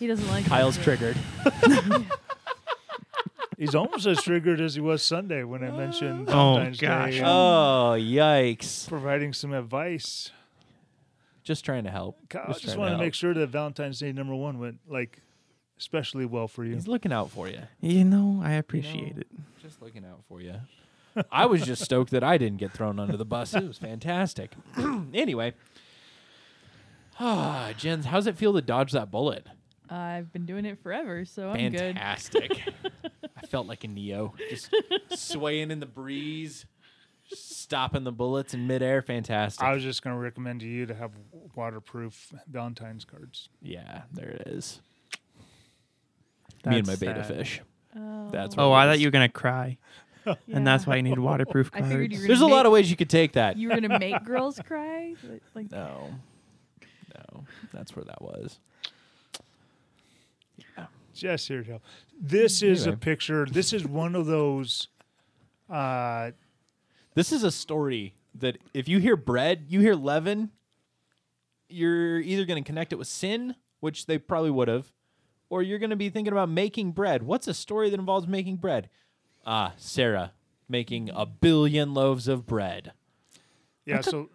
he 0.00 0.06
doesn't 0.06 0.28
like 0.28 0.46
Kyle's 0.46 0.78
triggered. 0.78 1.16
He's 3.58 3.74
almost 3.74 4.06
as 4.06 4.22
triggered 4.22 4.60
as 4.60 4.74
he 4.74 4.80
was 4.80 5.02
Sunday 5.02 5.44
when 5.44 5.62
I 5.62 5.70
mentioned 5.70 6.28
Oh, 6.28 6.32
Valentine's 6.54 6.80
gosh. 6.80 7.10
Day 7.12 7.18
and 7.18 7.26
Oh, 7.26 7.94
yikes. 7.98 8.88
providing 8.88 9.32
some 9.32 9.52
advice. 9.52 10.30
Just 11.42 11.64
trying 11.64 11.84
to 11.84 11.90
help. 11.90 12.18
Kyle, 12.30 12.42
I 12.44 12.48
Just 12.48 12.62
just 12.62 12.74
trying 12.74 12.78
want 12.80 12.88
to 12.88 12.96
help. 12.96 13.00
make 13.02 13.14
sure 13.14 13.34
that 13.34 13.46
Valentine's 13.48 13.98
Day 14.00 14.12
number 14.12 14.34
one 14.34 14.58
went 14.58 14.78
like 14.88 15.20
especially 15.78 16.24
well 16.24 16.48
for 16.48 16.64
you. 16.64 16.72
He's 16.74 16.88
looking 16.88 17.12
out 17.12 17.30
for 17.30 17.48
you. 17.48 17.60
You 17.80 18.04
know, 18.04 18.40
I 18.42 18.52
appreciate 18.52 19.14
know, 19.16 19.20
it. 19.20 19.26
Just 19.60 19.82
looking 19.82 20.04
out 20.04 20.20
for 20.28 20.40
you. 20.40 20.54
I 21.30 21.46
was 21.46 21.62
just 21.64 21.82
stoked 21.82 22.10
that 22.10 22.24
I 22.24 22.38
didn't 22.38 22.58
get 22.58 22.72
thrown 22.72 22.98
under 22.98 23.16
the 23.16 23.24
bus. 23.24 23.54
It 23.54 23.62
was 23.68 23.78
fantastic. 23.78 24.52
anyway. 25.14 25.52
Ah, 27.20 27.72
Jens, 27.76 28.06
how's 28.06 28.26
it 28.26 28.36
feel 28.36 28.52
to 28.54 28.60
dodge 28.62 28.92
that 28.92 29.10
bullet? 29.10 29.46
I've 29.88 30.32
been 30.32 30.46
doing 30.46 30.64
it 30.64 30.82
forever, 30.82 31.24
so 31.24 31.50
I'm 31.50 31.70
good. 31.70 31.78
Fantastic. 31.80 32.62
I 33.54 33.56
felt 33.56 33.68
like 33.68 33.84
a 33.84 33.88
Neo, 33.88 34.34
just 34.50 34.68
swaying 35.14 35.70
in 35.70 35.78
the 35.78 35.86
breeze, 35.86 36.66
stopping 37.32 38.02
the 38.02 38.10
bullets 38.10 38.52
in 38.52 38.66
midair. 38.66 39.00
Fantastic. 39.00 39.62
I 39.64 39.72
was 39.72 39.84
just 39.84 40.02
going 40.02 40.16
to 40.16 40.20
recommend 40.20 40.58
to 40.62 40.66
you 40.66 40.86
to 40.86 40.94
have 40.94 41.12
waterproof 41.54 42.32
Valentine's 42.50 43.04
cards. 43.04 43.48
yeah, 43.62 44.02
there 44.12 44.30
it 44.30 44.48
is. 44.48 44.80
Me 46.66 46.78
and 46.78 46.86
my 46.88 46.94
That's 46.96 47.00
betta 47.00 47.24
sad. 47.24 47.36
fish. 47.36 47.60
Oh, 47.96 48.28
That's 48.32 48.56
Oh, 48.58 48.70
what 48.70 48.76
I 48.76 48.86
thought 48.86 48.94
is. 48.96 49.02
you 49.02 49.06
were 49.06 49.12
gonna 49.12 49.28
cry, 49.28 49.78
and 50.52 50.66
that's 50.66 50.84
why 50.84 50.96
you 50.96 51.02
need 51.02 51.20
waterproof 51.20 51.70
I 51.72 51.78
cards. 51.78 51.92
figured 51.92 52.12
you 52.12 52.20
were 52.22 52.26
There's 52.26 52.40
a 52.40 52.46
lot 52.48 52.66
of 52.66 52.72
ways 52.72 52.90
you 52.90 52.96
could 52.96 53.10
take 53.10 53.34
that. 53.34 53.56
You 53.56 53.68
were 53.68 53.74
gonna 53.80 54.00
make 54.00 54.24
girls 54.24 54.58
cry, 54.66 55.14
but, 55.22 55.40
like 55.54 55.70
No, 55.70 56.12
no, 57.14 57.44
that's 57.72 57.94
where 57.94 58.04
that 58.06 58.20
was. 58.20 58.58
Just 61.14 61.48
here 61.48 61.62
help. 61.62 61.82
This 62.20 62.62
is 62.62 62.86
a 62.86 62.92
picture. 62.96 63.46
This 63.46 63.72
is 63.72 63.84
one 63.86 64.14
of 64.14 64.26
those. 64.26 64.88
Uh, 65.70 66.32
This 67.14 67.32
is 67.32 67.44
a 67.44 67.50
story 67.50 68.14
that 68.34 68.58
if 68.74 68.88
you 68.88 68.98
hear 68.98 69.16
bread, 69.16 69.66
you 69.68 69.80
hear 69.80 69.94
leaven, 69.94 70.50
you're 71.68 72.18
either 72.18 72.44
going 72.44 72.62
to 72.62 72.66
connect 72.66 72.92
it 72.92 72.96
with 72.96 73.06
sin, 73.08 73.54
which 73.80 74.06
they 74.06 74.18
probably 74.18 74.50
would 74.50 74.68
have, 74.68 74.92
or 75.48 75.62
you're 75.62 75.78
going 75.78 75.90
to 75.90 75.96
be 75.96 76.10
thinking 76.10 76.32
about 76.32 76.48
making 76.48 76.90
bread. 76.92 77.22
What's 77.22 77.46
a 77.46 77.54
story 77.54 77.90
that 77.90 78.00
involves 78.00 78.26
making 78.26 78.56
bread? 78.56 78.88
Ah, 79.46 79.74
Sarah 79.76 80.32
making 80.68 81.10
a 81.14 81.24
billion 81.26 81.94
loaves 81.94 82.26
of 82.26 82.46
bread. 82.46 82.92
yeah. 83.84 84.00
So. 84.00 84.30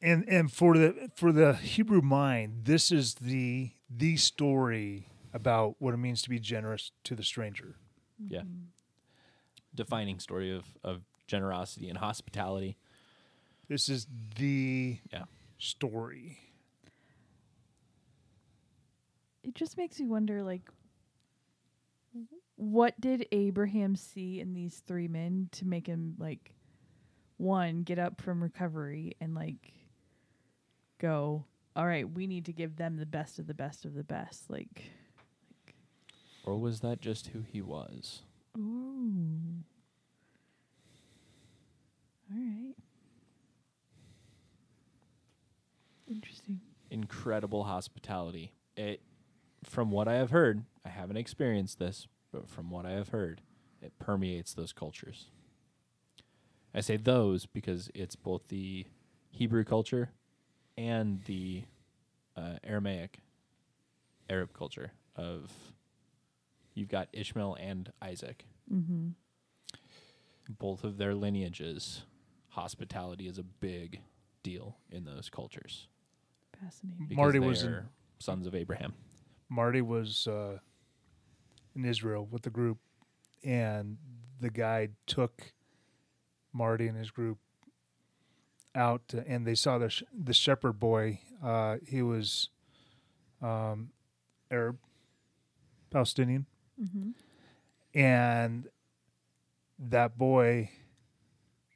And 0.00 0.28
and 0.28 0.50
for 0.52 0.78
the 0.78 1.10
for 1.16 1.32
the 1.32 1.54
Hebrew 1.54 2.00
mind, 2.00 2.60
this 2.64 2.92
is 2.92 3.14
the 3.14 3.70
the 3.90 4.16
story 4.16 5.08
about 5.34 5.76
what 5.78 5.92
it 5.94 5.96
means 5.98 6.22
to 6.22 6.28
be 6.28 6.38
generous 6.38 6.92
to 7.04 7.14
the 7.16 7.24
stranger. 7.24 7.76
Yeah. 8.28 8.42
Defining 9.74 10.18
story 10.20 10.54
of, 10.54 10.64
of 10.84 11.02
generosity 11.26 11.88
and 11.88 11.98
hospitality. 11.98 12.76
This 13.68 13.88
is 13.88 14.06
the 14.36 14.98
Yeah. 15.12 15.24
story. 15.58 16.38
it 19.44 19.54
just 19.54 19.78
makes 19.78 19.98
me 19.98 20.06
wonder 20.06 20.42
like 20.42 20.68
what 22.56 23.00
did 23.00 23.26
Abraham 23.32 23.96
see 23.96 24.40
in 24.40 24.52
these 24.52 24.82
three 24.86 25.08
men 25.08 25.48
to 25.52 25.64
make 25.64 25.86
him 25.86 26.14
like 26.18 26.52
one 27.38 27.82
get 27.82 27.98
up 27.98 28.20
from 28.20 28.42
recovery 28.42 29.14
and 29.20 29.34
like 29.34 29.72
go 30.98 31.44
all 31.76 31.86
right 31.86 32.10
we 32.10 32.26
need 32.26 32.44
to 32.44 32.52
give 32.52 32.76
them 32.76 32.96
the 32.96 33.06
best 33.06 33.38
of 33.38 33.46
the 33.46 33.54
best 33.54 33.84
of 33.84 33.94
the 33.94 34.04
best 34.04 34.48
like 34.50 34.84
like 35.66 35.74
Or 36.44 36.56
was 36.58 36.80
that 36.80 37.00
just 37.00 37.28
who 37.28 37.42
he 37.42 37.60
was? 37.62 38.22
ooh 38.56 39.62
all 42.30 42.36
right 42.38 42.74
interesting 46.06 46.60
incredible 46.90 47.64
hospitality. 47.64 48.52
It, 48.76 49.02
from 49.64 49.90
what 49.90 50.08
I 50.08 50.14
have 50.14 50.30
heard, 50.30 50.64
I 50.84 50.88
haven't 50.88 51.16
experienced 51.18 51.78
this, 51.78 52.06
but 52.32 52.48
from 52.48 52.70
what 52.70 52.86
I 52.86 52.92
have 52.92 53.08
heard, 53.10 53.42
it 53.82 53.98
permeates 53.98 54.54
those 54.54 54.72
cultures. 54.72 55.26
I 56.74 56.80
say 56.80 56.96
those 56.96 57.46
because 57.46 57.90
it's 57.94 58.16
both 58.16 58.48
the 58.48 58.86
Hebrew 59.30 59.64
culture 59.64 60.10
and 60.78 61.20
the 61.24 61.64
uh, 62.36 62.54
Aramaic 62.62 63.18
Arab 64.30 64.52
culture 64.52 64.92
of 65.16 65.50
you've 66.74 66.88
got 66.88 67.08
Ishmael 67.12 67.56
and 67.60 67.92
Isaac. 68.00 68.44
mm-hmm 68.72 69.08
Both 70.48 70.84
of 70.84 70.96
their 70.96 71.14
lineages, 71.14 72.02
hospitality 72.50 73.26
is 73.26 73.38
a 73.38 73.42
big 73.42 74.00
deal 74.42 74.76
in 74.90 75.04
those 75.04 75.28
cultures. 75.28 75.88
fascinating 76.62 77.06
because 77.08 77.16
Marty 77.16 77.38
was 77.40 77.62
in- 77.64 77.84
sons 78.20 78.46
of 78.46 78.54
Abraham. 78.54 78.94
Marty 79.48 79.82
was 79.82 80.26
uh, 80.26 80.58
in 81.74 81.84
Israel 81.84 82.26
with 82.30 82.42
the 82.42 82.50
group, 82.50 82.78
and 83.44 83.96
the 84.40 84.50
guide 84.50 84.92
took 85.06 85.52
Marty 86.52 86.86
and 86.86 86.96
his 86.96 87.10
group 87.10 87.38
out, 88.74 89.14
and 89.26 89.46
they 89.46 89.54
saw 89.54 89.78
the 89.78 89.90
sh- 89.90 90.02
the 90.12 90.32
shepherd 90.34 90.74
boy. 90.74 91.20
Uh, 91.42 91.76
he 91.86 92.02
was 92.02 92.50
um, 93.42 93.90
Arab, 94.50 94.78
Palestinian, 95.90 96.46
mm-hmm. 96.80 97.10
and 97.98 98.68
that 99.78 100.18
boy 100.18 100.70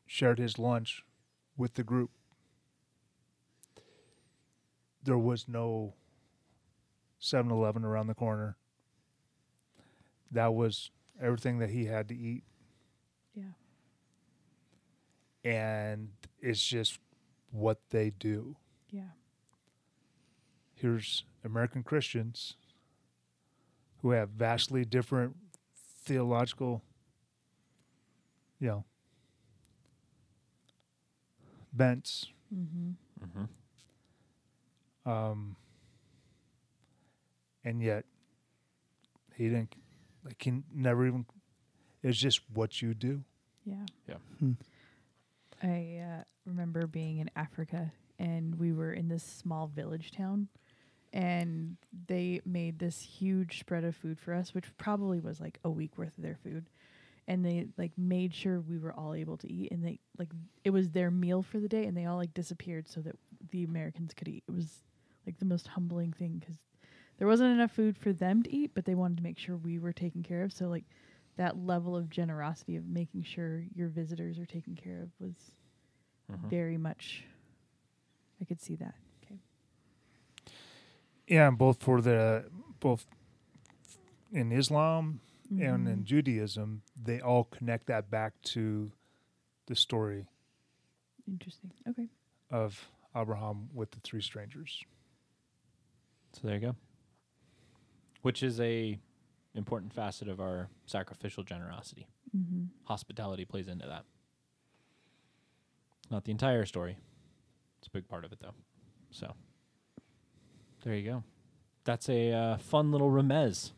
shared 0.06 0.38
his 0.38 0.58
lunch 0.58 1.04
with 1.56 1.74
the 1.74 1.84
group. 1.84 2.10
There 5.04 5.18
was 5.18 5.48
no 5.48 5.94
7 7.18 7.50
Eleven 7.50 7.84
around 7.84 8.08
the 8.08 8.14
corner. 8.14 8.56
That 10.30 10.54
was 10.54 10.90
everything 11.20 11.58
that 11.60 11.70
he 11.70 11.86
had 11.86 12.08
to 12.08 12.16
eat. 12.16 12.42
yeah 13.34 13.44
And 15.44 16.08
it's 16.42 16.62
just 16.62 16.98
what 17.50 17.78
they 17.90 18.10
do. 18.10 18.56
yeah 18.90 19.12
Here's 20.74 21.24
American 21.44 21.82
Christians 21.82 22.54
who 24.02 24.10
have 24.10 24.30
vastly 24.30 24.84
different 24.84 25.36
theological, 26.04 26.82
you 28.58 28.66
know, 28.68 28.84
bents. 31.72 32.26
mm-hmm 32.52 32.92
Mm-hmm. 33.24 35.10
Um, 35.10 35.56
and 37.64 37.82
yet 37.82 38.04
he 39.36 39.44
didn't, 39.48 39.74
like, 40.24 40.42
he 40.42 40.62
never 40.74 41.06
even, 41.06 41.26
it's 42.02 42.18
just 42.18 42.40
what 42.52 42.82
you 42.82 42.94
do. 42.94 43.22
Yeah. 43.64 43.86
Yeah. 44.08 44.16
Hmm. 44.38 44.52
I 45.62 46.02
uh, 46.02 46.22
remember 46.44 46.86
being 46.86 47.18
in 47.18 47.30
Africa 47.36 47.92
and 48.18 48.54
we 48.56 48.72
were 48.72 48.92
in 48.92 49.08
this 49.08 49.22
small 49.22 49.68
village 49.68 50.10
town 50.10 50.48
and 51.12 51.76
they 52.06 52.40
made 52.44 52.78
this 52.78 53.00
huge 53.00 53.60
spread 53.60 53.84
of 53.84 53.94
food 53.94 54.18
for 54.18 54.32
us 54.34 54.54
which 54.54 54.76
probably 54.78 55.20
was 55.20 55.40
like 55.40 55.58
a 55.64 55.70
week 55.70 55.98
worth 55.98 56.16
of 56.16 56.24
their 56.24 56.38
food 56.42 56.66
and 57.28 57.44
they 57.44 57.66
like 57.78 57.92
made 57.96 58.34
sure 58.34 58.60
we 58.60 58.78
were 58.78 58.92
all 58.92 59.14
able 59.14 59.36
to 59.36 59.52
eat 59.52 59.70
and 59.70 59.84
they 59.84 59.98
like 60.18 60.30
it 60.64 60.70
was 60.70 60.90
their 60.90 61.10
meal 61.10 61.42
for 61.42 61.60
the 61.60 61.68
day 61.68 61.84
and 61.84 61.96
they 61.96 62.06
all 62.06 62.16
like 62.16 62.34
disappeared 62.34 62.88
so 62.88 63.00
that 63.00 63.16
the 63.50 63.64
Americans 63.64 64.12
could 64.14 64.28
eat. 64.28 64.42
It 64.48 64.52
was 64.52 64.82
like 65.26 65.38
the 65.38 65.44
most 65.44 65.68
humbling 65.68 66.12
thing 66.12 66.42
cuz 66.44 66.56
there 67.18 67.28
wasn't 67.28 67.52
enough 67.52 67.70
food 67.72 67.96
for 67.96 68.12
them 68.12 68.42
to 68.42 68.52
eat 68.52 68.72
but 68.74 68.84
they 68.84 68.94
wanted 68.94 69.18
to 69.18 69.22
make 69.22 69.38
sure 69.38 69.56
we 69.56 69.78
were 69.78 69.92
taken 69.92 70.22
care 70.22 70.42
of 70.42 70.52
so 70.52 70.68
like 70.68 70.84
that 71.36 71.56
level 71.58 71.96
of 71.96 72.08
generosity 72.10 72.76
of 72.76 72.86
making 72.86 73.22
sure 73.22 73.64
your 73.74 73.88
visitors 73.88 74.38
are 74.38 74.46
taken 74.46 74.74
care 74.74 75.02
of 75.02 75.10
was 75.18 75.34
Mhm. 76.30 76.48
very 76.50 76.76
much 76.76 77.24
I 78.40 78.44
could 78.44 78.60
see 78.60 78.74
that. 78.76 78.94
Okay. 79.24 79.38
Yeah, 81.28 81.50
both 81.50 81.80
for 81.82 82.00
the, 82.00 82.50
both 82.80 83.06
in 84.32 84.50
Islam 84.50 85.20
and 85.50 85.86
in 85.86 86.00
Mhm. 86.00 86.04
Judaism, 86.04 86.82
they 87.00 87.20
all 87.20 87.44
connect 87.44 87.86
that 87.86 88.10
back 88.10 88.40
to 88.42 88.90
the 89.66 89.76
story 89.76 90.26
Interesting. 91.28 91.70
Okay. 91.86 92.08
of 92.50 92.90
Abraham 93.14 93.68
with 93.72 93.92
the 93.92 94.00
three 94.00 94.22
strangers. 94.22 94.84
So 96.32 96.48
there 96.48 96.54
you 96.56 96.60
go. 96.60 96.76
Which 98.22 98.42
is 98.42 98.58
a 98.60 98.98
important 99.54 99.92
facet 99.92 100.28
of 100.28 100.40
our 100.40 100.68
sacrificial 100.86 101.42
generosity. 101.42 102.06
Mm-hmm. 102.36 102.64
Hospitality 102.84 103.44
plays 103.44 103.68
into 103.68 103.86
that. 103.86 104.04
Not 106.10 106.24
the 106.24 106.30
entire 106.30 106.66
story. 106.66 106.96
It's 107.78 107.88
a 107.88 107.90
big 107.90 108.08
part 108.08 108.24
of 108.24 108.32
it 108.32 108.38
though. 108.40 108.54
So 109.10 109.34
there 110.84 110.94
you 110.94 111.10
go. 111.10 111.24
That's 111.84 112.08
a 112.08 112.32
uh, 112.32 112.56
fun 112.58 112.92
little 112.92 113.10
remez 113.10 113.72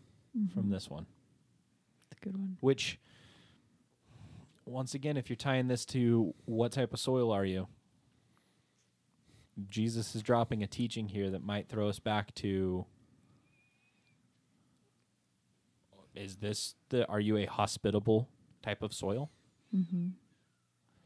from 0.52 0.70
this 0.70 0.90
one. 0.90 1.06
It's 2.10 2.20
a 2.20 2.24
good 2.24 2.36
one. 2.36 2.56
Which, 2.60 2.98
once 4.66 4.94
again, 4.94 5.16
if 5.16 5.30
you're 5.30 5.36
tying 5.36 5.68
this 5.68 5.84
to 5.86 6.34
what 6.44 6.72
type 6.72 6.92
of 6.92 7.00
soil 7.00 7.30
are 7.30 7.44
you? 7.44 7.68
Jesus 9.68 10.14
is 10.14 10.22
dropping 10.22 10.62
a 10.62 10.66
teaching 10.66 11.08
here 11.08 11.30
that 11.30 11.44
might 11.44 11.68
throw 11.68 11.88
us 11.88 11.98
back 11.98 12.34
to 12.36 12.84
is 16.14 16.36
this 16.36 16.74
the 16.90 17.06
are 17.08 17.20
you 17.20 17.36
a 17.36 17.46
hospitable 17.46 18.28
type 18.62 18.82
of 18.82 18.92
soil? 18.92 19.30
Mm-hmm. 19.74 20.08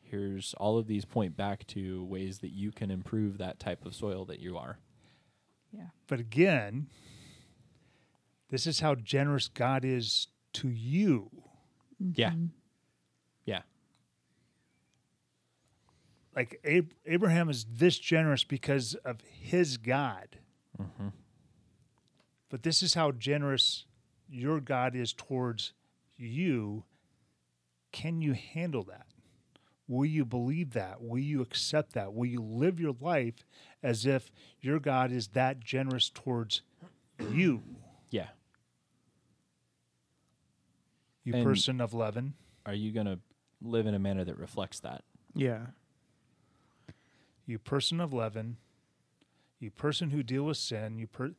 Here's 0.02 0.54
all 0.54 0.78
of 0.78 0.86
these 0.86 1.04
point 1.04 1.36
back 1.36 1.66
to 1.68 2.04
ways 2.04 2.38
that 2.38 2.50
you 2.52 2.72
can 2.72 2.90
improve 2.90 3.38
that 3.38 3.58
type 3.58 3.84
of 3.84 3.94
soil 3.94 4.24
that 4.26 4.40
you 4.40 4.56
are. 4.56 4.78
Yeah. 5.72 5.88
But 6.06 6.18
again, 6.20 6.88
This 8.50 8.66
is 8.66 8.80
how 8.80 8.94
generous 8.94 9.48
God 9.48 9.84
is 9.84 10.28
to 10.54 10.68
you. 10.70 11.30
Yeah. 12.14 12.32
Yeah. 13.44 13.62
Like 16.34 16.58
Ab- 16.64 16.94
Abraham 17.04 17.50
is 17.50 17.66
this 17.70 17.98
generous 17.98 18.44
because 18.44 18.94
of 19.04 19.20
his 19.20 19.76
God. 19.76 20.38
But 22.48 22.62
this 22.62 22.82
is 22.82 22.94
how 22.94 23.12
generous 23.12 23.84
your 24.28 24.60
God 24.60 24.94
is 24.94 25.12
towards 25.12 25.72
you. 26.16 26.84
Can 27.92 28.20
you 28.20 28.32
handle 28.34 28.82
that? 28.84 29.06
Will 29.86 30.04
you 30.04 30.24
believe 30.26 30.72
that? 30.74 31.00
Will 31.02 31.18
you 31.18 31.40
accept 31.40 31.94
that? 31.94 32.12
Will 32.12 32.26
you 32.26 32.42
live 32.42 32.78
your 32.78 32.94
life 33.00 33.46
as 33.82 34.04
if 34.04 34.30
your 34.60 34.78
God 34.78 35.10
is 35.10 35.28
that 35.28 35.60
generous 35.60 36.10
towards 36.10 36.60
you, 37.30 37.62
Yeah. 38.10 38.28
you 41.24 41.34
And- 41.34 41.44
person 41.44 41.80
of 41.80 41.94
leaven? 41.94 42.34
Are 42.66 42.74
you 42.74 42.92
going 42.92 43.06
to 43.06 43.18
live 43.62 43.86
in 43.86 43.94
a 43.94 43.98
manner 43.98 44.24
that 44.24 44.36
reflects 44.36 44.80
that? 44.80 45.04
Yeah. 45.34 45.68
you 47.46 47.58
person 47.58 47.98
of 47.98 48.12
leaven, 48.12 48.58
you 49.58 49.70
person 49.70 50.10
who 50.10 50.22
deal 50.22 50.42
with 50.44 50.58
sin, 50.58 50.98
you 50.98 51.06
per, 51.06 51.34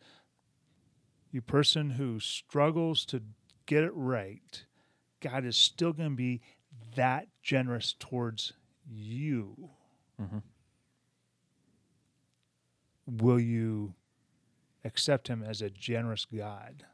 you 1.32 1.42
person 1.42 1.92
who 1.92 2.20
struggles 2.20 3.06
to 3.06 3.22
get 3.66 3.84
it 3.84 3.94
right, 3.94 4.66
God 5.20 5.46
is 5.46 5.58
still 5.58 5.94
going 5.94 6.12
to 6.12 6.16
be 6.16 6.42
that 6.96 7.28
generous 7.42 7.94
towards 8.00 8.54
you. 8.90 9.70
Mhm. 10.20 10.42
Will 13.06 13.40
you 13.40 13.96
accept 14.84 15.28
him 15.28 15.44
as 15.44 15.62
a 15.62 15.70
generous 15.70 16.26
God? 16.26 16.86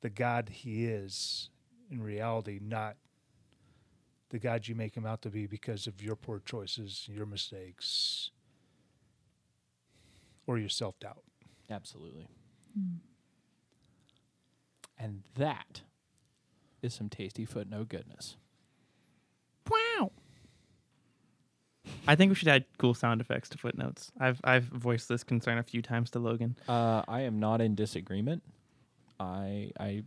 The 0.00 0.10
God 0.10 0.48
he 0.48 0.86
is 0.86 1.50
in 1.90 2.02
reality, 2.02 2.58
not 2.62 2.96
the 4.30 4.38
God 4.38 4.68
you 4.68 4.74
make 4.74 4.96
him 4.96 5.04
out 5.04 5.22
to 5.22 5.30
be 5.30 5.46
because 5.46 5.86
of 5.86 6.00
your 6.00 6.16
poor 6.16 6.40
choices, 6.40 7.08
your 7.08 7.26
mistakes, 7.26 8.30
or 10.46 10.58
your 10.58 10.68
self 10.68 10.98
doubt. 11.00 11.24
Absolutely. 11.68 12.28
And 15.00 15.22
that 15.36 15.80
is 16.82 16.92
some 16.94 17.08
tasty 17.08 17.46
footnote 17.46 17.88
goodness. 17.88 18.36
Wow. 19.68 20.12
I 22.06 22.14
think 22.14 22.28
we 22.30 22.34
should 22.34 22.48
add 22.48 22.66
cool 22.78 22.92
sound 22.92 23.20
effects 23.22 23.48
to 23.50 23.58
footnotes. 23.58 24.12
I've 24.20 24.40
I've 24.44 24.64
voiced 24.64 25.08
this 25.08 25.24
concern 25.24 25.58
a 25.58 25.62
few 25.62 25.80
times 25.80 26.10
to 26.10 26.18
Logan. 26.18 26.56
Uh, 26.68 27.02
I 27.08 27.22
am 27.22 27.40
not 27.40 27.60
in 27.62 27.74
disagreement. 27.74 28.42
I 29.18 29.70
I 29.80 30.04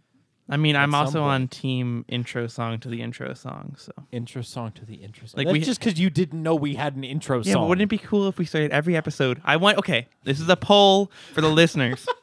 I 0.50 0.58
mean, 0.58 0.76
I'm 0.76 0.94
At 0.94 0.98
some 0.98 1.06
also 1.06 1.24
on 1.24 1.48
team 1.48 2.04
intro 2.08 2.48
song 2.48 2.78
to 2.80 2.90
the 2.90 3.02
intro 3.02 3.34
song. 3.34 3.76
So 3.80 3.92
intro 4.12 4.42
song 4.42 4.74
to 4.74 4.86
the 4.86 4.96
intro 4.96 5.26
song. 5.26 5.38
Like 5.40 5.48
That's 5.48 5.54
we- 5.54 5.60
just 5.62 5.80
because 5.80 6.00
you 6.00 6.10
didn't 6.10 6.44
know 6.44 6.54
we 6.54 6.76
had 6.76 6.96
an 6.96 7.04
intro 7.04 7.42
yeah, 7.42 7.54
song. 7.54 7.64
but 7.64 7.70
wouldn't 7.70 7.84
it 7.84 7.90
be 7.90 7.98
cool 7.98 8.28
if 8.28 8.38
we 8.38 8.46
started 8.46 8.72
every 8.72 8.96
episode? 8.96 9.42
I 9.44 9.56
want. 9.58 9.78
Okay, 9.80 10.08
this 10.24 10.40
is 10.40 10.50
a 10.50 10.58
poll 10.58 11.12
for 11.34 11.42
the 11.42 11.50
listeners. 11.50 12.06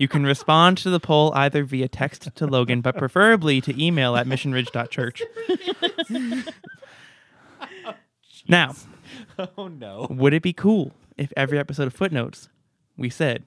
You 0.00 0.08
can 0.08 0.24
respond 0.24 0.78
to 0.78 0.88
the 0.88 0.98
poll 0.98 1.30
either 1.34 1.62
via 1.62 1.86
text 1.86 2.34
to 2.34 2.46
Logan, 2.46 2.80
but 2.80 2.96
preferably 2.96 3.60
to 3.60 3.78
email 3.78 4.16
at 4.16 4.26
missionridge.church. 4.26 5.22
now, 8.48 8.74
oh 9.58 9.68
no. 9.68 10.06
would 10.08 10.32
it 10.32 10.40
be 10.40 10.54
cool 10.54 10.94
if 11.18 11.30
every 11.36 11.58
episode 11.58 11.86
of 11.86 11.92
Footnotes 11.92 12.48
we 12.96 13.10
said 13.10 13.44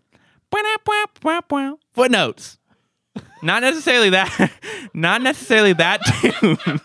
footnotes? 1.91 2.59
Not 3.41 3.63
necessarily 3.63 4.11
that. 4.11 4.51
Not 4.93 5.23
necessarily 5.23 5.73
that 5.73 6.01
tune. 6.05 6.79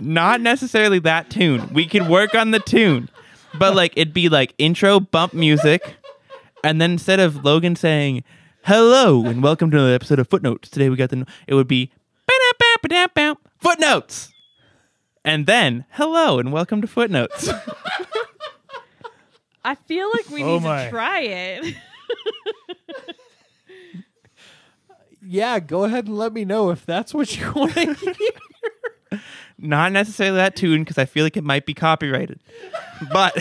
not 0.00 0.40
necessarily 0.40 1.00
that 1.00 1.28
tune. 1.28 1.70
We 1.74 1.84
could 1.86 2.08
work 2.08 2.34
on 2.34 2.52
the 2.52 2.60
tune, 2.60 3.10
but 3.58 3.74
like 3.74 3.92
it'd 3.94 4.14
be 4.14 4.30
like 4.30 4.54
intro 4.56 5.00
bump 5.00 5.34
music, 5.34 5.97
and 6.64 6.80
then 6.80 6.92
instead 6.92 7.20
of 7.20 7.44
Logan 7.44 7.76
saying 7.76 8.24
"Hello 8.64 9.24
and 9.26 9.42
welcome 9.42 9.70
to 9.70 9.76
another 9.76 9.94
episode 9.94 10.18
of 10.18 10.28
Footnotes," 10.28 10.68
today 10.68 10.88
we 10.88 10.96
got 10.96 11.10
the 11.10 11.26
it 11.46 11.54
would 11.54 11.68
be 11.68 11.92
footnotes, 13.60 14.32
and 15.24 15.46
then 15.46 15.84
"Hello 15.90 16.38
and 16.38 16.52
welcome 16.52 16.80
to 16.80 16.86
Footnotes." 16.88 17.50
I 19.64 19.74
feel 19.74 20.08
like 20.14 20.30
we 20.30 20.42
Oh 20.42 20.54
need 20.58 20.62
my. 20.64 20.84
to 20.84 20.90
try 20.90 21.20
it. 21.20 21.74
Yeah, 25.20 25.58
go 25.60 25.84
ahead 25.84 26.06
and 26.06 26.16
let 26.16 26.32
me 26.32 26.46
know 26.46 26.70
if 26.70 26.86
that's 26.86 27.12
what 27.12 27.36
you 27.36 27.52
want 27.56 27.74
to 27.74 27.92
hear. 27.94 29.20
not 29.58 29.92
necessarily 29.92 30.36
that 30.36 30.56
tune 30.56 30.82
because 30.84 30.96
I 30.96 31.04
feel 31.04 31.24
like 31.24 31.36
it 31.36 31.44
might 31.44 31.66
be 31.66 31.74
copyrighted. 31.74 32.40
But 33.12 33.36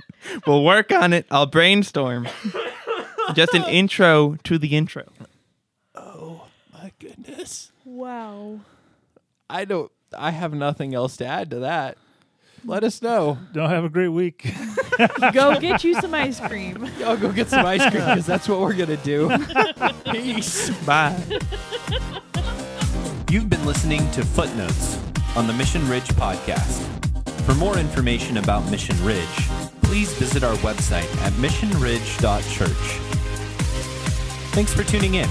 we'll 0.46 0.64
work 0.64 0.90
on 0.90 1.12
it. 1.12 1.26
I'll 1.30 1.46
brainstorm. 1.46 2.26
Just 3.34 3.54
an 3.54 3.64
intro 3.64 4.36
to 4.44 4.58
the 4.58 4.76
intro. 4.76 5.04
Oh 5.94 6.46
my 6.72 6.92
goodness. 6.98 7.72
wow. 7.84 8.60
I 9.50 9.64
don't. 9.64 9.90
I 10.16 10.30
have 10.30 10.54
nothing 10.54 10.94
else 10.94 11.16
to 11.18 11.26
add 11.26 11.50
to 11.50 11.58
that. 11.60 11.96
Let 12.64 12.82
us 12.84 13.00
know. 13.02 13.38
Don't 13.52 13.70
have 13.70 13.84
a 13.84 13.88
great 13.88 14.08
week. 14.08 14.52
Go 15.32 15.58
get 15.60 15.84
you 15.84 15.94
some 15.94 16.12
ice 16.14 16.40
cream. 16.40 16.88
I'll 17.04 17.16
go 17.16 17.30
get 17.32 17.48
some 17.48 17.64
ice 17.64 17.82
cream 17.82 18.04
because 18.04 18.26
that's 18.26 18.48
what 18.48 18.60
we're 18.60 18.74
gonna 18.74 18.96
do. 18.98 19.30
Peace. 20.10 20.70
Bye. 20.84 21.16
You've 23.30 23.48
been 23.48 23.64
listening 23.64 24.10
to 24.12 24.24
Footnotes 24.24 24.98
on 25.36 25.46
the 25.46 25.52
Mission 25.52 25.86
Ridge 25.88 26.08
podcast. 26.08 26.82
For 27.42 27.54
more 27.54 27.78
information 27.78 28.38
about 28.38 28.68
Mission 28.70 29.02
Ridge, 29.04 29.48
please 29.82 30.12
visit 30.14 30.42
our 30.42 30.56
website 30.56 31.08
at 31.22 31.32
missionridge.church. 31.34 33.17
Thanks 34.58 34.74
for 34.74 34.82
tuning 34.82 35.14
in. 35.14 35.28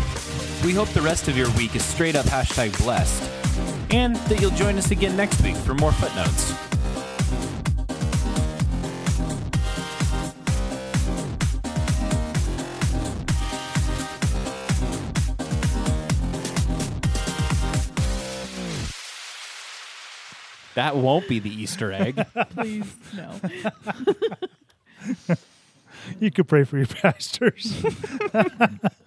We 0.64 0.72
hope 0.72 0.88
the 0.92 1.02
rest 1.02 1.28
of 1.28 1.36
your 1.36 1.52
week 1.58 1.76
is 1.76 1.84
straight 1.84 2.16
up 2.16 2.26
hashtag 2.28 2.78
blessed, 2.82 3.30
and 3.92 4.16
that 4.16 4.40
you'll 4.40 4.52
join 4.52 4.78
us 4.78 4.92
again 4.92 5.18
next 5.18 5.42
week 5.42 5.58
for 5.58 5.74
more 5.74 5.92
footnotes. 5.92 6.54
That 20.76 20.96
won't 20.96 21.28
be 21.28 21.40
the 21.40 21.50
Easter 21.50 21.92
egg. 21.92 22.26
Please, 22.52 22.96
no. 23.14 23.42
you 26.22 26.32
could 26.32 26.48
pray 26.48 26.64
for 26.64 26.78
your 26.78 26.88
pastors. 26.88 27.84